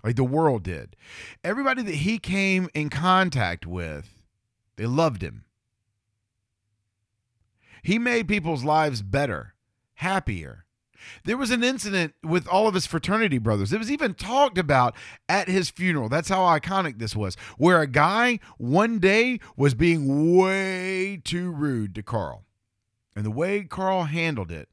Like 0.03 0.15
the 0.15 0.23
world 0.23 0.63
did. 0.63 0.95
Everybody 1.43 1.82
that 1.82 1.95
he 1.95 2.19
came 2.19 2.69
in 2.73 2.89
contact 2.89 3.65
with, 3.65 4.23
they 4.77 4.86
loved 4.86 5.23
him. 5.23 5.43
He 7.81 7.99
made 7.99 8.27
people's 8.27 8.63
lives 8.63 9.01
better, 9.01 9.53
happier. 9.95 10.65
There 11.23 11.37
was 11.37 11.51
an 11.51 11.63
incident 11.63 12.13
with 12.23 12.47
all 12.47 12.67
of 12.67 12.73
his 12.73 12.85
fraternity 12.85 13.37
brothers. 13.37 13.71
It 13.71 13.79
was 13.79 13.91
even 13.91 14.13
talked 14.13 14.57
about 14.57 14.95
at 15.29 15.47
his 15.47 15.69
funeral. 15.69 16.09
That's 16.09 16.29
how 16.29 16.41
iconic 16.41 16.99
this 16.99 17.15
was, 17.15 17.35
where 17.57 17.81
a 17.81 17.87
guy 17.87 18.39
one 18.57 18.99
day 18.99 19.39
was 19.55 19.73
being 19.73 20.37
way 20.37 21.21
too 21.23 21.51
rude 21.51 21.95
to 21.95 22.03
Carl. 22.03 22.43
And 23.15 23.25
the 23.25 23.31
way 23.31 23.63
Carl 23.63 24.03
handled 24.03 24.51
it 24.51 24.69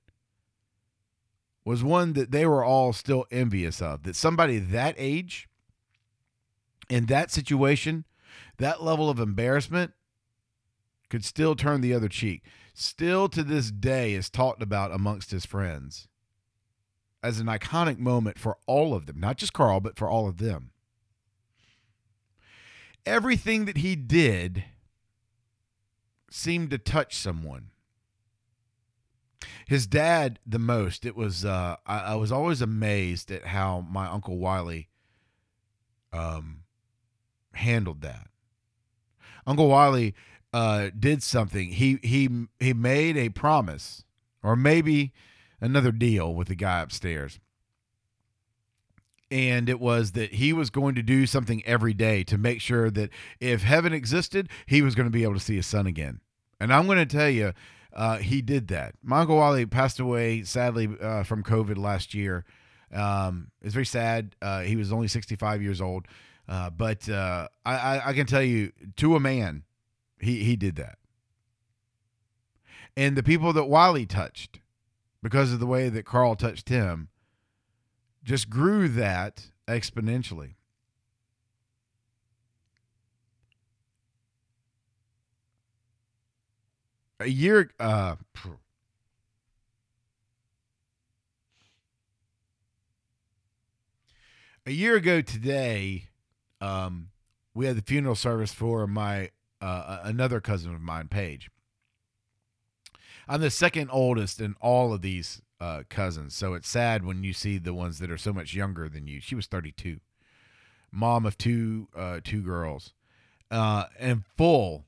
was 1.65 1.83
one 1.83 2.13
that 2.13 2.31
they 2.31 2.45
were 2.45 2.65
all 2.65 2.93
still 2.93 3.27
envious 3.31 3.81
of. 3.81 4.03
That 4.03 4.17
somebody 4.17 4.59
that 4.59 4.95
age, 4.99 5.49
in 6.91 7.07
that 7.07 7.31
situation, 7.31 8.05
that 8.59 8.83
level 8.83 9.09
of 9.09 9.19
embarrassment, 9.19 9.93
could 11.09 11.25
still 11.25 11.55
turn 11.55 11.81
the 11.81 11.95
other 11.95 12.09
cheek. 12.09 12.43
Still 12.75 13.29
to 13.29 13.45
this 13.45 13.71
day 13.71 14.15
is 14.15 14.29
talked 14.29 14.61
about 14.61 14.93
amongst 14.93 15.31
his 15.31 15.47
friends 15.47 16.09
as 17.23 17.39
an 17.39 17.47
iconic 17.47 17.99
moment 17.99 18.39
for 18.39 18.59
all 18.67 18.95
of 18.95 19.07
them, 19.07 19.21
not 19.21 19.39
just 19.39 19.53
Carl, 19.53 19.79
but 19.79 19.97
for 19.97 20.11
all 20.11 20.29
of 20.29 20.39
them. 20.39 20.73
Everything 23.07 23.65
that 23.67 23.79
he 23.79 23.95
did 23.95 24.65
seemed 26.31 26.71
to 26.71 26.79
touch 26.79 27.17
someone. 27.17 27.71
His 29.67 29.87
dad, 29.87 30.41
the 30.45 30.59
most. 30.59 31.07
It 31.07 31.15
was. 31.15 31.45
Uh, 31.45 31.77
I, 31.87 31.99
I 32.01 32.15
was 32.17 32.33
always 32.33 32.61
amazed 32.61 33.31
at 33.31 33.47
how 33.47 33.87
my 33.89 34.07
uncle 34.07 34.37
Wiley 34.39 34.89
um, 36.13 36.63
handled 37.53 38.01
that. 38.01 38.29
Uncle 39.47 39.69
Wiley 39.69 40.15
uh, 40.55 40.91
did 40.97 41.21
something. 41.21 41.71
He 41.71 41.99
he 42.05 42.47
he 42.61 42.73
made 42.73 43.17
a 43.17 43.29
promise, 43.31 44.05
or 44.41 44.55
maybe 44.55 45.13
another 45.61 45.91
deal 45.91 46.33
with 46.33 46.47
the 46.47 46.55
guy 46.55 46.81
upstairs. 46.81 47.41
And 49.33 49.69
it 49.69 49.81
was 49.81 50.13
that 50.13 50.35
he 50.35 50.53
was 50.53 50.71
going 50.71 50.95
to 50.95 51.03
do 51.03 51.27
something 51.27 51.61
every 51.67 51.93
day 51.93 52.23
to 52.25 52.39
make 52.39 52.61
sure 52.61 52.89
that 52.93 53.11
if 53.41 53.65
heaven 53.65 53.93
existed, 53.93 54.49
he 54.67 54.81
was 54.81 54.95
going 54.95 55.07
to 55.07 55.11
be 55.11 55.25
able 55.25 55.35
to 55.35 55.41
see 55.41 55.57
his 55.57 55.67
son 55.67 55.89
again. 55.89 56.21
And 56.61 56.73
I'm 56.73 56.87
going 56.87 56.99
to 56.99 57.07
tell 57.07 57.31
you, 57.31 57.53
uh, 57.93 58.19
he 58.19 58.41
did 58.41 58.69
that. 58.69 58.95
Wally 59.03 59.67
passed 59.67 59.99
away, 59.99 60.45
sadly, 60.45 60.89
uh, 61.01 61.25
from 61.25 61.43
COVID 61.43 61.79
last 61.79 62.15
year. 62.15 62.45
Um, 62.93 63.49
it's 63.61 63.75
very 63.75 63.87
sad. 63.87 64.37
Uh, 64.41 64.61
he 64.61 64.77
was 64.77 64.93
only 64.93 65.09
65 65.09 65.63
years 65.63 65.81
old. 65.81 66.07
Uh, 66.49 66.71
but 66.71 67.09
uh, 67.09 67.49
I, 67.67 68.03
I 68.05 68.13
can 68.13 68.27
tell 68.27 68.43
you, 68.43 68.71
to 68.99 69.17
a 69.17 69.21
man, 69.21 69.65
he, 70.21 70.45
he 70.45 70.57
did 70.57 70.77
that. 70.77 70.99
And 72.97 73.17
the 73.17 73.23
people 73.23 73.53
that 73.53 73.65
Wiley 73.65 74.07
touched, 74.07 74.61
because 75.23 75.53
of 75.53 75.61
the 75.61 75.67
way 75.67 75.89
that 75.89 76.05
Carl 76.05 76.37
touched 76.37 76.69
him, 76.69 77.09
just 78.23 78.49
grew 78.49 78.89
that 78.89 79.51
exponentially. 79.67 80.55
A 87.21 87.29
year, 87.29 87.71
uh, 87.81 88.17
a 94.67 94.71
year 94.71 94.97
ago 94.97 95.21
today, 95.21 96.09
um, 96.61 97.09
we 97.55 97.67
had 97.67 97.77
the 97.77 97.83
funeral 97.83 98.15
service 98.15 98.53
for 98.53 98.87
my 98.87 99.31
uh, 99.65 100.01
another 100.05 100.41
cousin 100.41 100.75
of 100.75 100.81
mine, 100.81 101.09
Paige. 101.09 101.51
I'm 103.27 103.41
the 103.41 103.51
second 103.51 103.89
oldest 103.91 104.41
in 104.41 104.55
all 104.61 104.93
of 104.93 105.01
these 105.01 105.41
uh, 105.61 105.85
cousins, 105.89 106.35
so 106.35 106.55
it's 106.55 106.69
sad 106.69 107.05
when 107.05 107.25
you 107.25 107.33
see 107.33 107.59
the 107.59 107.73
ones 107.73 107.99
that 107.99 108.11
are 108.11 108.19
so 108.19 108.33
much 108.33 108.55
younger 108.55 108.89
than 108.89 109.07
you. 109.07 109.21
She 109.21 109.35
was 109.35 109.47
32, 109.47 110.01
mom 110.93 111.25
of 111.25 111.39
two 111.39 111.89
uh, 111.97 112.21
two 112.23 112.43
girls, 112.43 112.93
uh, 113.51 113.85
and 113.99 114.25
full, 114.37 114.85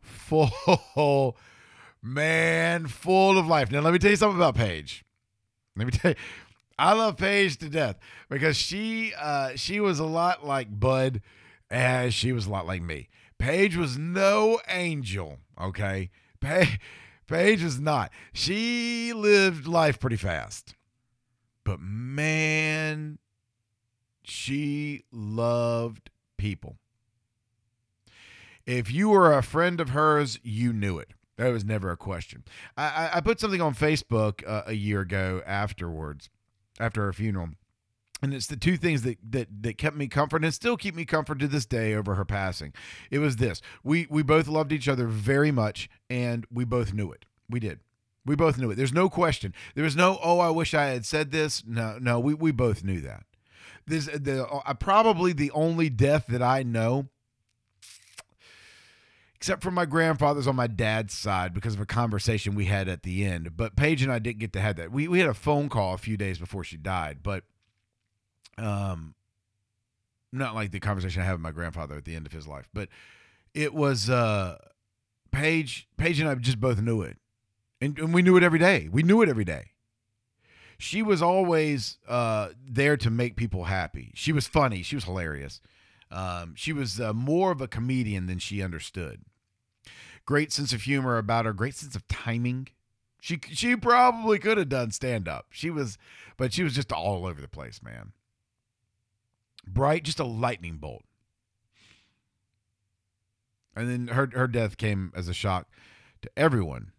full, 0.00 1.36
man, 2.02 2.88
full 2.88 3.38
of 3.38 3.46
life. 3.46 3.70
Now 3.70 3.80
let 3.80 3.92
me 3.92 4.00
tell 4.00 4.10
you 4.10 4.16
something 4.16 4.38
about 4.38 4.56
Paige. 4.56 5.04
Let 5.76 5.86
me 5.86 5.92
tell 5.92 6.10
you, 6.10 6.16
I 6.76 6.94
love 6.94 7.16
Paige 7.16 7.58
to 7.58 7.68
death 7.68 7.96
because 8.28 8.56
she 8.56 9.12
uh, 9.16 9.50
she 9.54 9.78
was 9.78 10.00
a 10.00 10.04
lot 10.04 10.44
like 10.44 10.80
Bud, 10.80 11.22
as 11.70 12.12
she 12.12 12.32
was 12.32 12.46
a 12.46 12.50
lot 12.50 12.66
like 12.66 12.82
me. 12.82 13.08
Paige 13.40 13.74
was 13.74 13.96
no 13.96 14.60
angel, 14.68 15.38
okay? 15.58 16.10
Paige, 16.40 16.78
Paige 17.26 17.64
was 17.64 17.80
not. 17.80 18.12
She 18.34 19.14
lived 19.14 19.66
life 19.66 19.98
pretty 19.98 20.16
fast. 20.16 20.74
But 21.64 21.80
man, 21.80 23.18
she 24.22 25.04
loved 25.10 26.10
people. 26.36 26.76
If 28.66 28.92
you 28.92 29.08
were 29.08 29.32
a 29.32 29.42
friend 29.42 29.80
of 29.80 29.90
hers, 29.90 30.38
you 30.42 30.74
knew 30.74 30.98
it. 30.98 31.14
That 31.38 31.48
was 31.48 31.64
never 31.64 31.90
a 31.90 31.96
question. 31.96 32.44
I, 32.76 32.84
I, 32.84 33.10
I 33.14 33.20
put 33.22 33.40
something 33.40 33.62
on 33.62 33.74
Facebook 33.74 34.46
uh, 34.46 34.64
a 34.66 34.74
year 34.74 35.00
ago 35.00 35.42
afterwards, 35.46 36.28
after 36.78 37.04
her 37.04 37.12
funeral 37.14 37.48
and 38.22 38.34
it's 38.34 38.46
the 38.46 38.56
two 38.56 38.76
things 38.76 39.02
that 39.02 39.18
that 39.30 39.48
that 39.62 39.78
kept 39.78 39.96
me 39.96 40.08
comfort 40.08 40.44
and 40.44 40.52
still 40.52 40.76
keep 40.76 40.94
me 40.94 41.04
comfort 41.04 41.38
to 41.40 41.48
this 41.48 41.66
day 41.66 41.94
over 41.94 42.14
her 42.14 42.24
passing. 42.24 42.72
It 43.10 43.18
was 43.18 43.36
this: 43.36 43.60
we 43.82 44.06
we 44.10 44.22
both 44.22 44.48
loved 44.48 44.72
each 44.72 44.88
other 44.88 45.06
very 45.06 45.50
much, 45.50 45.88
and 46.08 46.46
we 46.52 46.64
both 46.64 46.92
knew 46.92 47.10
it. 47.12 47.24
We 47.48 47.60
did. 47.60 47.80
We 48.26 48.36
both 48.36 48.58
knew 48.58 48.70
it. 48.70 48.76
There's 48.76 48.92
no 48.92 49.08
question. 49.08 49.54
There 49.74 49.84
was 49.84 49.96
no 49.96 50.18
oh 50.22 50.38
I 50.38 50.50
wish 50.50 50.74
I 50.74 50.86
had 50.86 51.06
said 51.06 51.30
this. 51.30 51.64
No, 51.66 51.98
no. 52.00 52.20
We 52.20 52.34
we 52.34 52.52
both 52.52 52.84
knew 52.84 53.00
that. 53.00 53.24
This 53.86 54.06
the 54.06 54.46
uh, 54.46 54.74
probably 54.74 55.32
the 55.32 55.50
only 55.52 55.88
death 55.88 56.26
that 56.28 56.42
I 56.42 56.62
know. 56.62 57.08
Except 59.34 59.62
for 59.62 59.70
my 59.70 59.86
grandfather's 59.86 60.46
on 60.46 60.54
my 60.54 60.66
dad's 60.66 61.14
side 61.14 61.54
because 61.54 61.72
of 61.72 61.80
a 61.80 61.86
conversation 61.86 62.54
we 62.54 62.66
had 62.66 62.88
at 62.88 63.04
the 63.04 63.24
end. 63.24 63.56
But 63.56 63.74
Paige 63.74 64.02
and 64.02 64.12
I 64.12 64.18
didn't 64.18 64.40
get 64.40 64.52
to 64.52 64.60
have 64.60 64.76
that. 64.76 64.92
We, 64.92 65.08
we 65.08 65.20
had 65.20 65.30
a 65.30 65.34
phone 65.34 65.70
call 65.70 65.94
a 65.94 65.98
few 65.98 66.18
days 66.18 66.38
before 66.38 66.62
she 66.62 66.76
died. 66.76 67.20
But 67.22 67.44
um, 68.60 69.14
not 70.32 70.54
like 70.54 70.70
the 70.70 70.80
conversation 70.80 71.22
I 71.22 71.24
had 71.24 71.32
with 71.32 71.40
my 71.40 71.50
grandfather 71.50 71.96
at 71.96 72.04
the 72.04 72.14
end 72.14 72.26
of 72.26 72.32
his 72.32 72.46
life, 72.46 72.68
but 72.72 72.88
it 73.54 73.74
was 73.74 74.08
uh, 74.08 74.58
Paige. 75.32 75.88
Paige 75.96 76.20
and 76.20 76.28
I 76.28 76.34
just 76.36 76.60
both 76.60 76.80
knew 76.80 77.02
it, 77.02 77.16
and, 77.80 77.98
and 77.98 78.14
we 78.14 78.22
knew 78.22 78.36
it 78.36 78.42
every 78.42 78.58
day. 78.58 78.88
We 78.90 79.02
knew 79.02 79.22
it 79.22 79.28
every 79.28 79.44
day. 79.44 79.72
She 80.78 81.02
was 81.02 81.20
always 81.20 81.98
uh, 82.08 82.50
there 82.66 82.96
to 82.98 83.10
make 83.10 83.36
people 83.36 83.64
happy. 83.64 84.12
She 84.14 84.32
was 84.32 84.46
funny. 84.46 84.82
She 84.82 84.96
was 84.96 85.04
hilarious. 85.04 85.60
Um, 86.10 86.54
she 86.56 86.72
was 86.72 87.00
uh, 87.00 87.12
more 87.12 87.52
of 87.52 87.60
a 87.60 87.68
comedian 87.68 88.26
than 88.26 88.38
she 88.38 88.62
understood. 88.62 89.20
Great 90.24 90.52
sense 90.52 90.72
of 90.72 90.82
humor 90.82 91.18
about 91.18 91.44
her. 91.44 91.52
Great 91.52 91.74
sense 91.74 91.94
of 91.94 92.06
timing. 92.08 92.68
She 93.20 93.38
she 93.50 93.76
probably 93.76 94.38
could 94.38 94.56
have 94.56 94.70
done 94.70 94.92
stand 94.92 95.28
up. 95.28 95.46
She 95.50 95.70
was, 95.70 95.98
but 96.36 96.52
she 96.52 96.62
was 96.62 96.74
just 96.74 96.92
all 96.92 97.26
over 97.26 97.40
the 97.40 97.48
place, 97.48 97.82
man 97.82 98.12
bright, 99.66 100.04
just 100.04 100.20
a 100.20 100.24
lightning 100.24 100.76
bolt. 100.76 101.04
And 103.74 103.88
then 103.88 104.14
her 104.14 104.28
her 104.34 104.48
death 104.48 104.76
came 104.76 105.12
as 105.14 105.28
a 105.28 105.34
shock 105.34 105.68
to 106.22 106.30
everyone, 106.36 106.92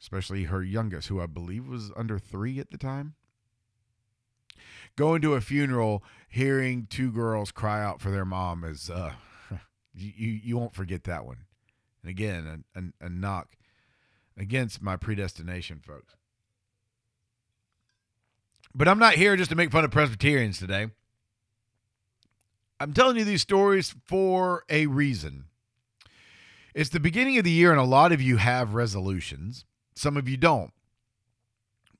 especially 0.00 0.44
her 0.44 0.62
youngest, 0.62 1.08
who 1.08 1.20
I 1.20 1.26
believe 1.26 1.66
was 1.66 1.92
under 1.96 2.18
three 2.18 2.58
at 2.58 2.70
the 2.70 2.78
time. 2.78 3.14
Going 4.96 5.22
to 5.22 5.34
a 5.34 5.40
funeral, 5.40 6.02
hearing 6.28 6.86
two 6.90 7.10
girls 7.12 7.52
cry 7.52 7.82
out 7.82 8.00
for 8.00 8.10
their 8.10 8.24
mom 8.24 8.64
is 8.64 8.90
uh, 8.90 9.12
you 9.94 10.32
you 10.32 10.58
won't 10.58 10.74
forget 10.74 11.04
that 11.04 11.24
one. 11.24 11.44
And 12.02 12.10
again, 12.10 12.64
a, 12.74 12.80
a, 12.80 13.06
a 13.06 13.08
knock 13.08 13.56
against 14.36 14.82
my 14.82 14.96
predestination, 14.96 15.80
folks. 15.80 16.16
But 18.74 18.88
I'm 18.88 18.98
not 18.98 19.14
here 19.14 19.36
just 19.36 19.50
to 19.50 19.56
make 19.56 19.70
fun 19.70 19.84
of 19.84 19.90
Presbyterians 19.90 20.58
today. 20.58 20.88
I'm 22.80 22.94
telling 22.94 23.18
you 23.18 23.24
these 23.24 23.42
stories 23.42 23.94
for 24.06 24.64
a 24.70 24.86
reason. 24.86 25.44
It's 26.74 26.88
the 26.88 26.98
beginning 26.98 27.36
of 27.36 27.44
the 27.44 27.50
year, 27.50 27.70
and 27.70 27.80
a 27.80 27.84
lot 27.84 28.10
of 28.10 28.22
you 28.22 28.38
have 28.38 28.72
resolutions. 28.74 29.66
Some 29.94 30.16
of 30.16 30.28
you 30.28 30.38
don't. 30.38 30.72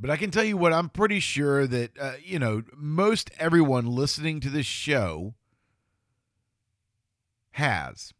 But 0.01 0.09
I 0.09 0.16
can 0.16 0.31
tell 0.31 0.45
you 0.45 0.57
what 0.57 0.72
I'm 0.72 0.89
pretty 0.89 1.20
sure 1.20 1.66
that, 1.66 1.99
uh, 1.99 2.12
you 2.24 2.39
know, 2.39 2.62
most 2.74 3.31
everyone 3.39 3.85
listening 3.85 4.41
to 4.41 4.49
this 4.49 4.64
show 4.64 5.35
has. 7.53 8.14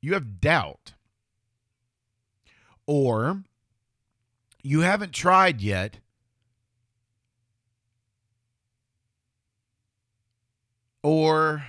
You 0.00 0.14
have 0.14 0.40
doubt. 0.40 0.94
Or 2.86 3.42
you 4.62 4.80
haven't 4.80 5.12
tried 5.12 5.60
yet 5.60 5.98
or 11.02 11.64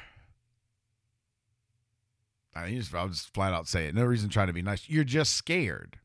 I 2.55 2.71
just, 2.71 2.93
I'll 2.93 3.09
just 3.09 3.33
flat 3.33 3.53
out 3.53 3.67
say 3.67 3.87
it. 3.87 3.95
No 3.95 4.03
reason 4.03 4.29
trying 4.29 4.47
to 4.47 4.53
be 4.53 4.61
nice. 4.61 4.89
You're 4.89 5.03
just 5.03 5.33
scared. 5.33 5.99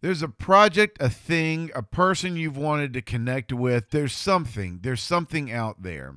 There's 0.00 0.22
a 0.22 0.28
project, 0.28 0.98
a 1.00 1.08
thing, 1.08 1.70
a 1.74 1.82
person 1.82 2.36
you've 2.36 2.56
wanted 2.56 2.92
to 2.94 3.02
connect 3.02 3.52
with. 3.52 3.90
There's 3.90 4.12
something. 4.12 4.80
There's 4.82 5.02
something 5.02 5.52
out 5.52 5.82
there 5.82 6.16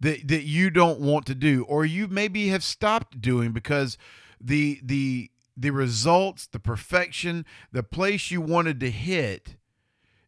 that 0.00 0.26
that 0.28 0.42
you 0.42 0.70
don't 0.70 1.00
want 1.00 1.26
to 1.26 1.34
do, 1.34 1.64
or 1.68 1.84
you 1.84 2.08
maybe 2.08 2.48
have 2.48 2.64
stopped 2.64 3.20
doing 3.20 3.52
because 3.52 3.96
the 4.40 4.80
the 4.82 5.30
the 5.56 5.70
results, 5.70 6.46
the 6.46 6.60
perfection, 6.60 7.44
the 7.72 7.82
place 7.82 8.30
you 8.30 8.40
wanted 8.40 8.80
to 8.80 8.90
hit 8.90 9.56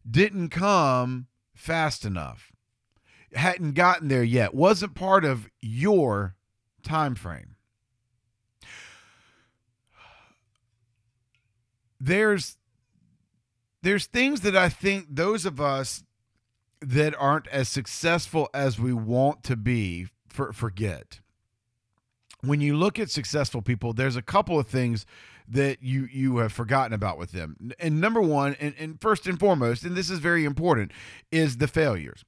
didn't 0.09 0.49
come 0.49 1.27
fast 1.53 2.05
enough 2.05 2.50
hadn't 3.33 3.73
gotten 3.73 4.07
there 4.07 4.23
yet, 4.23 4.53
wasn't 4.53 4.95
part 4.95 5.25
of 5.25 5.49
your 5.61 6.35
time 6.83 7.15
frame. 7.15 7.55
There's 11.99 12.57
there's 13.83 14.05
things 14.05 14.41
that 14.41 14.55
I 14.55 14.69
think 14.69 15.07
those 15.09 15.45
of 15.45 15.59
us 15.59 16.03
that 16.81 17.15
aren't 17.17 17.47
as 17.47 17.69
successful 17.69 18.49
as 18.53 18.79
we 18.79 18.93
want 18.93 19.43
to 19.43 19.55
be 19.55 20.07
for, 20.27 20.51
forget. 20.51 21.19
When 22.41 22.59
you 22.59 22.75
look 22.75 22.97
at 22.97 23.11
successful 23.11 23.61
people, 23.61 23.93
there's 23.93 24.15
a 24.15 24.21
couple 24.21 24.59
of 24.59 24.67
things 24.67 25.05
that 25.47 25.83
you 25.83 26.07
you 26.11 26.37
have 26.37 26.53
forgotten 26.53 26.93
about 26.93 27.17
with 27.17 27.33
them. 27.33 27.71
And 27.79 28.01
number 28.01 28.21
one, 28.21 28.55
and, 28.59 28.73
and 28.79 28.99
first 28.99 29.27
and 29.27 29.39
foremost, 29.39 29.83
and 29.83 29.95
this 29.95 30.09
is 30.09 30.19
very 30.19 30.45
important, 30.45 30.91
is 31.31 31.57
the 31.57 31.67
failures. 31.67 32.23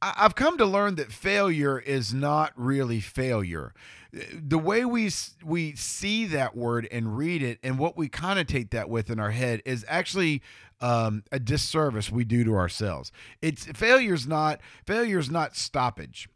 I've 0.00 0.34
come 0.34 0.58
to 0.58 0.66
learn 0.66 0.94
that 0.96 1.10
failure 1.12 1.78
is 1.78 2.14
not 2.14 2.52
really 2.56 3.00
failure. 3.00 3.72
The 4.12 4.58
way 4.58 4.84
we 4.84 5.10
we 5.44 5.74
see 5.74 6.24
that 6.26 6.56
word 6.56 6.88
and 6.90 7.16
read 7.16 7.42
it, 7.42 7.58
and 7.62 7.78
what 7.78 7.96
we 7.96 8.08
connotate 8.08 8.70
that 8.70 8.88
with 8.88 9.10
in 9.10 9.18
our 9.18 9.32
head, 9.32 9.60
is 9.64 9.84
actually 9.88 10.40
um, 10.80 11.24
a 11.32 11.38
disservice 11.38 12.10
we 12.10 12.24
do 12.24 12.44
to 12.44 12.54
ourselves. 12.54 13.12
It's 13.42 13.66
failure 13.66 14.14
is 14.14 14.26
not 14.26 14.60
failure 14.86 15.18
is 15.18 15.30
not 15.30 15.56
stoppage. 15.56 16.28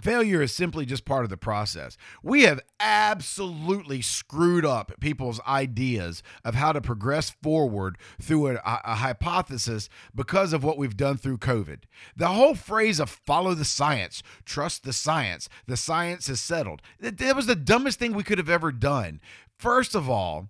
Failure 0.00 0.42
is 0.42 0.54
simply 0.54 0.86
just 0.86 1.04
part 1.04 1.24
of 1.24 1.30
the 1.30 1.36
process. 1.36 1.96
We 2.22 2.42
have 2.42 2.60
absolutely 2.78 4.02
screwed 4.02 4.64
up 4.64 4.92
people's 5.00 5.40
ideas 5.46 6.22
of 6.44 6.54
how 6.54 6.72
to 6.72 6.80
progress 6.80 7.30
forward 7.42 7.98
through 8.20 8.48
a, 8.48 8.60
a, 8.64 8.94
hypothesis 8.96 9.88
because 10.14 10.52
of 10.52 10.62
what 10.62 10.78
we've 10.78 10.96
done 10.96 11.16
through 11.16 11.38
COVID. 11.38 11.80
The 12.16 12.28
whole 12.28 12.54
phrase 12.54 13.00
of 13.00 13.10
follow 13.10 13.54
the 13.54 13.64
science, 13.64 14.22
trust 14.44 14.84
the 14.84 14.92
science, 14.92 15.48
the 15.66 15.76
science 15.76 16.28
is 16.28 16.40
settled. 16.40 16.82
That, 17.00 17.18
that 17.18 17.36
was 17.36 17.46
the 17.46 17.56
dumbest 17.56 17.98
thing 17.98 18.14
we 18.14 18.22
could 18.22 18.38
have 18.38 18.50
ever 18.50 18.72
done. 18.72 19.20
First 19.58 19.94
of 19.94 20.08
all, 20.08 20.48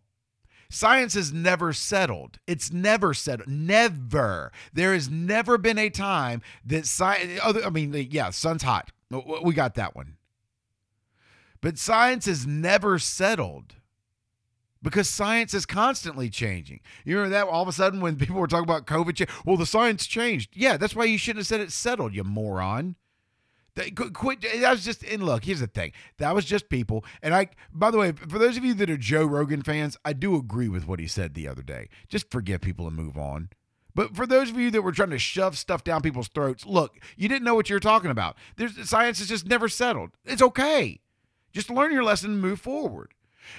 Science 0.72 1.14
has 1.14 1.32
never 1.32 1.72
settled. 1.72 2.38
It's 2.46 2.72
never 2.72 3.12
settled. 3.12 3.48
Never. 3.48 4.52
There 4.72 4.94
has 4.94 5.10
never 5.10 5.58
been 5.58 5.78
a 5.78 5.90
time 5.90 6.42
that 6.64 6.86
science. 6.86 7.40
I 7.44 7.68
mean, 7.70 7.92
yeah, 8.10 8.30
sun's 8.30 8.62
hot. 8.62 8.92
We 9.42 9.52
got 9.52 9.74
that 9.74 9.96
one. 9.96 10.16
But 11.60 11.76
science 11.76 12.26
has 12.26 12.46
never 12.46 13.00
settled 13.00 13.74
because 14.80 15.08
science 15.08 15.52
is 15.54 15.66
constantly 15.66 16.30
changing. 16.30 16.80
You 17.04 17.16
remember 17.16 17.34
that 17.34 17.48
all 17.48 17.62
of 17.62 17.68
a 17.68 17.72
sudden 17.72 18.00
when 18.00 18.16
people 18.16 18.36
were 18.36 18.46
talking 18.46 18.62
about 18.62 18.86
COVID, 18.86 19.28
well, 19.44 19.56
the 19.56 19.66
science 19.66 20.06
changed. 20.06 20.50
Yeah, 20.54 20.76
that's 20.76 20.94
why 20.94 21.04
you 21.04 21.18
shouldn't 21.18 21.40
have 21.40 21.48
said 21.48 21.60
it 21.60 21.72
settled, 21.72 22.14
you 22.14 22.22
moron. 22.22 22.94
That 23.74 23.94
qu- 23.94 24.10
quit. 24.10 24.42
That 24.42 24.70
was 24.70 24.84
just. 24.84 25.02
And 25.04 25.22
look, 25.22 25.44
here's 25.44 25.60
the 25.60 25.66
thing. 25.66 25.92
That 26.18 26.34
was 26.34 26.44
just 26.44 26.68
people. 26.68 27.04
And 27.22 27.34
I. 27.34 27.48
By 27.72 27.90
the 27.90 27.98
way, 27.98 28.12
for 28.12 28.38
those 28.38 28.56
of 28.56 28.64
you 28.64 28.74
that 28.74 28.90
are 28.90 28.96
Joe 28.96 29.24
Rogan 29.24 29.62
fans, 29.62 29.96
I 30.04 30.12
do 30.12 30.36
agree 30.36 30.68
with 30.68 30.86
what 30.86 30.98
he 30.98 31.06
said 31.06 31.34
the 31.34 31.48
other 31.48 31.62
day. 31.62 31.88
Just 32.08 32.30
forget 32.30 32.60
people 32.60 32.86
and 32.86 32.96
move 32.96 33.16
on. 33.16 33.50
But 33.94 34.14
for 34.14 34.26
those 34.26 34.50
of 34.50 34.58
you 34.58 34.70
that 34.70 34.82
were 34.82 34.92
trying 34.92 35.10
to 35.10 35.18
shove 35.18 35.58
stuff 35.58 35.82
down 35.82 36.02
people's 36.02 36.28
throats, 36.28 36.64
look, 36.64 36.98
you 37.16 37.28
didn't 37.28 37.44
know 37.44 37.54
what 37.54 37.68
you 37.68 37.74
were 37.76 37.80
talking 37.80 38.10
about. 38.10 38.36
There's 38.56 38.88
science 38.88 39.18
has 39.18 39.28
just 39.28 39.46
never 39.46 39.68
settled. 39.68 40.10
It's 40.24 40.42
okay. 40.42 41.00
Just 41.52 41.70
learn 41.70 41.92
your 41.92 42.04
lesson 42.04 42.32
and 42.32 42.40
move 42.40 42.60
forward. 42.60 43.14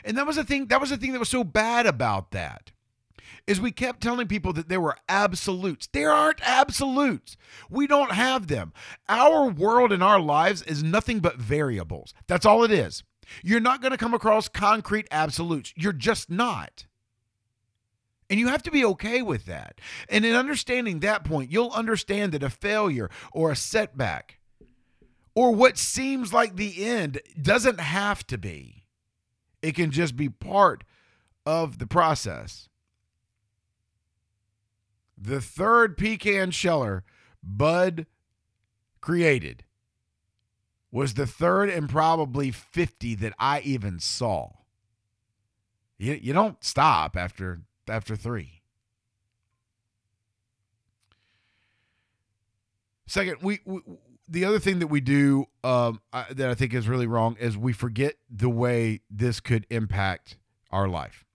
And 0.05 0.17
that 0.17 0.25
was 0.27 0.37
the 0.37 0.43
thing. 0.43 0.67
That 0.67 0.79
was 0.79 0.89
the 0.89 0.97
thing 0.97 1.11
that 1.11 1.19
was 1.19 1.29
so 1.29 1.43
bad 1.43 1.85
about 1.85 2.31
that 2.31 2.71
is 3.47 3.59
we 3.59 3.71
kept 3.71 4.01
telling 4.01 4.27
people 4.27 4.53
that 4.53 4.69
there 4.69 4.81
were 4.81 4.97
absolutes. 5.09 5.87
There 5.91 6.11
aren't 6.11 6.41
absolutes. 6.41 7.37
We 7.69 7.87
don't 7.87 8.11
have 8.11 8.47
them. 8.47 8.73
Our 9.09 9.49
world 9.49 9.91
and 9.91 10.03
our 10.03 10.19
lives 10.19 10.61
is 10.63 10.83
nothing 10.83 11.19
but 11.19 11.37
variables. 11.37 12.13
That's 12.27 12.45
all 12.45 12.63
it 12.63 12.71
is. 12.71 13.03
You're 13.43 13.59
not 13.59 13.81
going 13.81 13.91
to 13.91 13.97
come 13.97 14.13
across 14.13 14.47
concrete 14.47 15.07
absolutes. 15.11 15.73
You're 15.75 15.93
just 15.93 16.29
not. 16.29 16.85
And 18.29 18.39
you 18.39 18.47
have 18.47 18.63
to 18.63 18.71
be 18.71 18.85
okay 18.85 19.21
with 19.21 19.45
that. 19.45 19.79
And 20.07 20.23
in 20.23 20.35
understanding 20.35 20.99
that 20.99 21.25
point, 21.25 21.51
you'll 21.51 21.71
understand 21.71 22.31
that 22.31 22.43
a 22.43 22.49
failure 22.49 23.09
or 23.33 23.51
a 23.51 23.55
setback 23.55 24.39
or 25.35 25.53
what 25.53 25.77
seems 25.77 26.33
like 26.33 26.55
the 26.55 26.85
end 26.85 27.19
doesn't 27.41 27.79
have 27.79 28.25
to 28.27 28.37
be. 28.37 28.85
It 29.61 29.75
can 29.75 29.91
just 29.91 30.15
be 30.15 30.29
part 30.29 30.83
of 31.45 31.77
the 31.77 31.87
process. 31.87 32.69
The 35.23 35.39
third 35.39 35.97
pecan 35.97 36.49
sheller 36.49 37.03
Bud 37.43 38.07
created 39.01 39.63
was 40.91 41.13
the 41.13 41.27
third 41.27 41.69
and 41.69 41.87
probably 41.87 42.49
50 42.49 43.15
that 43.15 43.33
I 43.37 43.61
even 43.61 43.99
saw. 43.99 44.49
You, 45.99 46.13
you 46.13 46.33
don't 46.33 46.63
stop 46.63 47.15
after 47.15 47.61
after 47.87 48.15
3. 48.15 48.61
Second, 53.05 53.37
we, 53.41 53.59
we 53.65 53.81
the 54.27 54.45
other 54.45 54.59
thing 54.59 54.79
that 54.79 54.87
we 54.87 55.01
do 55.01 55.45
um, 55.63 56.01
I, 56.11 56.25
that 56.31 56.49
I 56.49 56.55
think 56.55 56.73
is 56.73 56.87
really 56.87 57.07
wrong 57.07 57.35
is 57.39 57.57
we 57.57 57.73
forget 57.73 58.15
the 58.29 58.49
way 58.49 59.01
this 59.09 59.39
could 59.39 59.67
impact 59.69 60.37
our 60.71 60.87
life. 60.87 61.25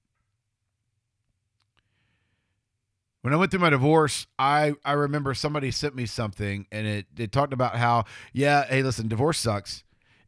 When 3.27 3.35
I 3.35 3.39
went 3.39 3.51
through 3.51 3.59
my 3.59 3.70
divorce, 3.70 4.29
I, 4.39 4.74
I 4.85 4.93
remember 4.93 5.35
somebody 5.35 5.72
sent 5.72 5.97
me 5.97 6.07
something 6.07 6.68
and 6.70 6.87
it, 6.87 7.07
it 7.18 7.33
talked 7.33 7.53
about 7.53 7.74
how, 7.74 8.05
yeah, 8.33 8.64
hey, 8.66 8.85
listen, 8.85 9.09
divorce 9.09 9.41
sucks. 9.41 9.83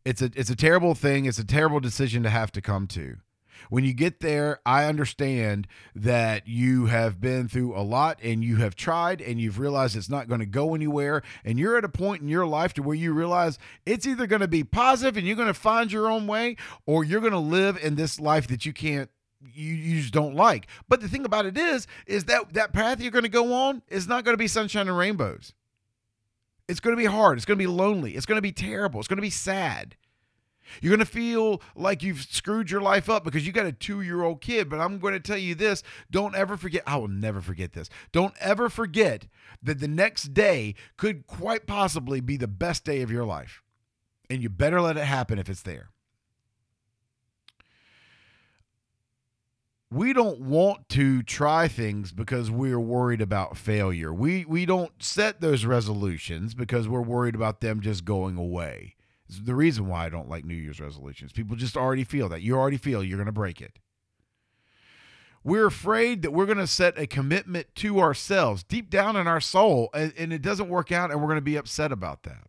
It's 0.05 0.21
a 0.21 0.33
it's 0.35 0.51
a 0.51 0.57
terrible 0.57 0.97
thing. 0.97 1.25
It's 1.25 1.39
a 1.39 1.47
terrible 1.47 1.79
decision 1.79 2.25
to 2.25 2.29
have 2.29 2.51
to 2.51 2.61
come 2.61 2.89
to. 2.89 3.19
When 3.71 3.85
you 3.85 3.95
get 3.95 4.19
there, 4.19 4.59
I 4.67 4.87
understand 4.87 5.69
that 5.95 6.49
you 6.49 6.87
have 6.87 7.21
been 7.21 7.47
through 7.47 7.77
a 7.77 7.83
lot 7.83 8.19
and 8.21 8.43
you 8.43 8.57
have 8.57 8.75
tried 8.75 9.21
and 9.21 9.41
you've 9.41 9.61
realized 9.61 9.95
it's 9.95 10.11
not 10.11 10.27
going 10.27 10.41
to 10.41 10.47
go 10.47 10.75
anywhere. 10.75 11.23
And 11.45 11.57
you're 11.57 11.77
at 11.77 11.85
a 11.85 11.89
point 11.89 12.23
in 12.23 12.29
your 12.29 12.47
life 12.47 12.75
to 12.75 12.83
where 12.83 12.97
you 12.97 13.13
realize 13.13 13.61
it's 13.87 14.09
either 14.09 14.27
going 14.27 14.41
to 14.41 14.49
be 14.49 14.65
positive 14.65 15.17
and 15.17 15.25
you're 15.25 15.37
going 15.37 15.47
to 15.47 15.55
find 15.55 15.93
your 15.93 16.11
own 16.11 16.27
way 16.27 16.57
or 16.85 17.05
you're 17.05 17.21
going 17.21 17.33
to 17.33 17.39
live 17.39 17.79
in 17.81 17.95
this 17.95 18.19
life 18.19 18.49
that 18.49 18.67
you 18.67 18.73
can't 18.73 19.09
you, 19.41 19.75
you 19.75 20.01
just 20.01 20.13
don't 20.13 20.35
like. 20.35 20.67
But 20.89 21.01
the 21.01 21.09
thing 21.09 21.25
about 21.25 21.47
it 21.47 21.57
is, 21.57 21.87
is 22.07 22.25
that 22.25 22.55
that 22.55 22.73
path 22.73 23.01
you're 23.01 23.11
going 23.11 23.25
to 23.25 23.29
go 23.29 23.53
on 23.53 23.83
is 23.89 24.09
not 24.09 24.25
going 24.25 24.35
to 24.35 24.39
be 24.39 24.49
sunshine 24.49 24.89
and 24.89 24.97
rainbows. 24.97 25.55
It's 26.69 26.81
going 26.81 26.97
to 26.97 27.01
be 27.01 27.07
hard. 27.07 27.39
It's 27.39 27.47
going 27.47 27.59
to 27.59 27.63
be 27.63 27.67
lonely. 27.67 28.15
It's 28.15 28.27
going 28.27 28.37
to 28.37 28.43
be 28.43 28.53
terrible. 28.53 29.01
It's 29.01 29.09
going 29.09 29.17
to 29.17 29.23
be 29.23 29.31
sad. 29.31 29.97
You're 30.83 30.91
going 30.91 31.05
to 31.05 31.11
feel 31.11 31.63
like 31.75 32.03
you've 32.03 32.23
screwed 32.23 32.71
your 32.71 32.83
life 32.83 33.09
up 33.09 33.25
because 33.25 33.47
you 33.47 33.53
got 33.53 33.65
a 33.65 33.73
two 33.73 34.03
year 34.03 34.23
old 34.23 34.43
kid. 34.43 34.69
But 34.69 34.81
I'm 34.81 34.99
going 34.99 35.15
to 35.15 35.21
tell 35.21 35.39
you 35.39 35.55
this 35.55 35.83
don't 36.11 36.35
ever 36.35 36.57
forget, 36.57 36.83
I 36.87 36.97
will 36.97 37.09
never 37.09 37.41
forget 37.41 37.73
this. 37.73 37.89
Don't 38.13 38.35
ever 38.39 38.69
forget 38.69 39.27
that 39.63 39.81
the 39.81 39.89
next 39.89 40.35
day 40.35 40.75
could 40.97 41.27
quite 41.27 41.67
possibly 41.67 42.21
be 42.21 42.37
the 42.37 42.49
best 42.49 42.85
day 42.85 43.01
of 43.03 43.11
your 43.11 43.25
life. 43.25 43.63
And 44.29 44.43
you 44.43 44.51
better 44.51 44.81
let 44.81 44.99
it 44.99 45.05
happen 45.05 45.39
if 45.39 45.49
it's 45.49 45.63
there. 45.63 45.89
We 49.91 50.13
don't 50.13 50.41
want 50.41 50.89
to 50.91 51.23
try 51.23 51.67
things 51.67 52.13
because 52.13 52.51
we're 52.51 52.81
worried 52.81 53.23
about 53.23 53.57
failure. 53.57 54.13
We 54.13 54.45
we 54.45 54.67
don't 54.67 55.03
set 55.03 55.41
those 55.41 55.65
resolutions 55.65 56.55
because 56.55 56.89
we're 56.89 57.01
worried 57.01 57.35
about 57.35 57.61
them 57.61 57.81
just 57.81 58.05
going 58.05 58.37
away. 58.37 58.97
It's 59.29 59.41
the 59.41 59.55
reason 59.55 59.87
why 59.87 60.07
I 60.07 60.09
don't 60.09 60.29
like 60.29 60.45
New 60.45 60.55
Year's 60.55 60.81
resolutions. 60.81 61.33
People 61.33 61.57
just 61.57 61.77
already 61.77 62.05
feel 62.05 62.29
that. 62.31 62.43
You 62.43 62.57
already 62.57 62.79
feel 62.79 63.03
you're 63.03 63.19
going 63.19 63.27
to 63.27 63.33
break 63.33 63.61
it. 63.61 63.79
We're 65.45 65.67
afraid 65.67 66.23
that 66.23 66.33
we're 66.33 66.47
going 66.47 66.59
to 66.59 66.67
set 66.67 66.99
a 66.99 67.07
commitment 67.07 67.75
to 67.77 68.01
ourselves 68.01 68.63
deep 68.63 68.91
down 68.91 69.17
in 69.17 69.27
our 69.27 69.41
soul 69.41 69.89
and, 69.95 70.13
and 70.19 70.33
it 70.33 70.43
doesn't 70.43 70.69
work 70.69 70.91
out 70.93 71.11
and 71.11 71.21
we're 71.21 71.29
going 71.29 71.37
to 71.37 71.43
be 71.43 71.57
upset 71.57 71.93
about 71.93 72.25
that. 72.25 72.48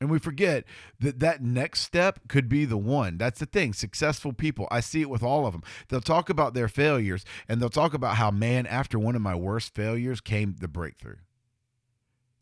And 0.00 0.10
we 0.10 0.18
forget 0.18 0.64
that 1.00 1.18
that 1.20 1.42
next 1.42 1.80
step 1.80 2.20
could 2.28 2.48
be 2.48 2.64
the 2.64 2.76
one. 2.76 3.18
That's 3.18 3.40
the 3.40 3.46
thing. 3.46 3.72
Successful 3.72 4.32
people, 4.32 4.68
I 4.70 4.80
see 4.80 5.00
it 5.00 5.10
with 5.10 5.24
all 5.24 5.44
of 5.44 5.52
them. 5.52 5.62
They'll 5.88 6.00
talk 6.00 6.30
about 6.30 6.54
their 6.54 6.68
failures 6.68 7.24
and 7.48 7.60
they'll 7.60 7.68
talk 7.68 7.94
about 7.94 8.16
how, 8.16 8.30
man, 8.30 8.66
after 8.66 8.98
one 8.98 9.16
of 9.16 9.22
my 9.22 9.34
worst 9.34 9.74
failures 9.74 10.20
came 10.20 10.54
the 10.60 10.68
breakthrough, 10.68 11.16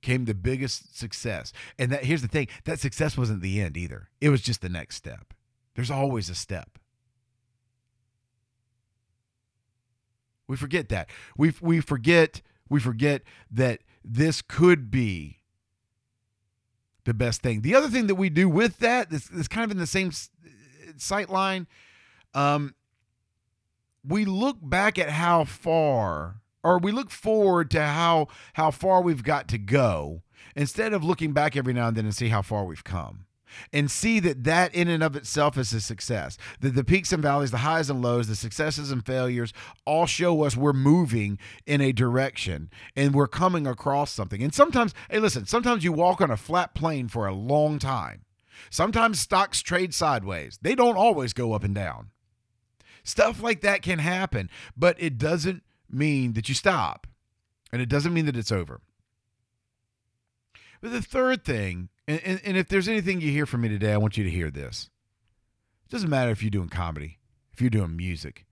came 0.03 0.27
the 0.27 0.35
biggest 0.35 0.99
success. 0.99 1.53
And 1.79 1.91
that 1.93 2.05
here's 2.05 2.23
the 2.23 2.29
thing 2.29 2.49
that 2.65 2.79
success 2.79 3.17
wasn't 3.17 3.41
the 3.41 3.61
end 3.61 3.77
either, 3.79 4.11
it 4.21 4.29
was 4.29 4.43
just 4.43 4.61
the 4.61 4.69
next 4.69 4.97
step. 4.97 5.33
There's 5.75 5.91
always 5.91 6.29
a 6.29 6.35
step. 6.35 6.79
We 10.47 10.57
forget 10.57 10.91
that. 10.91 11.09
We, 11.37 11.55
we 11.61 11.81
forget 11.81 12.43
we 12.69 12.81
forget 12.81 13.23
that 13.51 13.81
this 14.05 14.43
could 14.43 14.91
be 14.91 15.41
the 17.07 17.15
best 17.15 17.41
thing. 17.41 17.63
The 17.63 17.75
other 17.75 17.89
thing 17.89 18.07
that 18.09 18.17
we 18.17 18.29
do 18.29 18.49
with 18.49 18.79
that 18.79 19.11
is, 19.11 19.49
kind 19.49 19.65
of 19.65 19.71
in 19.71 19.79
the 19.79 19.87
same 19.87 20.13
sight 20.97 21.31
line. 21.31 21.67
Um, 22.35 22.75
we 24.07 24.25
look 24.25 24.59
back 24.61 24.99
at 24.99 25.11
how 25.11 25.45
far, 25.45 26.43
or 26.63 26.79
we 26.79 26.93
look 26.93 27.11
forward 27.11 27.71
to 27.71 27.83
how 27.83 28.29
how 28.53 28.71
far 28.71 29.01
we've 29.01 29.23
got 29.23 29.49
to 29.49 29.59
go, 29.59 30.23
instead 30.55 30.93
of 30.93 31.03
looking 31.03 31.33
back 31.33 31.57
every 31.57 31.73
now 31.73 31.89
and 31.89 31.97
then 31.97 32.05
and 32.05 32.15
see 32.15 32.29
how 32.29 32.43
far 32.43 32.65
we've 32.65 32.85
come 32.85 33.27
and 33.73 33.91
see 33.91 34.21
that 34.21 34.45
that 34.45 34.75
in 34.75 34.89
and 34.89 35.03
of 35.03 35.17
itself 35.17 35.57
is 35.59 35.73
a 35.73 35.81
success. 35.81 36.37
That 36.61 36.75
the 36.75 36.85
peaks 36.85 37.13
and 37.13 37.23
valleys, 37.23 37.51
the 37.51 37.59
highs 37.59 37.91
and 37.91 38.03
lows, 38.03 38.29
the 38.29 38.35
successes 38.35 38.91
and 38.91 39.05
failures 39.05 39.53
all 39.85 40.07
show 40.07 40.45
us 40.45 40.57
we're 40.57 40.73
moving 40.73 41.39
in 41.67 41.81
a 41.81 41.93
direction 41.93 42.71
and 42.95 43.15
we're 43.15 43.29
coming 43.29 43.67
across 43.67 44.11
something. 44.11 44.43
And 44.43 44.55
sometimes, 44.55 44.95
hey, 45.11 45.19
listen, 45.19 45.47
sometimes 45.47 45.85
you 45.85 45.93
walk 45.93 46.21
on 46.21 46.31
a 46.31 46.37
flat 46.37 46.75
plane 46.75 47.09
for 47.09 47.27
a 47.27 47.35
long 47.35 47.79
time. 47.79 48.23
Sometimes 48.71 49.21
stocks 49.21 49.61
trade 49.61 49.95
sideways. 49.95 50.59
They 50.63 50.75
don't 50.75 50.97
always 50.97 51.33
go 51.33 51.53
up 51.53 51.65
and 51.65 51.75
down. 51.75 52.11
Stuff 53.05 53.43
like 53.43 53.61
that 53.61 53.83
can 53.83 54.01
happen, 54.01 54.51
but 54.77 54.97
it 54.99 55.19
doesn't 55.19 55.63
mean 55.89 56.33
that 56.33 56.49
you 56.49 56.55
stop. 56.55 57.07
And 57.73 57.81
it 57.83 57.89
doesn't 57.89 58.15
mean 58.15 58.27
that 58.27 58.37
it's 58.37 58.53
over. 58.53 58.81
But 60.81 60.93
the 60.93 61.03
third 61.03 61.45
thing 61.45 61.89
and, 62.09 62.21
and, 62.25 62.41
and 62.45 62.57
if 62.57 62.69
there's 62.69 62.89
anything 62.89 63.21
you 63.21 63.31
hear 63.31 63.47
from 63.47 63.63
me 63.63 63.69
today, 63.69 63.93
I 63.93 63.97
want 63.97 64.17
you 64.17 64.25
to 64.25 64.31
hear 64.31 64.51
this. 64.51 64.91
It 65.87 65.91
doesn't 65.91 66.11
matter 66.11 66.31
if 66.31 66.43
you're 66.43 66.51
doing 66.51 66.69
comedy, 66.69 67.19
if 67.53 67.61
you're 67.61 67.71
doing 67.71 67.97
music, 67.97 68.47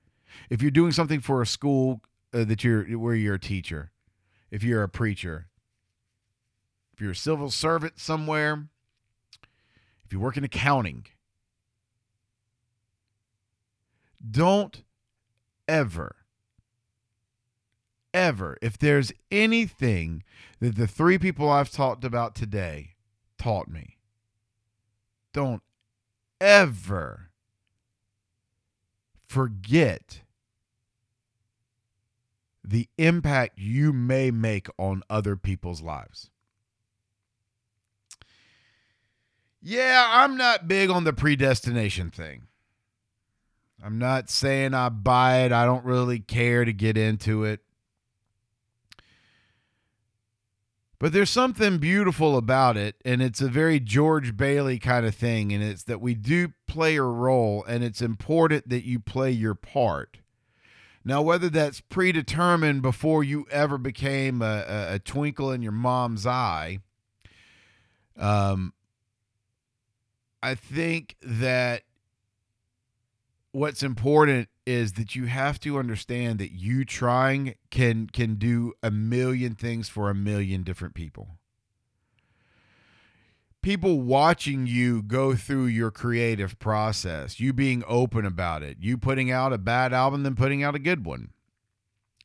if 0.51 0.63
you're 0.63 0.71
doing 0.71 0.93
something 0.93 1.21
for 1.21 1.43
a 1.43 1.47
school 1.47 2.01
uh, 2.33 2.45
that 2.45 2.65
you're 2.65 2.85
where 2.99 3.15
you're 3.15 3.35
a 3.35 3.41
teacher, 3.41 3.93
if 4.51 4.63
you're 4.63 4.83
a 4.83 4.89
preacher, 4.89 5.49
if 6.93 7.01
you're 7.01 7.13
a 7.13 7.17
civil 7.17 7.51
servant 7.51 7.99
somewhere, 7.99 8.67
if 10.05 10.13
you 10.13 10.21
work 10.21 10.37
in 10.37 10.45
accounting, 10.45 11.07
don't 14.29 14.83
ever, 15.69 16.17
ever, 18.15 18.57
if 18.63 18.79
there's 18.79 19.13
anything 19.31 20.23
that 20.61 20.77
the 20.77 20.87
three 20.87 21.19
people 21.19 21.51
I've 21.51 21.71
talked 21.71 22.05
about 22.05 22.35
today 22.35 22.95
taught 23.37 23.69
me. 23.69 23.99
Don't 25.35 25.63
ever 26.41 27.31
forget 29.27 30.23
the 32.63 32.89
impact 32.97 33.59
you 33.59 33.93
may 33.93 34.31
make 34.31 34.69
on 34.79 35.03
other 35.11 35.37
people's 35.37 35.83
lives. 35.83 36.31
Yeah, 39.61 40.07
I'm 40.09 40.37
not 40.37 40.69
big 40.69 40.89
on 40.91 41.05
the 41.05 41.13
predestination 41.13 42.11
thing. 42.11 42.45
I'm 43.83 43.99
not 43.99 44.31
saying 44.31 44.73
I 44.73 44.89
buy 44.89 45.43
it. 45.43 45.53
I 45.53 45.67
don't 45.67 45.85
really 45.85 46.21
care 46.21 46.65
to 46.65 46.73
get 46.73 46.97
into 46.97 47.45
it. 47.45 47.61
But 51.05 51.13
there's 51.13 51.29
something 51.29 51.77
beautiful 51.77 52.35
about 52.35 52.79
it, 52.79 52.97
and 53.05 53.21
it's 53.21 53.43
a 53.43 53.49
very 53.49 53.79
George 53.79 54.39
Bailey 54.39 54.79
kind 54.79 55.05
of 55.05 55.15
thing, 55.15 55.53
and 55.53 55.63
it's 55.63 55.83
that 55.83 56.01
we 56.01 56.15
do 56.15 56.55
play 56.67 56.97
a 56.97 57.03
role, 57.03 57.63
and 57.69 57.85
it's 57.85 58.01
important 58.01 58.71
that 58.71 58.87
you 58.87 59.01
play 59.01 59.31
your 59.31 59.55
part. 59.55 60.21
Now, 61.05 61.21
whether 61.21 61.51
that's 61.51 61.83
predetermined 61.83 62.81
before 62.81 63.23
you 63.23 63.47
ever 63.51 63.77
became 63.77 64.41
a, 64.41 64.65
a, 64.67 64.95
a 64.95 64.99
twinkle 64.99 65.51
in 65.51 65.61
your 65.61 65.73
mom's 65.73 66.27
eye, 66.27 66.79
um, 68.17 68.73
I 70.43 70.55
think 70.55 71.17
that 71.21 71.83
what's 73.53 73.83
important 73.83 74.49
is 74.67 74.95
that 74.95 75.15
you 75.15 75.27
have 75.27 75.61
to 75.61 75.79
understand 75.79 76.39
that 76.39 76.53
you 76.53 76.85
trying 76.85 77.55
can 77.71 78.07
can 78.09 78.37
do 78.37 78.73
a 78.83 78.91
million 78.91 79.55
things 79.55 79.89
for 79.89 80.09
a 80.09 80.15
million 80.15 80.63
different 80.63 80.95
people. 80.95 81.39
People 83.61 84.01
watching 84.01 84.67
you 84.67 85.03
go 85.03 85.35
through 85.35 85.67
your 85.67 85.91
creative 85.91 86.59
process 86.59 87.41
you 87.41 87.53
being 87.53 87.83
open 87.87 88.27
about 88.27 88.63
it 88.63 88.77
you 88.81 88.99
putting 88.99 89.31
out 89.31 89.53
a 89.53 89.59
bad 89.59 89.93
album 89.93 90.23
then 90.23 90.35
putting 90.35 90.63
out 90.63 90.75
a 90.75 90.79
good 90.79 91.05
one. 91.05 91.31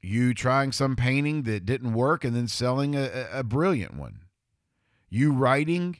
You 0.01 0.33
trying 0.33 0.71
some 0.71 0.95
painting 0.95 1.43
that 1.43 1.65
didn't 1.65 1.93
work 1.93 2.23
and 2.23 2.33
then 2.33 2.47
selling 2.47 2.95
a, 2.95 3.27
a 3.33 3.43
brilliant 3.43 3.95
one. 3.95 4.19
You 5.09 5.33
writing 5.33 5.97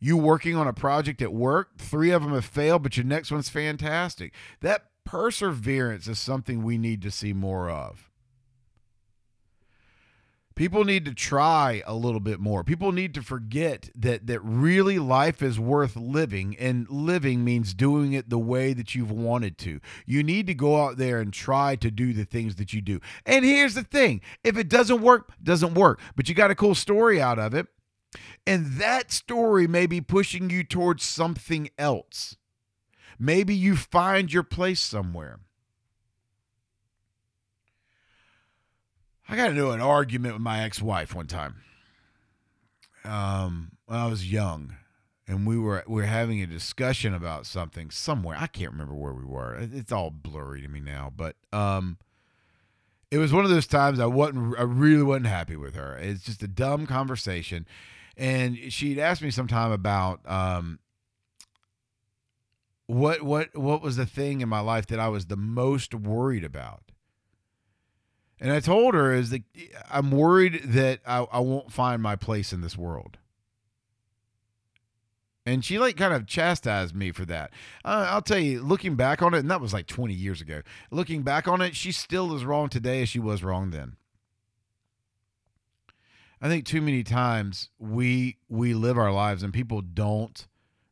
you 0.00 0.16
working 0.16 0.56
on 0.56 0.66
a 0.66 0.72
project 0.72 1.22
at 1.22 1.32
work 1.32 1.78
three 1.78 2.10
of 2.10 2.22
them 2.22 2.32
have 2.32 2.44
failed 2.44 2.82
but 2.82 2.96
your 2.96 3.06
next 3.06 3.30
one's 3.30 3.48
fantastic. 3.48 4.32
That 4.60 4.86
perseverance 5.06 6.08
is 6.08 6.18
something 6.18 6.62
we 6.62 6.76
need 6.76 7.00
to 7.00 7.10
see 7.10 7.32
more 7.32 7.70
of. 7.70 8.10
People 10.56 10.84
need 10.84 11.04
to 11.04 11.12
try 11.12 11.82
a 11.86 11.94
little 11.94 12.18
bit 12.18 12.40
more. 12.40 12.64
People 12.64 12.90
need 12.90 13.12
to 13.12 13.22
forget 13.22 13.90
that 13.94 14.26
that 14.26 14.40
really 14.40 14.98
life 14.98 15.42
is 15.42 15.60
worth 15.60 15.96
living 15.96 16.56
and 16.58 16.88
living 16.88 17.44
means 17.44 17.74
doing 17.74 18.14
it 18.14 18.30
the 18.30 18.38
way 18.38 18.72
that 18.72 18.94
you've 18.94 19.10
wanted 19.10 19.58
to. 19.58 19.80
You 20.06 20.22
need 20.22 20.46
to 20.46 20.54
go 20.54 20.82
out 20.82 20.96
there 20.96 21.20
and 21.20 21.30
try 21.30 21.76
to 21.76 21.90
do 21.90 22.14
the 22.14 22.24
things 22.24 22.56
that 22.56 22.72
you 22.72 22.80
do. 22.80 23.00
And 23.26 23.44
here's 23.44 23.74
the 23.74 23.82
thing, 23.82 24.22
if 24.42 24.56
it 24.56 24.70
doesn't 24.70 25.02
work, 25.02 25.30
doesn't 25.42 25.74
work, 25.74 26.00
but 26.16 26.26
you 26.26 26.34
got 26.34 26.50
a 26.50 26.54
cool 26.54 26.74
story 26.74 27.20
out 27.20 27.38
of 27.38 27.52
it. 27.52 27.66
And 28.46 28.78
that 28.78 29.12
story 29.12 29.66
may 29.66 29.86
be 29.86 30.00
pushing 30.00 30.48
you 30.48 30.64
towards 30.64 31.04
something 31.04 31.68
else. 31.76 32.36
Maybe 33.18 33.54
you 33.54 33.76
find 33.76 34.32
your 34.32 34.42
place 34.42 34.80
somewhere. 34.80 35.40
I 39.28 39.36
got 39.36 39.50
into 39.50 39.70
an 39.70 39.80
argument 39.80 40.34
with 40.34 40.42
my 40.42 40.62
ex 40.62 40.80
wife 40.80 41.14
one 41.14 41.26
time 41.26 41.56
um, 43.04 43.72
when 43.86 43.98
I 43.98 44.06
was 44.06 44.30
young. 44.30 44.76
And 45.28 45.44
we 45.44 45.58
were 45.58 45.82
we 45.88 46.02
were 46.02 46.06
having 46.06 46.40
a 46.40 46.46
discussion 46.46 47.12
about 47.12 47.46
something 47.46 47.90
somewhere. 47.90 48.36
I 48.38 48.46
can't 48.46 48.70
remember 48.70 48.94
where 48.94 49.12
we 49.12 49.24
were. 49.24 49.56
It's 49.56 49.90
all 49.90 50.10
blurry 50.10 50.62
to 50.62 50.68
me 50.68 50.78
now. 50.78 51.12
But 51.14 51.34
um, 51.52 51.98
it 53.10 53.18
was 53.18 53.32
one 53.32 53.44
of 53.44 53.50
those 53.50 53.66
times 53.66 53.98
I 53.98 54.06
wasn't 54.06 54.56
I 54.56 54.62
really 54.62 55.02
wasn't 55.02 55.26
happy 55.26 55.56
with 55.56 55.74
her. 55.74 55.96
It's 55.96 56.22
just 56.22 56.44
a 56.44 56.48
dumb 56.48 56.86
conversation. 56.86 57.66
And 58.16 58.72
she'd 58.72 59.00
asked 59.00 59.20
me 59.20 59.32
sometime 59.32 59.72
about 59.72 60.20
um, 60.30 60.78
what 62.86 63.22
what 63.22 63.56
what 63.56 63.82
was 63.82 63.96
the 63.96 64.06
thing 64.06 64.40
in 64.40 64.48
my 64.48 64.60
life 64.60 64.86
that 64.86 65.00
I 65.00 65.08
was 65.08 65.26
the 65.26 65.36
most 65.36 65.94
worried 65.94 66.44
about? 66.44 66.82
And 68.38 68.52
I 68.52 68.60
told 68.60 68.94
her 68.94 69.12
is 69.12 69.30
that 69.30 69.42
I'm 69.90 70.10
worried 70.10 70.62
that 70.64 71.00
I, 71.06 71.26
I 71.32 71.40
won't 71.40 71.72
find 71.72 72.02
my 72.02 72.16
place 72.16 72.52
in 72.52 72.60
this 72.60 72.76
world. 72.76 73.18
And 75.46 75.64
she 75.64 75.78
like 75.78 75.96
kind 75.96 76.12
of 76.12 76.26
chastised 76.26 76.94
me 76.94 77.12
for 77.12 77.24
that. 77.26 77.50
Uh, 77.84 78.08
I'll 78.10 78.20
tell 78.20 78.38
you, 78.38 78.60
looking 78.62 78.96
back 78.96 79.22
on 79.22 79.32
it, 79.32 79.38
and 79.38 79.50
that 79.50 79.60
was 79.60 79.72
like 79.72 79.86
20 79.86 80.12
years 80.12 80.40
ago. 80.40 80.62
Looking 80.90 81.22
back 81.22 81.46
on 81.46 81.62
it, 81.62 81.76
she 81.76 81.92
still 81.92 82.34
is 82.34 82.44
wrong 82.44 82.68
today 82.68 83.02
as 83.02 83.08
she 83.08 83.20
was 83.20 83.44
wrong 83.44 83.70
then. 83.70 83.96
I 86.42 86.48
think 86.48 86.66
too 86.66 86.82
many 86.82 87.02
times 87.02 87.70
we 87.78 88.36
we 88.48 88.74
live 88.74 88.98
our 88.98 89.12
lives 89.12 89.42
and 89.42 89.54
people 89.54 89.80
don't 89.80 90.46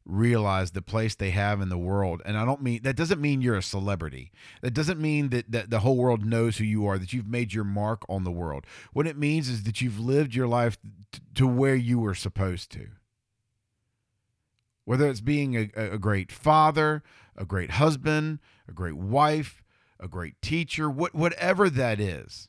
realize 0.06 0.72
the 0.72 0.82
place 0.82 1.14
they 1.14 1.30
have 1.30 1.60
in 1.60 1.68
the 1.68 1.78
world. 1.78 2.20
And 2.24 2.36
I 2.36 2.44
don't 2.44 2.62
mean 2.62 2.82
that 2.82 2.96
doesn't 2.96 3.20
mean 3.20 3.40
you're 3.40 3.56
a 3.56 3.62
celebrity. 3.62 4.32
That 4.60 4.74
doesn't 4.74 5.00
mean 5.00 5.30
that, 5.30 5.50
that 5.50 5.70
the 5.70 5.80
whole 5.80 5.96
world 5.96 6.24
knows 6.24 6.58
who 6.58 6.64
you 6.64 6.86
are, 6.86 6.98
that 6.98 7.12
you've 7.12 7.26
made 7.26 7.52
your 7.52 7.64
mark 7.64 8.02
on 8.08 8.24
the 8.24 8.30
world. 8.30 8.66
What 8.92 9.06
it 9.06 9.16
means 9.16 9.48
is 9.48 9.62
that 9.64 9.80
you've 9.80 9.98
lived 9.98 10.34
your 10.34 10.46
life 10.46 10.76
t- 11.12 11.20
to 11.36 11.46
where 11.46 11.74
you 11.74 11.98
were 11.98 12.14
supposed 12.14 12.70
to. 12.72 12.88
Whether 14.84 15.08
it's 15.08 15.22
being 15.22 15.56
a, 15.56 15.94
a 15.94 15.98
great 15.98 16.30
father, 16.30 17.02
a 17.36 17.46
great 17.46 17.72
husband, 17.72 18.40
a 18.68 18.72
great 18.72 18.96
wife, 18.96 19.62
a 19.98 20.08
great 20.08 20.40
teacher, 20.42 20.90
what, 20.90 21.14
whatever 21.14 21.70
that 21.70 21.98
is. 21.98 22.48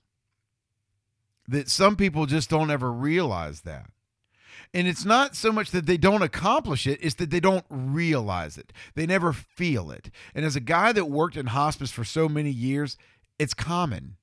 That 1.47 1.69
some 1.69 1.95
people 1.95 2.25
just 2.25 2.49
don't 2.49 2.71
ever 2.71 2.91
realize 2.91 3.61
that. 3.61 3.91
And 4.73 4.87
it's 4.87 5.05
not 5.05 5.35
so 5.35 5.51
much 5.51 5.71
that 5.71 5.85
they 5.85 5.97
don't 5.97 6.21
accomplish 6.21 6.87
it, 6.87 6.99
it's 7.01 7.15
that 7.15 7.29
they 7.29 7.39
don't 7.39 7.65
realize 7.69 8.57
it. 8.57 8.73
They 8.95 9.05
never 9.05 9.33
feel 9.33 9.91
it. 9.91 10.09
And 10.33 10.45
as 10.45 10.55
a 10.55 10.61
guy 10.61 10.91
that 10.91 11.05
worked 11.05 11.37
in 11.37 11.47
hospice 11.47 11.91
for 11.91 12.03
so 12.03 12.27
many 12.27 12.51
years, 12.51 12.97
it's 13.39 13.53
common. 13.53 14.17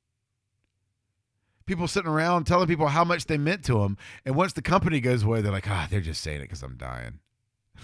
People 1.66 1.88
sitting 1.88 2.10
around 2.10 2.44
telling 2.44 2.66
people 2.66 2.88
how 2.88 3.04
much 3.04 3.26
they 3.26 3.38
meant 3.38 3.64
to 3.64 3.80
them. 3.80 3.96
And 4.24 4.34
once 4.34 4.52
the 4.52 4.62
company 4.62 5.00
goes 5.00 5.22
away, 5.22 5.40
they're 5.40 5.52
like, 5.52 5.70
ah, 5.70 5.86
they're 5.90 6.00
just 6.00 6.22
saying 6.22 6.40
it 6.40 6.44
because 6.44 6.62
I'm 6.62 6.76
dying. 6.76 7.20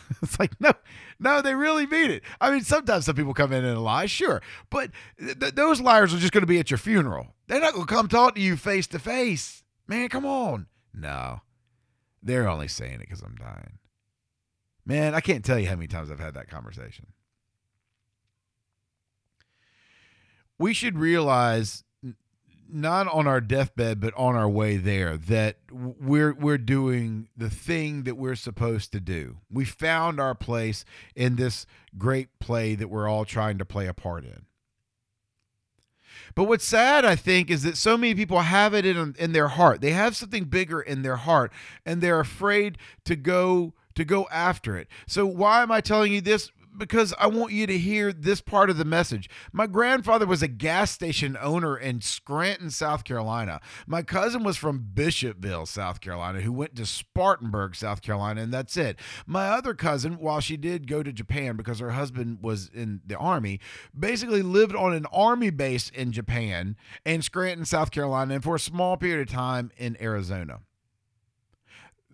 it's 0.22 0.38
like, 0.38 0.61
no, 0.61 0.72
no, 1.18 1.40
they 1.40 1.54
really 1.54 1.86
mean 1.86 2.11
it. 2.11 2.22
I 2.40 2.50
mean, 2.50 2.62
sometimes 2.62 3.06
some 3.06 3.14
people 3.14 3.34
come 3.34 3.52
in 3.52 3.64
and 3.64 3.82
lie, 3.82 4.06
sure. 4.06 4.42
But 4.70 4.90
th- 5.18 5.54
those 5.54 5.80
liars 5.80 6.12
are 6.12 6.18
just 6.18 6.32
going 6.32 6.42
to 6.42 6.46
be 6.46 6.59
at 6.59 6.70
your 6.70 6.78
funeral. 6.78 7.34
They're 7.46 7.61
not 7.61 7.74
going 7.74 7.86
to 7.86 7.94
come 7.94 8.09
talk 8.09 8.34
to 8.34 8.40
you 8.40 8.56
face 8.56 8.86
to 8.88 8.98
face. 8.98 9.62
Man, 9.86 10.09
come 10.09 10.26
on. 10.26 10.66
No. 10.92 11.40
They're 12.23 12.49
only 12.49 12.69
saying 12.69 12.95
it 12.95 13.01
because 13.01 13.23
I'm 13.23 13.37
dying. 13.37 13.79
Man, 14.85 15.14
I 15.14 15.21
can't 15.21 15.45
tell 15.45 15.59
you 15.59 15.69
how 15.69 15.75
many 15.75 15.87
times 15.87 16.11
I've 16.11 16.21
had 16.21 16.35
that 16.35 16.49
conversation. 16.49 17.09
We 20.59 20.73
should 20.73 20.99
realize 20.99 21.85
not 22.71 23.09
on 23.09 23.27
our 23.27 23.41
deathbed 23.41 24.01
but 24.01 24.12
on 24.14 24.37
our 24.37 24.49
way 24.49 24.77
there 24.77 25.16
that 25.16 25.57
we're 25.71 26.35
we're 26.35 26.59
doing 26.59 27.29
the 27.37 27.49
thing 27.49 28.03
that 28.03 28.16
we're 28.16 28.35
supposed 28.35 28.93
to 28.93 29.01
do. 29.01 29.39
We 29.51 29.64
found 29.64 30.21
our 30.21 30.35
place 30.35 30.85
in 31.14 31.37
this 31.37 31.66
great 31.97 32.39
play 32.41 32.75
that 32.75 32.89
we're 32.89 33.09
all 33.09 33.25
trying 33.25 33.59
to 33.59 33.64
play 33.64 33.87
a 33.87 33.95
part 33.95 34.25
in. 34.25 34.47
But 36.35 36.45
what's 36.45 36.64
sad, 36.64 37.05
I 37.05 37.16
think, 37.16 37.51
is 37.51 37.62
that 37.62 37.76
so 37.76 37.97
many 37.97 38.14
people 38.14 38.41
have 38.41 38.74
it 38.74 38.85
in 38.85 39.14
in 39.18 39.33
their 39.33 39.49
heart. 39.49 39.81
They 39.81 39.93
have 39.93 40.16
something 40.16 40.45
bigger 40.45 40.81
in 40.81 41.03
their 41.03 41.16
heart, 41.16 41.53
and 41.85 42.01
they're 42.01 42.20
afraid 42.20 42.79
to 43.05 43.16
go 43.16 43.74
to 43.95 44.05
go 44.05 44.29
after 44.31 44.76
it. 44.76 44.89
So 45.07 45.26
why 45.26 45.62
am 45.62 45.72
I 45.72 45.81
telling 45.81 46.12
you 46.12 46.20
this? 46.20 46.51
Because 46.79 47.12
I 47.18 47.26
want 47.26 47.53
you 47.53 47.66
to 47.66 47.76
hear 47.76 48.12
this 48.12 48.41
part 48.41 48.70
of 48.70 48.79
the 48.79 48.85
message. 48.85 49.29
My 49.53 49.66
grandfather 49.66 50.26
was 50.26 50.43
a 50.43 50.49
gas 50.49 50.91
station 50.91 51.37
owner 51.41 51.76
in 51.76 52.01
Scranton, 52.01 52.70
South 52.70 53.05
Carolina. 53.05 53.61
My 53.87 54.03
cousin 54.03 54.45
was 54.45 54.57
from 54.57 54.89
Bishopville, 54.95 55.66
South 55.66 56.01
Carolina, 56.01 56.41
who 56.41 56.53
went 56.53 56.76
to 56.76 56.87
Spartanburg, 56.87 57.74
South 57.74 58.03
Carolina, 58.03 58.43
and 58.43 58.53
that's 58.53 58.76
it. 58.76 58.99
My 59.26 59.49
other 59.49 59.74
cousin, 59.74 60.18
while 60.18 60.41
she 60.41 60.57
did 60.57 60.87
go 60.87 61.03
to 61.03 61.12
Japan 61.12 61.57
because 61.57 61.81
her 61.81 61.91
husband 61.91 62.39
was 62.43 62.68
in 62.72 63.01
the 63.05 63.16
army, 63.16 63.61
basically 63.99 64.43
lived 64.43 64.74
on 64.74 64.95
an 64.95 65.07
army 65.12 65.51
base 65.51 65.91
in 65.91 66.12
Japan 66.12 66.76
and 67.05 67.24
Scranton, 67.24 67.64
South 67.64 67.91
Carolina, 67.91 68.35
and 68.35 68.45
for 68.45 68.55
a 68.55 68.61
small 68.61 68.97
period 68.97 69.29
of 69.29 69.35
time 69.35 69.70
in 69.76 70.01
Arizona. 70.01 70.61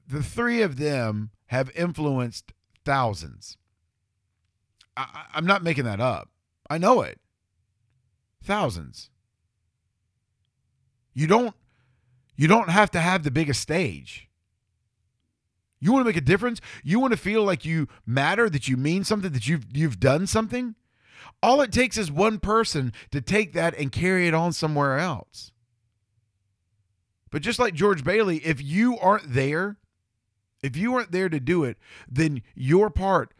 The 0.07 0.23
three 0.23 0.61
of 0.61 0.77
them 0.77 1.31
have 1.47 1.71
influenced 1.75 2.53
thousands. 2.85 3.57
I, 4.97 5.25
I'm 5.35 5.47
not 5.47 5.63
making 5.63 5.85
that 5.85 6.01
up. 6.01 6.29
I 6.69 6.79
know 6.79 7.03
it. 7.03 7.21
Thousands. 8.43 9.11
You 11.13 11.27
don't 11.27 11.55
you 12.37 12.49
don't 12.49 12.71
have 12.71 12.91
to 12.93 13.01
have 13.01 13.23
the 13.23 13.31
biggest 13.31 13.61
stage. 13.61 14.29
You 15.81 15.93
want 15.93 16.05
to 16.05 16.09
make 16.09 16.17
a 16.17 16.23
difference? 16.23 16.61
You 16.83 16.99
want 16.99 17.13
to 17.13 17.19
feel 17.19 17.45
like 17.45 17.65
you 17.65 17.89
matter, 18.07 18.49
that 18.49 18.69
you 18.69 18.77
mean 18.77 19.05
something, 19.05 19.33
that 19.33 19.47
you've 19.47 19.67
you've 19.73 20.01
done 20.01 20.27
something? 20.27 20.75
All 21.43 21.61
it 21.61 21.73
takes 21.73 21.99
is 21.99 22.11
one 22.11 22.39
person 22.39 22.93
to 23.11 23.21
take 23.21 23.53
that 23.53 23.77
and 23.77 23.93
carry 23.93 24.27
it 24.27 24.35
on 24.35 24.53
somewhere 24.53 24.99
else. 24.99 25.53
But 27.31 27.43
just 27.43 27.59
like 27.59 27.75
George 27.75 28.05
Bailey, 28.05 28.39
if 28.39 28.63
you 28.63 28.99
aren't 28.99 29.35
there, 29.35 29.77
if 30.63 30.77
you 30.77 30.95
aren't 30.95 31.13
there 31.13 31.29
to 31.29 31.41
do 31.41 31.65
it, 31.65 31.77
then 32.09 32.43
your 32.55 32.91
part 32.91 33.35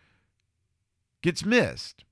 gets 1.25 1.43
missed. 1.43 2.05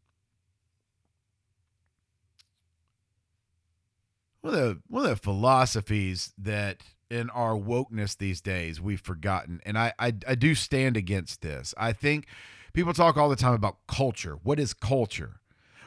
One 4.41 4.55
of 4.55 4.61
the 4.61 4.79
one 4.89 5.05
of 5.05 5.11
the 5.11 5.17
philosophies 5.17 6.33
that 6.39 6.83
in 7.11 7.29
our 7.29 7.53
wokeness 7.53 8.17
these 8.17 8.41
days 8.41 8.81
we've 8.81 9.03
forgotten 9.03 9.61
and 9.67 9.79
I, 9.79 9.93
I 9.99 10.15
i 10.27 10.35
do 10.35 10.55
stand 10.55 10.97
against 10.97 11.43
this. 11.43 11.75
I 11.77 11.93
think 11.93 12.27
people 12.73 12.95
talk 12.95 13.19
all 13.19 13.29
the 13.29 13.37
time 13.37 13.53
about 13.53 13.87
culture. 13.87 14.39
What 14.43 14.59
is 14.59 14.73
culture? 14.73 15.41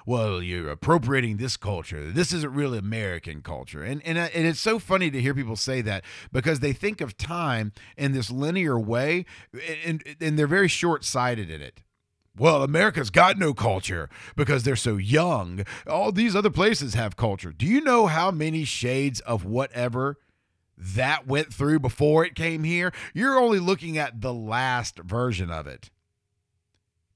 Well 0.05 0.43
you're 0.43 0.69
appropriating 0.69 1.38
this 1.38 1.57
culture. 1.57 2.11
This 2.11 2.32
isn't 2.32 2.53
really 2.53 2.78
american 2.78 3.41
culture. 3.41 3.84
And 3.84 4.03
and, 4.05 4.19
uh, 4.19 4.30
and 4.36 4.45
it's 4.45 4.59
so 4.59 4.78
funny 4.78 5.09
to 5.09 5.19
hear 5.19 5.34
people 5.34 5.55
say 5.55 5.82
that 5.82 6.05
because 6.32 6.59
they 6.59 6.73
think 6.73 7.01
of 7.01 7.17
time 7.17 7.73
in 7.97 8.11
this 8.11 8.30
linear 8.30 8.80
way 8.80 9.26
and 9.84 10.03
and 10.21 10.38
they're 10.38 10.45
very 10.45 10.67
short-sighted 10.67 11.49
in 11.49 11.61
it 11.61 11.82
well, 12.38 12.63
America's 12.63 13.09
got 13.09 13.38
no 13.38 13.53
culture 13.53 14.09
because 14.36 14.63
they're 14.63 14.75
so 14.75 14.97
young. 14.97 15.63
All 15.88 16.11
these 16.11 16.36
other 16.36 16.49
places 16.49 16.93
have 16.93 17.15
culture. 17.15 17.51
Do 17.51 17.65
you 17.65 17.81
know 17.81 18.07
how 18.07 18.31
many 18.31 18.65
shades 18.65 19.19
of 19.21 19.45
whatever 19.45 20.17
that 20.77 21.25
went 21.25 21.53
through 21.53 21.79
before 21.79 22.25
it 22.25 22.36
came 22.36 22.63
here? 22.63 22.91
You're 23.13 23.39
only 23.39 23.59
looking 23.59 23.97
at 23.97 24.21
the 24.21 24.33
last 24.33 24.99
version 24.99 25.49
of 25.49 25.65
it. 25.67 25.89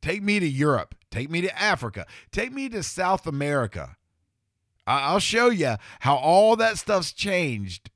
Take 0.02 0.24
me 0.24 0.40
to 0.40 0.48
Europe. 0.48 0.96
Take 1.12 1.30
me 1.30 1.42
to 1.42 1.62
Africa. 1.62 2.06
Take 2.32 2.54
me 2.54 2.70
to 2.70 2.82
South 2.84 3.28
America. 3.28 3.98
I'll 4.88 5.20
show 5.20 5.50
you 5.50 5.76
how 6.00 6.16
all 6.16 6.56
that 6.56 6.78
stuff's 6.78 7.12
changed 7.12 7.92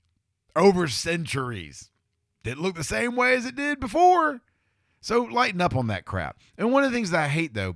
over 0.56 0.88
centuries. 0.88 1.90
Didn't 2.44 2.62
look 2.62 2.76
the 2.76 2.84
same 2.84 3.16
way 3.16 3.36
as 3.36 3.46
it 3.46 3.56
did 3.56 3.80
before. 3.80 4.42
So 5.04 5.24
lighten 5.24 5.60
up 5.60 5.76
on 5.76 5.88
that 5.88 6.06
crap. 6.06 6.40
And 6.58 6.72
one 6.72 6.86
of 6.86 6.92
the 6.92 6.96
things 6.96 7.12
that 7.12 7.26
I 7.26 7.28
hate, 7.28 7.54
though, 7.54 7.76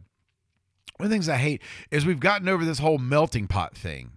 one 0.95 1.05
of 1.05 1.09
the 1.09 1.13
things 1.13 1.27
I 1.27 1.35
hate 1.35 1.61
is 1.91 2.05
we've 2.05 2.21
gotten 2.21 2.47
over 2.47 2.63
this 2.63 2.79
whole 2.79 2.97
melting 2.97 3.47
pot 3.47 3.75
thing. 3.75 4.11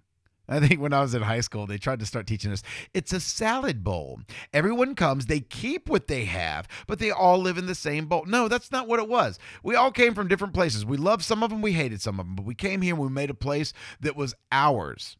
I 0.49 0.61
think 0.61 0.81
when 0.81 0.93
I 0.93 1.01
was 1.01 1.13
in 1.13 1.23
high 1.23 1.41
school, 1.41 1.67
they 1.67 1.77
tried 1.77 1.99
to 2.01 2.07
start 2.07 2.29
teaching 2.29 2.53
us 2.53 2.63
it's 2.95 3.13
a 3.13 3.19
salad 3.19 3.83
bowl. 3.83 4.21
Everyone 4.53 4.95
comes, 4.95 5.27
they 5.27 5.41
keep 5.41 5.89
what 5.89 6.07
they 6.07 6.25
have, 6.25 6.69
but 6.87 7.01
they 7.01 7.11
all 7.11 7.39
live 7.39 7.59
in 7.59 7.67
the 7.67 7.75
same 7.75 8.07
bowl. 8.07 8.25
No, 8.27 8.47
that's 8.47 8.71
not 8.71 8.87
what 8.87 9.01
it 9.01 9.09
was. 9.09 9.41
We 9.65 9.75
all 9.75 9.91
came 9.91 10.15
from 10.15 10.29
different 10.29 10.55
places. 10.55 10.87
We 10.87 10.97
loved 10.97 11.25
some 11.25 11.43
of 11.43 11.51
them, 11.51 11.63
we 11.63 11.73
hated 11.73 12.01
some 12.01 12.21
of 12.21 12.27
them, 12.27 12.37
but 12.37 12.47
we 12.47 12.55
came 12.55 12.81
here 12.81 12.95
and 12.95 13.03
we 13.03 13.09
made 13.09 13.31
a 13.31 13.35
place 13.35 13.73
that 14.01 14.15
was 14.15 14.35
ours. 14.53 15.17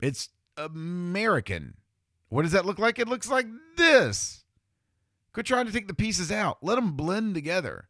It's 0.00 0.28
American. 0.58 1.74
What 2.28 2.42
does 2.42 2.52
that 2.52 2.66
look 2.66 2.78
like? 2.78 2.98
It 2.98 3.08
looks 3.08 3.30
like 3.30 3.46
this. 3.76 4.39
Quit 5.32 5.46
trying 5.46 5.66
to 5.66 5.72
take 5.72 5.86
the 5.86 5.94
pieces 5.94 6.32
out. 6.32 6.58
Let 6.62 6.74
them 6.74 6.92
blend 6.92 7.34
together 7.34 7.88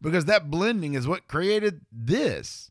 because 0.00 0.26
that 0.26 0.50
blending 0.50 0.94
is 0.94 1.06
what 1.06 1.28
created 1.28 1.82
this. 1.90 2.70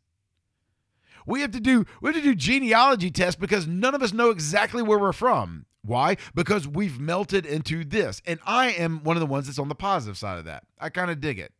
We 1.26 1.41
have 1.41 1.51
to 1.51 1.59
do 1.59 1.86
we 2.01 2.09
have 2.09 2.15
to 2.15 2.22
do 2.22 2.36
genealogy 2.36 3.11
tests 3.11 3.39
because 3.39 3.67
none 3.67 3.95
of 3.95 4.01
us 4.01 4.13
know 4.13 4.30
exactly 4.30 4.82
where 4.82 4.99
we're 4.99 5.13
from. 5.13 5.65
Why? 5.84 6.17
Because 6.36 6.67
we've 6.67 6.99
melted 6.99 7.45
into 7.45 7.84
this. 7.84 8.22
And 8.26 8.39
I 8.45 8.72
am 8.72 9.03
one 9.03 9.15
of 9.15 9.22
the 9.22 9.28
ones 9.28 9.47
that's 9.47 9.59
on 9.59 9.69
the 9.69 9.76
positive 9.76 10.17
side 10.17 10.38
of 10.38 10.45
that. 10.45 10.63
I 10.80 10.89
kind 10.89 11.09
of 11.09 11.22
dig 11.22 11.39
it. 11.39 11.53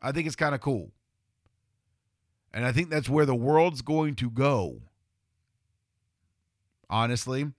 I 0.00 0.10
think 0.10 0.26
it's 0.26 0.36
kind 0.36 0.54
of 0.54 0.60
cool. 0.60 0.90
And 2.52 2.64
I 2.64 2.72
think 2.72 2.90
that's 2.90 3.08
where 3.08 3.24
the 3.24 3.34
world's 3.34 3.82
going 3.82 4.14
to 4.16 4.30
go. 4.30 4.82
Honestly, 6.90 7.52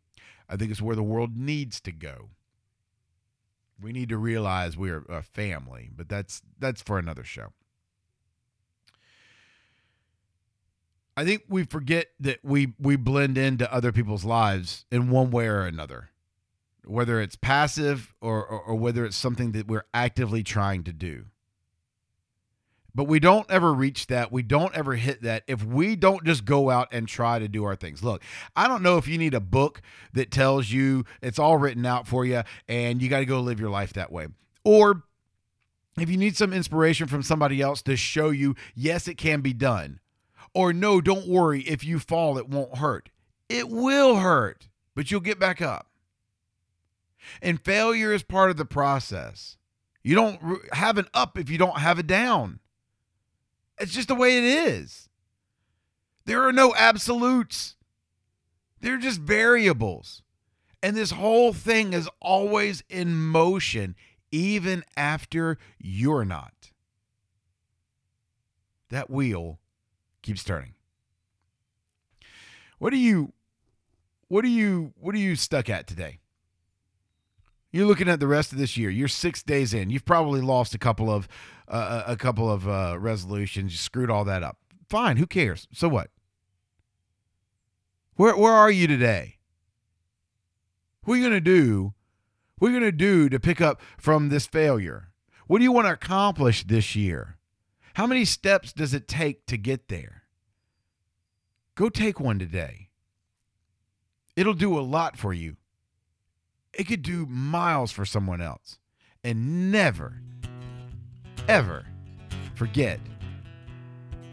I 0.49 0.57
think 0.57 0.71
it's 0.71 0.81
where 0.81 0.95
the 0.95 1.01
world 1.01 1.37
needs 1.37 1.79
to 1.81 1.91
go 1.91 2.29
we 3.83 3.91
need 3.91 4.09
to 4.09 4.17
realize 4.17 4.77
we're 4.77 5.03
a 5.09 5.21
family, 5.21 5.89
but 5.95 6.09
that's 6.09 6.41
that's 6.57 6.81
for 6.81 6.97
another 6.97 7.23
show. 7.23 7.49
I 11.15 11.25
think 11.25 11.43
we 11.47 11.63
forget 11.63 12.07
that 12.19 12.39
we 12.43 12.73
we 12.79 12.95
blend 12.95 13.37
into 13.37 13.71
other 13.71 13.91
people's 13.91 14.25
lives 14.25 14.85
in 14.91 15.09
one 15.09 15.29
way 15.29 15.47
or 15.47 15.61
another, 15.61 16.09
whether 16.85 17.21
it's 17.21 17.35
passive 17.35 18.15
or, 18.19 18.43
or, 18.45 18.61
or 18.61 18.75
whether 18.75 19.05
it's 19.05 19.17
something 19.17 19.51
that 19.51 19.67
we're 19.67 19.85
actively 19.93 20.41
trying 20.41 20.83
to 20.85 20.93
do. 20.93 21.25
But 22.95 23.05
we 23.05 23.19
don't 23.19 23.49
ever 23.49 23.73
reach 23.73 24.07
that. 24.07 24.31
We 24.31 24.43
don't 24.43 24.75
ever 24.75 24.95
hit 24.95 25.23
that 25.23 25.43
if 25.47 25.63
we 25.65 25.95
don't 25.95 26.23
just 26.23 26.45
go 26.45 26.69
out 26.69 26.89
and 26.91 27.07
try 27.07 27.39
to 27.39 27.47
do 27.47 27.63
our 27.63 27.75
things. 27.75 28.03
Look, 28.03 28.21
I 28.55 28.67
don't 28.67 28.83
know 28.83 28.97
if 28.97 29.07
you 29.07 29.17
need 29.17 29.33
a 29.33 29.39
book 29.39 29.81
that 30.13 30.29
tells 30.29 30.71
you 30.71 31.03
it's 31.21 31.39
all 31.39 31.57
written 31.57 31.85
out 31.85 32.07
for 32.07 32.23
you 32.23 32.43
and 32.67 33.01
you 33.01 33.09
got 33.09 33.19
to 33.19 33.25
go 33.25 33.39
live 33.39 33.59
your 33.59 33.71
life 33.71 33.93
that 33.93 34.11
way. 34.11 34.27
Or 34.63 35.03
if 35.97 36.09
you 36.09 36.17
need 36.17 36.37
some 36.37 36.53
inspiration 36.53 37.07
from 37.07 37.23
somebody 37.23 37.61
else 37.61 37.81
to 37.83 37.95
show 37.95 38.29
you, 38.29 38.55
yes, 38.75 39.07
it 39.07 39.15
can 39.15 39.41
be 39.41 39.53
done. 39.53 39.99
Or 40.53 40.71
no, 40.71 41.01
don't 41.01 41.27
worry, 41.27 41.61
if 41.61 41.83
you 41.83 41.97
fall, 41.97 42.37
it 42.37 42.47
won't 42.47 42.77
hurt. 42.77 43.09
It 43.49 43.69
will 43.69 44.17
hurt, 44.17 44.67
but 44.95 45.09
you'll 45.09 45.19
get 45.19 45.39
back 45.39 45.61
up. 45.61 45.87
And 47.41 47.59
failure 47.59 48.13
is 48.13 48.21
part 48.21 48.51
of 48.51 48.57
the 48.57 48.65
process. 48.65 49.57
You 50.03 50.15
don't 50.15 50.39
have 50.73 50.97
an 50.97 51.07
up 51.13 51.39
if 51.39 51.49
you 51.49 51.57
don't 51.57 51.79
have 51.79 51.97
a 51.97 52.03
down. 52.03 52.59
It's 53.79 53.93
just 53.93 54.07
the 54.07 54.15
way 54.15 54.37
it 54.37 54.43
is. 54.43 55.09
There 56.25 56.47
are 56.47 56.53
no 56.53 56.73
absolutes, 56.75 57.75
they're 58.79 58.97
just 58.97 59.19
variables. 59.19 60.21
And 60.81 60.97
this 60.97 61.11
whole 61.11 61.53
thing 61.53 61.93
is 61.93 62.09
always 62.19 62.83
in 62.89 63.15
motion, 63.15 63.95
even 64.31 64.83
after 64.97 65.57
you're 65.79 66.25
not. 66.25 66.71
That 68.89 69.09
wheel 69.09 69.59
keeps 70.21 70.43
turning. 70.43 70.73
What 72.79 72.91
are 72.91 72.97
you 72.97 73.31
what 74.27 74.43
are 74.43 74.49
you 74.49 74.93
what 74.99 75.15
are 75.15 75.19
you 75.19 75.35
stuck 75.37 75.69
at 75.69 75.87
today? 75.87 76.19
You're 77.71 77.87
looking 77.87 78.09
at 78.09 78.19
the 78.19 78.27
rest 78.27 78.51
of 78.51 78.57
this 78.57 78.75
year. 78.77 78.89
You're 78.89 79.07
6 79.07 79.43
days 79.43 79.73
in. 79.73 79.89
You've 79.89 80.05
probably 80.05 80.41
lost 80.41 80.75
a 80.75 80.77
couple 80.77 81.09
of 81.09 81.27
uh, 81.67 82.03
a 82.07 82.15
couple 82.15 82.51
of 82.51 82.67
uh, 82.67 82.97
resolutions. 82.99 83.71
You 83.71 83.77
screwed 83.77 84.09
all 84.09 84.25
that 84.25 84.43
up. 84.43 84.57
Fine, 84.89 85.17
who 85.17 85.25
cares? 85.25 85.67
So 85.73 85.87
what? 85.87 86.09
Where 88.15 88.37
where 88.37 88.53
are 88.53 88.71
you 88.71 88.87
today? 88.87 89.37
What 91.03 91.15
are 91.15 91.17
you 91.17 91.23
going 91.23 91.33
to 91.33 91.41
do? 91.41 91.93
What 92.57 92.69
are 92.69 92.71
you 92.71 92.79
going 92.79 92.91
to 92.91 92.97
do 92.97 93.29
to 93.29 93.39
pick 93.39 93.59
up 93.59 93.81
from 93.97 94.29
this 94.29 94.45
failure? 94.45 95.09
What 95.47 95.57
do 95.57 95.63
you 95.63 95.71
want 95.71 95.87
to 95.87 95.93
accomplish 95.93 96.63
this 96.63 96.95
year? 96.95 97.37
How 97.95 98.07
many 98.07 98.25
steps 98.25 98.71
does 98.71 98.93
it 98.93 99.07
take 99.07 99.45
to 99.47 99.57
get 99.57 99.87
there? 99.87 100.23
Go 101.75 101.89
take 101.89 102.19
one 102.19 102.39
today. 102.39 102.89
It'll 104.35 104.53
do 104.53 104.77
a 104.77 104.81
lot 104.81 105.17
for 105.17 105.33
you. 105.33 105.57
It 106.73 106.85
could 106.85 107.01
do 107.01 107.25
miles 107.25 107.91
for 107.91 108.05
someone 108.05 108.41
else. 108.41 108.79
And 109.23 109.71
never, 109.71 110.21
ever 111.47 111.85
forget 112.55 112.99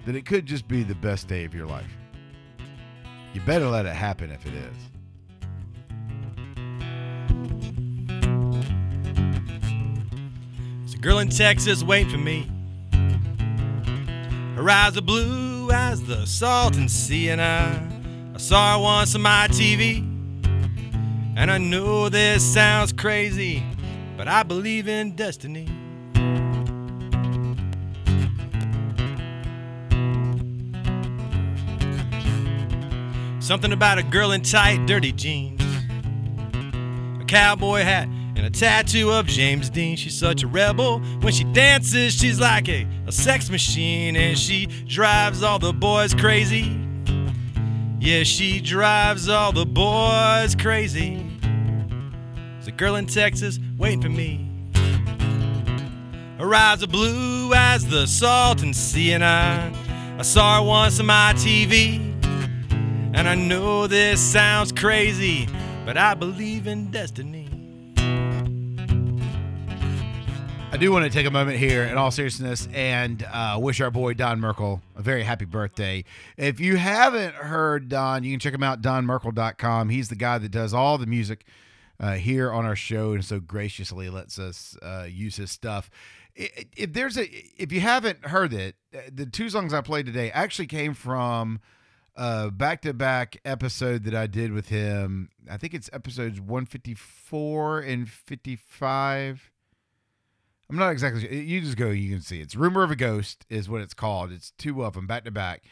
that 0.06 0.14
it 0.14 0.24
could 0.26 0.46
just 0.46 0.66
be 0.68 0.82
the 0.82 0.94
best 0.94 1.28
day 1.28 1.44
of 1.44 1.54
your 1.54 1.66
life. 1.66 1.90
You 3.32 3.40
better 3.42 3.68
let 3.68 3.86
it 3.86 3.94
happen 3.94 4.30
if 4.30 4.44
it 4.46 4.54
is. 4.54 4.76
There's 10.80 10.94
a 10.94 10.98
girl 10.98 11.18
in 11.18 11.28
Texas 11.28 11.82
waiting 11.82 12.10
for 12.10 12.18
me. 12.18 12.50
Her 14.56 14.68
eyes 14.68 14.96
are 14.96 15.02
blue 15.02 15.70
as 15.70 16.02
the 16.02 16.26
salton 16.26 16.88
sea, 16.88 17.30
and 17.30 17.40
I, 17.40 17.80
I 18.34 18.38
saw 18.38 18.76
her 18.76 18.82
once 18.82 19.14
on 19.14 19.22
my 19.22 19.48
TV. 19.48 20.06
And 21.36 21.50
I 21.50 21.58
know 21.58 22.08
this 22.08 22.44
sounds 22.44 22.92
crazy, 22.92 23.62
but 24.16 24.28
I 24.28 24.42
believe 24.42 24.88
in 24.88 25.14
destiny. 25.14 25.68
Something 33.50 33.72
about 33.72 33.98
a 33.98 34.04
girl 34.04 34.30
in 34.30 34.42
tight, 34.42 34.86
dirty 34.86 35.10
jeans, 35.10 35.60
a 37.20 37.24
cowboy 37.26 37.80
hat, 37.80 38.06
and 38.06 38.46
a 38.46 38.50
tattoo 38.50 39.10
of 39.10 39.26
James 39.26 39.68
Dean. 39.68 39.96
She's 39.96 40.16
such 40.16 40.44
a 40.44 40.46
rebel. 40.46 41.00
When 41.20 41.32
she 41.32 41.42
dances, 41.42 42.14
she's 42.14 42.38
like 42.38 42.68
a, 42.68 42.86
a 43.08 43.10
sex 43.10 43.50
machine, 43.50 44.14
and 44.14 44.38
she 44.38 44.66
drives 44.86 45.42
all 45.42 45.58
the 45.58 45.72
boys 45.72 46.14
crazy. 46.14 46.80
Yeah, 47.98 48.22
she 48.22 48.60
drives 48.60 49.28
all 49.28 49.50
the 49.50 49.66
boys 49.66 50.54
crazy. 50.54 51.26
There's 51.42 52.68
a 52.68 52.70
girl 52.70 52.94
in 52.94 53.06
Texas 53.06 53.58
waiting 53.76 54.00
for 54.00 54.10
me. 54.10 54.48
Her 56.38 56.54
eyes 56.54 56.84
are 56.84 56.86
blue 56.86 57.52
as 57.52 57.84
the 57.84 58.06
salton 58.06 58.72
sea, 58.74 59.10
and 59.10 59.24
I, 59.24 59.72
I 60.20 60.22
saw 60.22 60.60
her 60.60 60.64
once 60.64 61.00
on 61.00 61.06
my 61.06 61.32
TV. 61.34 62.09
And 63.12 63.28
I 63.28 63.34
know 63.34 63.86
this 63.86 64.20
sounds 64.20 64.72
crazy, 64.72 65.48
but 65.84 65.96
I 65.96 66.14
believe 66.14 66.66
in 66.66 66.90
destiny. 66.90 67.48
I 70.72 70.76
do 70.76 70.92
want 70.92 71.04
to 71.04 71.10
take 71.10 71.26
a 71.26 71.30
moment 71.30 71.58
here, 71.58 71.82
in 71.82 71.98
all 71.98 72.12
seriousness, 72.12 72.68
and 72.72 73.24
uh, 73.24 73.58
wish 73.60 73.80
our 73.80 73.90
boy 73.90 74.14
Don 74.14 74.38
Merkel 74.38 74.80
a 74.94 75.02
very 75.02 75.24
happy 75.24 75.44
birthday. 75.44 76.04
If 76.36 76.60
you 76.60 76.76
haven't 76.76 77.34
heard 77.34 77.88
Don, 77.88 78.22
you 78.22 78.30
can 78.32 78.38
check 78.38 78.54
him 78.54 78.62
out, 78.62 78.80
donmerkel.com. 78.80 79.88
He's 79.88 80.08
the 80.08 80.14
guy 80.14 80.38
that 80.38 80.50
does 80.50 80.72
all 80.72 80.96
the 80.96 81.06
music 81.06 81.44
uh, 81.98 82.12
here 82.12 82.52
on 82.52 82.64
our 82.64 82.76
show 82.76 83.12
and 83.12 83.24
so 83.24 83.40
graciously 83.40 84.08
lets 84.08 84.38
us 84.38 84.76
uh, 84.80 85.06
use 85.10 85.36
his 85.36 85.50
stuff. 85.50 85.90
If 86.36 86.92
there's 86.92 87.18
a, 87.18 87.28
if 87.60 87.72
you 87.72 87.80
haven't 87.80 88.26
heard 88.26 88.54
it, 88.54 88.76
uh, 88.94 88.98
the 89.12 89.26
two 89.26 89.50
songs 89.50 89.74
I 89.74 89.80
played 89.80 90.06
today 90.06 90.30
actually 90.30 90.68
came 90.68 90.94
from 90.94 91.60
a 92.16 92.50
back-to-back 92.50 93.40
episode 93.44 94.04
that 94.04 94.14
I 94.14 94.26
did 94.26 94.52
with 94.52 94.68
him. 94.68 95.30
I 95.50 95.56
think 95.56 95.74
it's 95.74 95.90
episodes 95.92 96.40
154 96.40 97.80
and 97.80 98.08
55. 98.08 99.50
I'm 100.68 100.76
not 100.76 100.90
exactly. 100.90 101.42
You 101.42 101.60
just 101.60 101.76
go, 101.76 101.88
you 101.88 102.10
can 102.10 102.20
see. 102.20 102.40
It's 102.40 102.54
Rumor 102.54 102.84
of 102.84 102.90
a 102.90 102.96
Ghost 102.96 103.44
is 103.48 103.68
what 103.68 103.80
it's 103.80 103.94
called. 103.94 104.30
It's 104.30 104.52
two 104.52 104.84
of 104.84 104.94
them 104.94 105.06
back 105.06 105.24
to 105.24 105.30
back. 105.30 105.62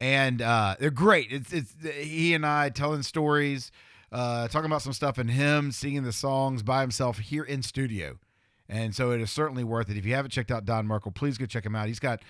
And 0.00 0.42
uh, 0.42 0.76
they're 0.80 0.90
great. 0.90 1.30
It's 1.30 1.52
it's 1.52 1.74
he 1.82 2.34
and 2.34 2.44
I 2.44 2.70
telling 2.70 3.02
stories, 3.02 3.70
uh, 4.10 4.48
talking 4.48 4.66
about 4.66 4.82
some 4.82 4.92
stuff, 4.92 5.18
and 5.18 5.30
him 5.30 5.70
singing 5.70 6.02
the 6.02 6.12
songs 6.12 6.62
by 6.62 6.80
himself 6.80 7.18
here 7.18 7.44
in 7.44 7.62
studio. 7.62 8.18
And 8.68 8.94
so 8.94 9.10
it 9.10 9.20
is 9.20 9.30
certainly 9.30 9.62
worth 9.62 9.90
it. 9.90 9.96
If 9.96 10.06
you 10.06 10.14
haven't 10.14 10.30
checked 10.30 10.50
out 10.50 10.64
Don 10.64 10.86
Merkel, 10.86 11.12
please 11.12 11.38
go 11.38 11.46
check 11.46 11.66
him 11.66 11.76
out. 11.76 11.88
He's 11.88 12.00
got 12.00 12.22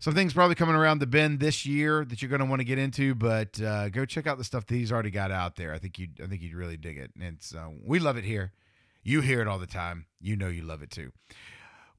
some 0.00 0.14
things 0.14 0.32
probably 0.32 0.54
coming 0.54 0.74
around 0.74 0.98
the 0.98 1.06
bend 1.06 1.40
this 1.40 1.66
year 1.66 2.06
that 2.06 2.20
you're 2.22 2.30
going 2.30 2.40
to 2.40 2.46
want 2.46 2.60
to 2.60 2.64
get 2.64 2.78
into, 2.78 3.14
but 3.14 3.60
uh, 3.60 3.90
go 3.90 4.06
check 4.06 4.26
out 4.26 4.38
the 4.38 4.44
stuff 4.44 4.66
that 4.66 4.74
he's 4.74 4.90
already 4.90 5.10
got 5.10 5.30
out 5.30 5.56
there. 5.56 5.74
I 5.74 5.78
think 5.78 5.98
you 5.98 6.08
I 6.22 6.26
think 6.26 6.42
you'd 6.42 6.54
really 6.54 6.78
dig 6.78 6.96
it. 6.96 7.12
And 7.20 7.36
so 7.40 7.74
we 7.84 7.98
love 7.98 8.16
it 8.16 8.24
here. 8.24 8.52
You 9.02 9.20
hear 9.20 9.42
it 9.42 9.46
all 9.48 9.58
the 9.58 9.66
time. 9.66 10.06
You 10.18 10.36
know 10.36 10.48
you 10.48 10.62
love 10.62 10.82
it 10.82 10.90
too. 10.90 11.12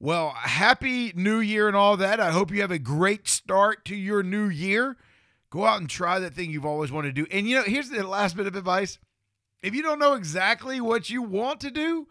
Well, 0.00 0.30
happy 0.30 1.12
new 1.14 1.38
year 1.38 1.68
and 1.68 1.76
all 1.76 1.96
that. 1.96 2.18
I 2.18 2.32
hope 2.32 2.50
you 2.50 2.60
have 2.60 2.72
a 2.72 2.78
great 2.78 3.28
start 3.28 3.84
to 3.84 3.94
your 3.94 4.24
new 4.24 4.48
year. 4.48 4.96
Go 5.50 5.64
out 5.64 5.80
and 5.80 5.88
try 5.88 6.18
that 6.18 6.34
thing 6.34 6.50
you've 6.50 6.66
always 6.66 6.90
wanted 6.90 7.14
to 7.14 7.22
do. 7.22 7.28
And 7.30 7.46
you 7.46 7.54
know, 7.54 7.62
here's 7.62 7.88
the 7.88 8.04
last 8.04 8.36
bit 8.36 8.48
of 8.48 8.56
advice. 8.56 8.98
If 9.62 9.76
you 9.76 9.82
don't 9.82 10.00
know 10.00 10.14
exactly 10.14 10.80
what 10.80 11.08
you 11.08 11.22
want 11.22 11.60
to 11.60 11.70
do, 11.70 12.08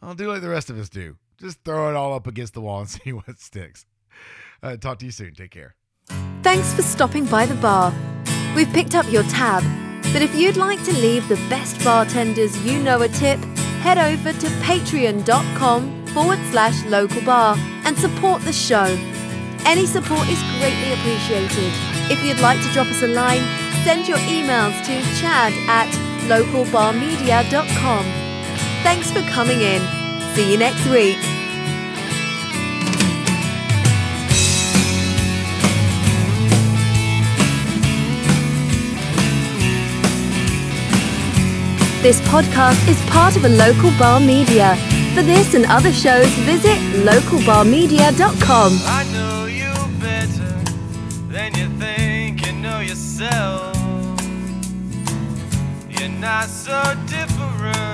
I'll 0.00 0.14
do 0.14 0.32
like 0.32 0.40
the 0.40 0.48
rest 0.48 0.70
of 0.70 0.78
us 0.78 0.88
do. 0.88 1.18
Just 1.38 1.62
throw 1.62 1.90
it 1.90 1.96
all 1.96 2.14
up 2.14 2.26
against 2.26 2.54
the 2.54 2.62
wall 2.62 2.80
and 2.80 2.88
see 2.88 3.12
what 3.12 3.38
sticks. 3.38 3.84
Uh, 4.62 4.76
talk 4.76 4.98
to 5.00 5.06
you 5.06 5.12
soon. 5.12 5.34
Take 5.34 5.50
care. 5.50 5.74
Thanks 6.42 6.72
for 6.74 6.82
stopping 6.82 7.24
by 7.26 7.46
the 7.46 7.54
bar. 7.56 7.94
We've 8.54 8.72
picked 8.72 8.94
up 8.94 9.10
your 9.10 9.22
tab, 9.24 9.62
but 10.12 10.22
if 10.22 10.34
you'd 10.34 10.56
like 10.56 10.82
to 10.84 10.92
leave 10.94 11.28
the 11.28 11.36
best 11.48 11.82
bartenders 11.84 12.56
you 12.64 12.78
know 12.82 13.02
a 13.02 13.08
tip, 13.08 13.38
head 13.80 13.98
over 13.98 14.32
to 14.32 14.46
patreon.com 14.64 16.06
forward 16.08 16.38
slash 16.50 16.84
local 16.86 17.22
bar 17.22 17.56
and 17.84 17.96
support 17.96 18.42
the 18.42 18.52
show. 18.52 18.96
Any 19.66 19.86
support 19.86 20.28
is 20.28 20.42
greatly 20.58 20.92
appreciated. 20.94 21.72
If 22.10 22.24
you'd 22.24 22.40
like 22.40 22.60
to 22.62 22.72
drop 22.72 22.88
us 22.88 23.02
a 23.02 23.08
line, 23.08 23.42
send 23.84 24.08
your 24.08 24.18
emails 24.18 24.76
to 24.86 25.00
chad 25.20 25.52
at 25.68 25.88
localbarmedia.com. 26.28 28.04
Thanks 28.82 29.10
for 29.10 29.22
coming 29.30 29.60
in. 29.60 29.80
See 30.34 30.50
you 30.50 30.58
next 30.58 30.86
week. 30.88 31.39
This 42.02 42.18
podcast 42.22 42.88
is 42.88 42.98
part 43.10 43.36
of 43.36 43.44
a 43.44 43.50
local 43.50 43.90
bar 43.98 44.20
media. 44.20 44.74
For 45.14 45.20
this 45.22 45.52
and 45.52 45.66
other 45.66 45.92
shows, 45.92 46.30
visit 46.48 46.78
localbarmedia.com. 47.04 48.78
I 48.86 49.04
know 49.12 49.44
you 49.44 49.70
better 50.00 50.56
than 51.28 51.54
you 51.56 51.68
think 51.78 52.46
you 52.46 52.52
know 52.54 52.80
yourself. 52.80 53.76
You're 55.90 56.08
not 56.08 56.48
so 56.48 56.80
different. 57.06 57.89